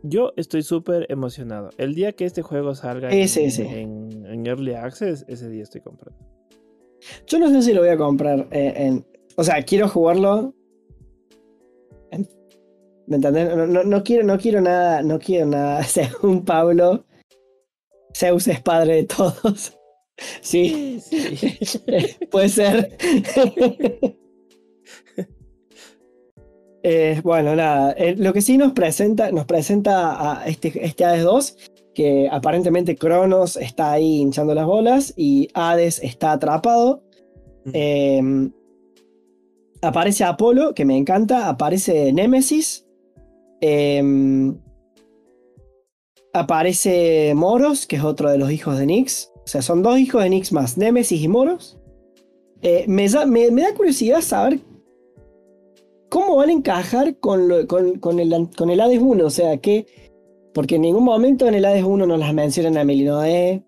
Yo 0.03 0.33
estoy 0.37 0.63
súper 0.63 1.07
emocionado. 1.11 1.71
El 1.77 1.95
día 1.95 2.13
que 2.13 2.25
este 2.25 2.43
juego 2.43 2.75
salga 2.75 3.11
en, 3.11 4.47
Early 4.47 4.75
Access, 4.75 5.25
ese 5.29 5.49
día 5.49 5.63
estoy 5.63 5.83
comprando. 5.83 6.19
Yo 7.27 7.39
no 7.39 7.51
sé 7.51 7.63
si 7.63 7.73
lo 7.73 7.83
voy 7.83 7.91
a 7.91 7.97
comprar 7.97 8.49
eh, 8.51 8.73
en. 8.77 9.07
O 9.37 9.45
sea, 9.45 9.63
quiero 9.63 9.89
jugarlo 9.89 10.55
¿Me 13.13 13.17
entendés? 13.17 13.55
No, 13.69 14.03
quiero, 14.03 14.25
no 14.25 14.39
quiero 14.39 14.63
nada, 14.63 15.03
no 15.03 15.19
quiero 15.19 15.45
nada. 15.45 15.83
Según 15.85 16.47
Pablo, 16.47 17.05
Zeus 18.17 18.49
es 18.49 18.63
padre 18.63 18.97
de 18.97 19.05
todos. 19.05 19.79
Sí, 20.41 21.01
sí. 21.01 21.81
puede 22.31 22.49
ser. 22.49 22.97
Eh, 26.85 27.21
bueno, 27.25 27.57
nada. 27.57 27.93
Eh, 27.93 28.15
lo 28.17 28.33
que 28.33 28.41
sí 28.41 28.57
nos 28.57 28.73
presenta, 28.73 29.33
nos 29.33 29.47
presenta 29.47 30.43
a 30.43 30.47
este, 30.47 30.85
este 30.85 31.05
Hades 31.05 31.25
2, 31.25 31.57
que 31.95 32.29
aparentemente 32.31 32.95
Cronos 32.95 33.57
está 33.57 33.93
ahí 33.93 34.21
hinchando 34.21 34.55
las 34.55 34.67
bolas 34.67 35.13
y 35.17 35.49
Hades 35.55 35.99
está 36.05 36.33
atrapado. 36.33 37.03
Em, 37.73 38.53
aparece 39.81 40.23
Apolo, 40.23 40.73
que 40.73 40.85
me 40.85 40.97
encanta. 40.97 41.49
Aparece 41.49 42.13
Nemesis, 42.13 42.82
Em, 43.65 44.59
aparece 46.33 47.33
Moros, 47.37 47.87
que 47.87 47.95
es 47.95 48.03
otro 48.03 48.29
de 48.29 48.37
los 48.37 48.51
hijos 48.51 48.77
de 48.77 48.87
Nix. 48.87 49.31
O 49.37 49.47
sea, 49.47 49.63
son 49.63 49.83
dos 49.85 49.99
hijos 49.99 50.23
de 50.23 50.31
Nix 50.31 50.53
más, 50.53 50.77
Nemesis 50.77 51.23
y 51.23 51.29
Moros. 51.29 51.79
Eh, 52.61 52.85
me, 52.89 53.09
da 53.09 53.75
curiosidad 53.77 54.21
saber 54.21 54.59
cómo 56.09 56.37
van 56.37 56.49
a 56.49 56.53
encajar 56.53 57.17
con, 57.19 57.67
con, 57.69 58.19
el, 58.19 58.49
con 58.57 58.71
el 58.71 58.81
Hades 58.81 59.01
1. 59.01 59.25
O 59.25 59.31
sea, 59.31 59.57
que. 59.59 59.87
Porque 60.53 60.75
en 60.75 60.83
ningún 60.83 61.05
momento 61.05 61.47
en 61.47 61.55
el 61.55 61.65
Hades 61.65 61.85
1 61.85 62.05
nos 62.05 62.19
las 62.19 62.35
mencionan 62.35 62.77
a 62.77 62.85
Melinoe. 62.85 63.65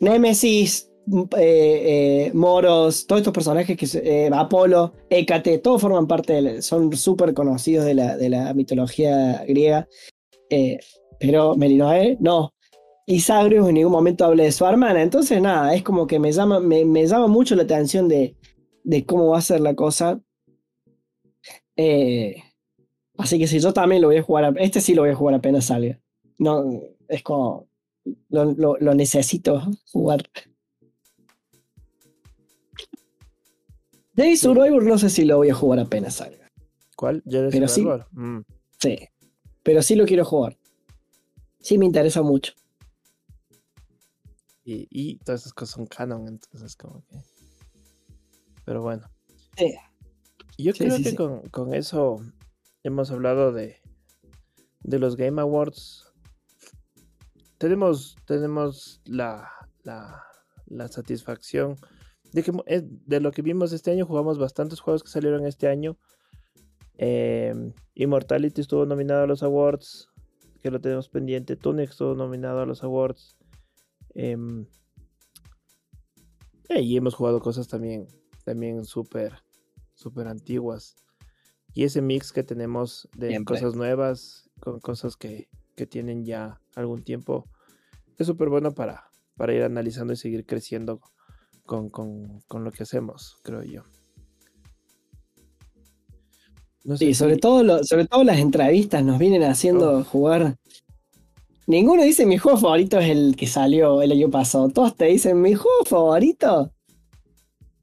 Nemesis 0.00 0.87
eh, 1.36 2.26
eh, 2.26 2.30
Moros, 2.34 3.06
todos 3.06 3.20
estos 3.20 3.32
personajes 3.32 3.76
que 3.76 3.86
eh, 3.98 4.30
Apolo, 4.32 4.92
Hécate, 5.08 5.58
todos 5.58 5.80
forman 5.80 6.06
parte, 6.06 6.42
de 6.42 6.62
son 6.62 6.94
súper 6.96 7.34
conocidos 7.34 7.84
de 7.84 7.94
la, 7.94 8.16
de 8.16 8.28
la, 8.28 8.52
mitología 8.54 9.44
griega. 9.46 9.88
pero 11.18 11.56
Melinoe, 11.56 12.16
no. 12.20 12.52
Y 13.06 13.24
en 13.30 13.74
ningún 13.74 13.92
momento 13.92 14.24
habla 14.26 14.44
de 14.44 14.52
su 14.52 14.66
hermana. 14.66 15.02
Entonces, 15.02 15.40
nada, 15.40 15.74
es 15.74 15.82
como 15.82 16.06
que 16.06 16.18
me 16.18 16.30
llama, 16.30 16.60
me, 16.60 17.06
llama 17.06 17.26
mucho 17.26 17.54
la 17.54 17.62
atención 17.62 18.06
de, 18.08 18.36
de, 18.84 19.06
cómo 19.06 19.28
va 19.28 19.38
a 19.38 19.42
ser 19.42 19.60
la 19.60 19.74
cosa. 19.74 20.20
así 23.16 23.38
que 23.38 23.46
si 23.46 23.60
yo 23.60 23.72
también 23.72 24.02
lo 24.02 24.08
voy 24.08 24.18
a 24.18 24.22
jugar, 24.22 24.54
este 24.58 24.80
sí 24.80 24.94
lo 24.94 25.02
voy 25.02 25.10
a 25.12 25.14
jugar 25.14 25.34
apenas 25.34 25.66
salga. 25.66 25.98
No, 26.38 26.80
es 27.08 27.22
como, 27.22 27.66
lo, 28.28 28.76
lo 28.78 28.94
necesito 28.94 29.62
jugar. 29.92 30.22
Jedi 34.18 34.36
Survivor 34.36 34.82
no 34.82 34.98
sé 34.98 35.10
si 35.10 35.24
lo 35.24 35.36
voy 35.36 35.50
a 35.50 35.54
jugar 35.54 35.78
apenas 35.78 36.16
salga. 36.16 36.50
¿Cuál? 36.96 37.22
Jedi 37.24 37.50
pero 37.52 37.68
Survivor. 37.68 38.08
Sí, 38.10 38.18
mm. 38.18 38.44
sí, 38.80 38.98
pero 39.62 39.80
sí 39.80 39.94
lo 39.94 40.06
quiero 40.06 40.24
jugar. 40.24 40.58
Sí 41.60 41.78
me 41.78 41.86
interesa 41.86 42.22
mucho. 42.22 42.52
Y, 44.64 45.18
todas 45.24 45.42
esas 45.42 45.54
cosas 45.54 45.76
son 45.76 45.86
canon, 45.86 46.28
entonces 46.28 46.76
como 46.76 47.02
que... 47.06 47.16
Pero 48.66 48.82
bueno. 48.82 49.08
Sí. 49.56 49.74
Yo 50.58 50.74
creo 50.74 50.96
que 50.98 51.48
con, 51.50 51.72
eso 51.72 52.20
hemos 52.82 53.10
hablado 53.10 53.52
de, 53.52 53.76
de 54.80 54.98
los 54.98 55.16
Game 55.16 55.40
Awards. 55.40 56.12
Tenemos, 57.56 58.16
tenemos 58.26 59.00
la, 59.06 59.48
la, 59.84 60.22
la 60.66 60.88
satisfacción 60.88 61.78
de, 62.32 62.84
de 63.06 63.20
lo 63.20 63.32
que 63.32 63.42
vimos 63.42 63.72
este 63.72 63.90
año, 63.90 64.06
jugamos 64.06 64.38
bastantes 64.38 64.80
juegos 64.80 65.02
que 65.02 65.10
salieron 65.10 65.46
este 65.46 65.68
año. 65.68 65.98
Em, 66.98 67.72
Immortality 67.94 68.60
estuvo 68.60 68.84
nominado 68.84 69.22
a 69.22 69.26
los 69.26 69.42
awards, 69.42 70.08
que 70.60 70.70
lo 70.70 70.80
tenemos 70.80 71.08
pendiente. 71.08 71.56
Tunic 71.56 71.90
estuvo 71.90 72.14
nominado 72.14 72.60
a 72.60 72.66
los 72.66 72.82
awards. 72.82 73.36
Em, 74.14 74.66
eh, 76.68 76.82
y 76.82 76.96
hemos 76.96 77.14
jugado 77.14 77.40
cosas 77.40 77.68
también, 77.68 78.08
también 78.44 78.84
súper, 78.84 79.32
súper 79.94 80.26
antiguas. 80.26 80.96
Y 81.72 81.84
ese 81.84 82.02
mix 82.02 82.32
que 82.32 82.42
tenemos 82.42 83.08
de 83.16 83.42
cosas 83.44 83.74
nuevas 83.76 84.50
con 84.58 84.80
cosas 84.80 85.16
que, 85.16 85.48
que 85.76 85.86
tienen 85.86 86.24
ya 86.24 86.60
algún 86.74 87.04
tiempo 87.04 87.48
es 88.16 88.26
súper 88.26 88.48
bueno 88.48 88.72
para, 88.72 89.10
para 89.36 89.54
ir 89.54 89.62
analizando 89.62 90.12
y 90.12 90.16
seguir 90.16 90.44
creciendo 90.44 91.00
con, 91.68 92.64
lo 92.64 92.72
que 92.72 92.82
hacemos, 92.82 93.36
creo 93.42 93.62
yo. 93.62 93.82
sí, 96.96 97.12
sobre, 97.12 97.36
todo 97.36 97.84
sobre 97.84 98.06
todo 98.06 98.24
las 98.24 98.38
entrevistas 98.38 99.04
nos 99.04 99.18
vienen 99.18 99.42
haciendo 99.44 100.02
jugar. 100.02 100.56
Ninguno 101.66 102.02
dice 102.02 102.24
mi 102.24 102.38
juego 102.38 102.56
favorito 102.56 102.98
es 102.98 103.10
el 103.10 103.36
que 103.36 103.46
salió 103.46 104.00
el 104.00 104.12
año 104.12 104.30
pasado. 104.30 104.70
Todos 104.70 104.96
te 104.96 105.04
dicen 105.04 105.42
mi 105.42 105.54
juego 105.54 105.84
favorito. 105.84 106.72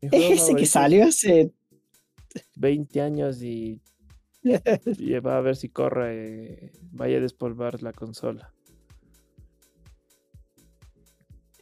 es 0.02 0.42
ese 0.42 0.56
que 0.56 0.66
salió 0.66 1.06
hace 1.06 1.54
20 2.56 3.02
años 3.02 3.44
y, 3.44 3.80
y 4.98 5.20
va 5.20 5.38
a 5.38 5.42
ver 5.42 5.56
si 5.56 5.70
corre, 5.70 6.72
vaya 6.92 7.18
a 7.18 7.22
despolvar 7.22 7.84
la 7.84 7.94
consola. 7.94 8.55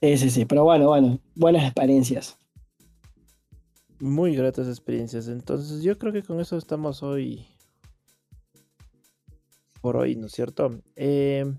Sí, 0.04 0.18
sí, 0.18 0.30
sí, 0.30 0.44
pero 0.44 0.66
bueno, 0.66 0.88
bueno, 0.88 1.18
buenas 1.34 1.64
experiencias. 1.64 2.38
Muy 4.02 4.36
gratas 4.36 4.68
experiencias. 4.68 5.30
Entonces 5.30 5.82
yo 5.82 5.98
creo 5.98 6.12
que 6.12 6.24
con 6.24 6.42
eso 6.42 6.58
estamos 6.58 7.02
hoy. 7.04 7.46
Por 9.80 9.96
hoy, 9.96 10.18
¿no 10.18 10.26
es 10.26 10.34
cierto? 10.34 10.82
Em, 10.98 11.58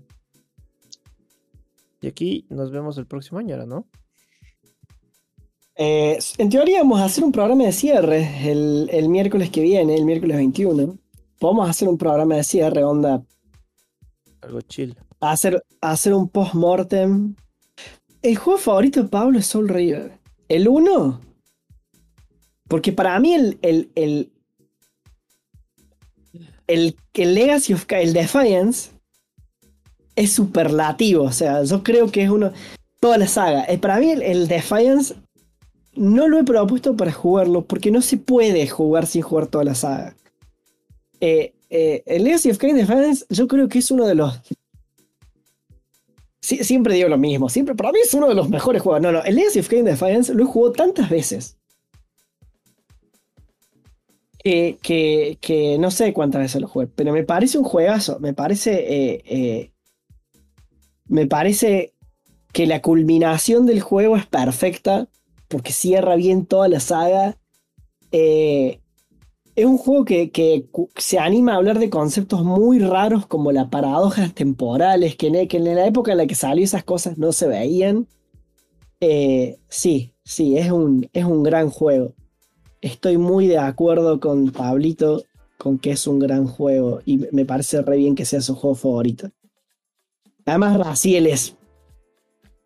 y 2.01 2.07
aquí 2.07 2.45
nos 2.49 2.69
vemos 2.69 2.99
el 2.99 3.07
próximo 3.07 3.39
año, 3.39 3.65
¿no? 3.65 3.87
Eh, 5.75 6.19
en 6.37 6.49
teoría 6.51 6.83
vamos 6.83 6.99
a 6.99 7.05
hacer 7.05 7.23
un 7.23 7.31
programa 7.31 7.63
de 7.63 7.71
cierre 7.71 8.51
el, 8.51 8.91
el 8.91 9.09
miércoles 9.09 9.49
que 9.49 9.61
viene, 9.61 9.95
el 9.95 10.05
miércoles 10.05 10.37
21. 10.37 10.99
Vamos 11.41 11.67
a 11.67 11.71
hacer 11.71 11.87
un 11.87 11.97
programa 11.97 12.35
de 12.35 12.43
cierre, 12.43 12.83
onda. 12.83 13.25
Algo 14.41 14.61
chill. 14.61 14.95
Hacer, 15.19 15.65
hacer 15.81 16.13
un 16.13 16.29
post-mortem. 16.29 17.35
El 18.25 18.37
juego 18.37 18.57
favorito 18.57 19.03
de 19.03 19.07
Pablo 19.07 19.37
es 19.37 19.45
Soul 19.45 19.69
River. 19.69 20.17
¿El 20.49 20.67
1? 20.67 21.21
Porque 22.67 22.91
para 22.91 23.19
mí 23.19 23.35
el, 23.35 23.59
el, 23.61 23.91
el, 23.93 24.31
el, 26.65 26.95
el 27.13 27.35
Legacy 27.35 27.73
of 27.75 27.85
Kain, 27.85 28.07
el 28.07 28.13
Defiance, 28.13 28.89
es 30.15 30.33
superlativo. 30.33 31.23
O 31.23 31.31
sea, 31.31 31.61
yo 31.65 31.83
creo 31.83 32.09
que 32.09 32.23
es 32.23 32.31
uno. 32.31 32.51
Toda 32.99 33.19
la 33.19 33.27
saga. 33.27 33.63
Eh, 33.65 33.77
para 33.77 33.99
mí 33.99 34.09
el, 34.09 34.23
el 34.23 34.47
Defiance 34.47 35.13
no 35.93 36.27
lo 36.27 36.39
he 36.39 36.43
propuesto 36.43 36.97
para 36.97 37.11
jugarlo 37.11 37.65
porque 37.65 37.91
no 37.91 38.01
se 38.01 38.17
puede 38.17 38.67
jugar 38.67 39.05
sin 39.05 39.21
jugar 39.21 39.45
toda 39.45 39.65
la 39.65 39.75
saga. 39.75 40.15
Eh, 41.21 41.53
eh, 41.69 42.01
el 42.07 42.23
Legacy 42.23 42.49
of 42.49 42.57
Kain 42.57 42.75
Defiance 42.75 43.23
yo 43.29 43.47
creo 43.47 43.69
que 43.69 43.77
es 43.77 43.91
uno 43.91 44.07
de 44.07 44.15
los... 44.15 44.41
Sí, 46.45 46.63
siempre 46.63 46.93
digo 46.93 47.09
lo 47.09 47.17
mismo, 47.17 47.49
siempre 47.49 47.73
para 47.73 47.91
mí 47.91 47.97
es 48.03 48.13
uno 48.13 48.27
de 48.27 48.35
los 48.35 48.49
mejores 48.49 48.79
juegos. 48.79 49.01
No, 49.01 49.11
no, 49.11 49.23
el 49.23 49.33
Legacy 49.33 49.61
of 49.61 49.67
Kain 49.67 49.83
Defiance 49.83 50.31
lo 50.31 50.43
he 50.43 50.45
jugado 50.45 50.73
tantas 50.73 51.09
veces. 51.09 51.57
Que, 54.43 54.77
que, 54.79 55.39
que, 55.41 55.79
no 55.79 55.89
sé 55.89 56.13
cuántas 56.13 56.41
veces 56.41 56.61
lo 56.61 56.67
jugué, 56.67 56.85
pero 56.85 57.11
me 57.13 57.23
parece 57.23 57.57
un 57.57 57.63
juegazo, 57.63 58.19
me 58.19 58.35
parece... 58.35 58.73
Eh, 58.73 59.23
eh, 59.25 59.71
me 61.07 61.25
parece 61.25 61.95
que 62.53 62.67
la 62.67 62.79
culminación 62.79 63.65
del 63.65 63.81
juego 63.81 64.15
es 64.15 64.27
perfecta 64.27 65.07
porque 65.47 65.73
cierra 65.73 66.15
bien 66.15 66.45
toda 66.45 66.67
la 66.67 66.79
saga. 66.79 67.39
Eh, 68.11 68.81
es 69.55 69.65
un 69.65 69.77
juego 69.77 70.03
que, 70.03 70.31
que, 70.31 70.65
se 70.97 71.17
anima 71.17 71.53
a 71.53 71.55
hablar 71.55 71.79
de 71.79 71.89
conceptos 71.89 72.43
muy 72.43 72.79
raros 72.79 73.25
como 73.25 73.51
las 73.51 73.69
paradojas 73.69 74.33
temporales, 74.33 75.15
que 75.15 75.27
en, 75.27 75.47
que 75.47 75.57
en 75.57 75.75
la 75.75 75.87
época 75.87 76.11
en 76.11 76.17
la 76.17 76.27
que 76.27 76.35
salió 76.35 76.63
esas 76.63 76.83
cosas 76.83 77.17
no 77.17 77.31
se 77.31 77.47
veían. 77.47 78.07
Eh, 78.99 79.57
sí, 79.69 80.13
sí, 80.23 80.57
es 80.57 80.71
un, 80.71 81.09
es 81.13 81.23
un 81.23 81.43
gran 81.43 81.69
juego. 81.69 82.13
Estoy 82.81 83.17
muy 83.17 83.47
de 83.47 83.57
acuerdo 83.57 84.19
con 84.19 84.51
Pablito 84.51 85.23
con 85.57 85.79
que 85.79 85.91
es 85.91 86.05
un 86.05 86.19
gran 86.19 86.47
juego 86.47 86.99
y 87.05 87.17
me 87.31 87.45
parece 87.45 87.81
re 87.81 87.97
bien 87.97 88.15
que 88.15 88.25
sea 88.25 88.41
su 88.41 88.55
juego 88.55 88.75
favorito. 88.75 89.31
Además, 90.45 90.77
Raciel 90.77 91.27
es 91.27 91.55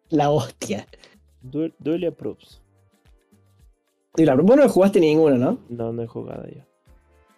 la 0.09 0.31
hostia. 0.31 0.87
Y 4.17 4.25
la, 4.25 4.35
vos 4.35 4.57
no 4.57 4.67
jugaste 4.67 4.99
ninguno, 4.99 5.37
¿no? 5.37 5.59
No, 5.69 5.93
no 5.93 6.01
he 6.01 6.07
jugado 6.07 6.45
yo. 6.47 6.68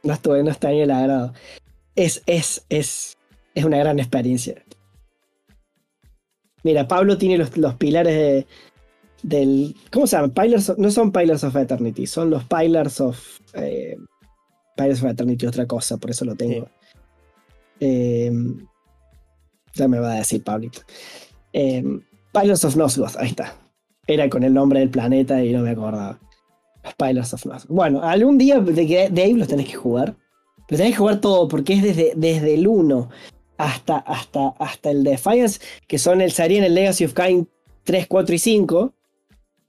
No 0.03 0.13
estuve, 0.13 0.43
no 0.43 0.51
está 0.51 0.71
en 0.71 0.79
el 0.79 0.91
agrado. 0.91 1.33
Es, 1.95 2.23
es, 2.25 2.65
es, 2.69 3.17
es 3.53 3.63
una 3.63 3.77
gran 3.77 3.99
experiencia. 3.99 4.63
Mira, 6.63 6.87
Pablo 6.87 7.17
tiene 7.17 7.37
los, 7.37 7.55
los 7.57 7.75
pilares 7.75 8.15
de, 8.15 8.47
del. 9.23 9.75
¿Cómo 9.91 10.07
se 10.07 10.15
llama? 10.15 10.33
Pillars 10.33 10.77
no 10.77 10.91
son 10.91 11.11
Pillars 11.11 11.43
of 11.43 11.55
Eternity, 11.55 12.07
son 12.07 12.29
los 12.29 12.43
Pillars 12.45 13.01
of. 13.01 13.19
Eh, 13.53 13.97
Pillars 14.75 15.03
of 15.03 15.09
Eternity, 15.09 15.45
otra 15.45 15.65
cosa, 15.65 15.97
por 15.97 16.11
eso 16.11 16.25
lo 16.25 16.35
tengo. 16.35 16.65
Sí. 16.65 16.71
Eh, 17.81 18.31
ya 19.73 19.87
me 19.87 19.99
va 19.99 20.13
a 20.13 20.15
decir 20.17 20.43
Pablito. 20.43 20.81
Eh, 21.53 21.83
Pillars 22.31 22.63
of 22.65 22.75
Nosgoth, 22.75 23.17
ahí 23.17 23.29
está. 23.29 23.55
Era 24.07 24.29
con 24.29 24.43
el 24.43 24.53
nombre 24.53 24.79
del 24.79 24.89
planeta 24.89 25.43
y 25.43 25.51
no 25.51 25.61
me 25.61 25.71
acordaba. 25.71 26.19
Spiders 26.89 27.33
of 27.33 27.45
Nosgoth. 27.45 27.75
Bueno, 27.75 28.01
algún 28.01 28.37
día 28.37 28.59
de 28.59 29.09
Dave 29.09 29.33
los 29.33 29.47
tenés 29.47 29.67
que 29.67 29.75
jugar. 29.75 30.15
Pero 30.67 30.77
tenés 30.77 30.93
que 30.93 30.99
jugar 30.99 31.19
todo 31.19 31.47
porque 31.47 31.73
es 31.73 31.83
desde, 31.83 32.13
desde 32.15 32.53
el 32.53 32.67
1 32.67 33.09
hasta, 33.57 33.97
hasta, 33.97 34.49
hasta 34.57 34.89
el 34.89 35.03
Defiance, 35.03 35.59
que 35.87 35.99
son 35.99 36.21
el 36.21 36.31
serían 36.31 36.63
el 36.63 36.73
Legacy 36.73 37.05
of 37.05 37.13
Kain 37.13 37.47
3, 37.83 38.07
4 38.07 38.35
y 38.35 38.39
5. 38.39 38.93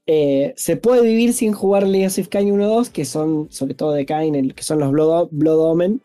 Eh, 0.05 0.53
se 0.57 0.77
puede 0.77 1.01
vivir 1.03 1.33
sin 1.33 1.53
jugar 1.53 1.85
Legacy 1.85 2.21
of 2.21 2.27
Kain 2.29 2.51
1 2.51 2.67
2, 2.67 2.89
que 2.89 3.05
son 3.05 3.47
sobre 3.51 3.73
todo 3.73 3.91
de 3.91 4.05
Kain, 4.05 4.51
que 4.51 4.63
son 4.63 4.79
los 4.79 4.91
Blood, 4.91 5.29
Blood 5.31 5.59
Omen. 5.59 6.01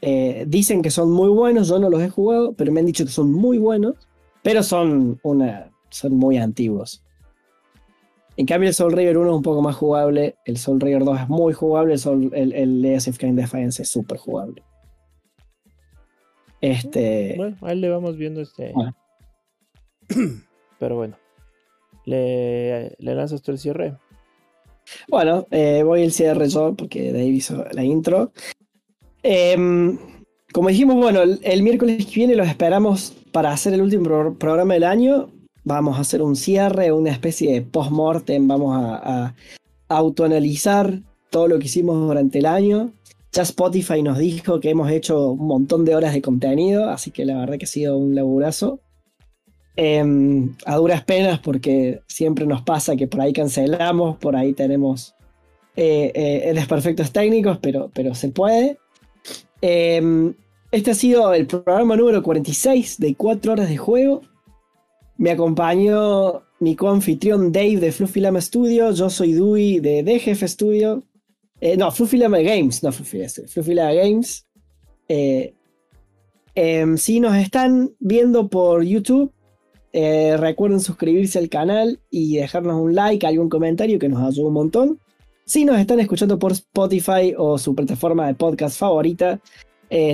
Eh, 0.00 0.44
dicen 0.46 0.82
que 0.82 0.90
son 0.90 1.10
muy 1.10 1.28
buenos, 1.28 1.68
yo 1.68 1.78
no 1.78 1.90
los 1.90 2.00
he 2.00 2.08
jugado, 2.08 2.52
pero 2.52 2.70
me 2.70 2.80
han 2.80 2.86
dicho 2.86 3.04
que 3.04 3.10
son 3.10 3.32
muy 3.32 3.58
buenos, 3.58 3.94
pero 4.42 4.62
son, 4.62 5.18
una, 5.22 5.72
son 5.90 6.14
muy 6.14 6.36
antiguos. 6.36 7.02
En 8.38 8.46
cambio, 8.46 8.68
el 8.68 8.74
Soul 8.74 8.92
River 8.92 9.18
1 9.18 9.30
es 9.30 9.36
un 9.36 9.42
poco 9.42 9.60
más 9.62 9.74
jugable, 9.74 10.36
el 10.44 10.58
Soul 10.58 10.80
River 10.80 11.04
2 11.04 11.22
es 11.22 11.28
muy 11.28 11.52
jugable, 11.52 11.94
el, 11.94 11.98
Soul, 11.98 12.30
el, 12.32 12.52
el 12.52 12.80
Legacy 12.80 13.10
of 13.10 13.18
Kain 13.18 13.34
Defiance 13.34 13.82
es 13.82 13.88
súper 13.88 14.16
jugable. 14.16 14.62
Este. 16.60 17.34
Bueno, 17.36 17.56
ahí 17.62 17.76
le 17.76 17.88
vamos 17.88 18.16
viendo 18.16 18.40
este. 18.40 18.70
Bueno. 18.72 18.96
Pero 20.78 20.94
bueno. 20.94 21.16
¿Le, 22.04 22.94
¿Le, 23.00 23.14
lanzas 23.16 23.42
tú 23.42 23.50
el 23.50 23.58
cierre? 23.58 23.96
Bueno, 25.08 25.48
eh, 25.50 25.82
voy 25.82 26.02
el 26.02 26.12
cierre 26.12 26.48
yo 26.48 26.74
porque 26.76 27.10
Dave 27.10 27.24
hizo 27.24 27.64
la 27.72 27.82
intro. 27.82 28.30
Eh, 29.24 29.56
como 30.52 30.68
dijimos, 30.68 30.94
bueno, 30.94 31.22
el, 31.22 31.40
el, 31.42 31.64
miércoles 31.64 32.06
que 32.06 32.14
viene 32.14 32.36
los 32.36 32.46
esperamos 32.46 33.16
para 33.32 33.50
hacer 33.50 33.74
el 33.74 33.82
último 33.82 34.04
pro 34.04 34.38
programa 34.38 34.74
del 34.74 34.84
año 34.84 35.28
vamos 35.68 35.98
a 35.98 36.00
hacer 36.00 36.22
un 36.22 36.34
cierre, 36.34 36.90
una 36.90 37.10
especie 37.10 37.52
de 37.52 37.62
post-mortem, 37.62 38.48
vamos 38.48 38.76
a, 38.76 39.26
a, 39.26 39.34
autoanalizar 39.88 41.00
todo 41.30 41.46
lo 41.46 41.58
que 41.58 41.66
hicimos 41.66 41.96
durante 41.96 42.40
el 42.40 42.46
año. 42.46 42.92
Ya 43.32 43.42
Spotify 43.42 44.02
nos 44.02 44.18
dijo 44.18 44.58
que 44.58 44.70
hemos 44.70 44.90
hecho 44.90 45.30
un 45.30 45.46
montón 45.46 45.84
de 45.84 45.94
horas 45.94 46.12
de 46.12 46.22
contenido, 46.22 46.88
así 46.90 47.10
que 47.10 47.24
la 47.24 47.38
verdad 47.38 47.58
que 47.58 47.64
ha 47.66 47.68
sido 47.68 47.96
un 47.96 48.14
laburazo. 48.14 48.80
Eh, 49.76 50.04
a 50.66 50.76
duras 50.76 51.04
penas 51.04 51.38
porque 51.38 52.00
siempre 52.08 52.46
nos 52.46 52.62
pasa 52.62 52.96
que 52.96 53.06
por 53.06 53.20
ahí 53.20 53.32
cancelamos, 53.32 54.16
por 54.16 54.34
ahí 54.34 54.52
tenemos 54.52 55.14
eh, 55.80 56.10
eh, 56.12 56.52
desperfectos 56.54 57.12
técnicos, 57.12 57.58
pero, 57.62 57.88
pero 57.94 58.12
se 58.12 58.30
puede. 58.30 58.78
Eh, 59.62 60.32
este 60.72 60.90
ha 60.90 60.94
sido 60.94 61.32
el 61.32 61.46
programa 61.46 61.96
número 61.96 62.20
46 62.22 62.98
de 62.98 63.14
4 63.14 63.52
horas 63.52 63.68
de 63.68 63.76
juego. 63.76 64.22
Me 65.18 65.32
acompañó 65.32 66.44
mi 66.60 66.76
coanfitrión 66.76 67.50
Dave 67.50 67.78
de 67.78 67.90
Fluffy 67.90 68.20
Lama 68.20 68.40
Studio. 68.40 68.92
Yo 68.92 69.10
soy 69.10 69.32
Dewey 69.32 69.80
de 69.80 70.04
DGF 70.04 70.44
Studio. 70.44 71.02
Eh, 71.60 71.76
no, 71.76 71.90
Fluffy 71.90 72.18
Lama 72.18 72.38
Games, 72.38 72.84
no 72.84 72.92
Fluffy, 72.92 73.26
Fluffy 73.48 73.74
Lama 73.74 73.94
Games. 73.94 74.46
Eh, 75.08 75.54
eh, 76.54 76.86
si 76.98 77.18
nos 77.18 77.34
están 77.36 77.90
viendo 77.98 78.48
por 78.48 78.84
YouTube, 78.84 79.32
eh, 79.92 80.36
recuerden 80.36 80.78
suscribirse 80.78 81.40
al 81.40 81.48
canal 81.48 81.98
y 82.10 82.36
dejarnos 82.36 82.80
un 82.80 82.94
like, 82.94 83.26
algún 83.26 83.48
comentario 83.48 83.98
que 83.98 84.08
nos 84.08 84.22
ayuda 84.22 84.46
un 84.46 84.54
montón. 84.54 85.00
Si 85.44 85.64
nos 85.64 85.80
están 85.80 85.98
escuchando 85.98 86.38
por 86.38 86.52
Spotify 86.52 87.34
o 87.36 87.58
su 87.58 87.74
plataforma 87.74 88.28
de 88.28 88.34
podcast 88.34 88.78
favorita, 88.78 89.40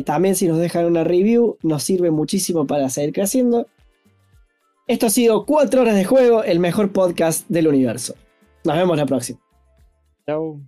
también 0.07 0.37
si 0.37 0.47
nos 0.47 0.59
dejan 0.59 0.87
una 0.87 1.03
review, 1.03 1.59
nos 1.63 1.83
sirve 1.83 2.13
muchísimo 2.13 2.67
para 2.67 2.89
seguir 2.89 3.13
creciendo. 3.13 3.67
Esto 4.87 5.07
ha 5.07 5.11
sido 5.11 5.47
4 5.47 5.81
horas 5.81 5.95
de 5.95 6.05
juego, 6.05 6.45
el 6.45 6.61
mejor 6.61 6.93
podcast 6.93 7.49
del 7.49 7.69
universo. 7.69 8.15
Nos 8.65 8.77
vemos 8.77 8.97
la 8.97 9.07
próxima. 9.07 9.41
Chao. 10.27 10.61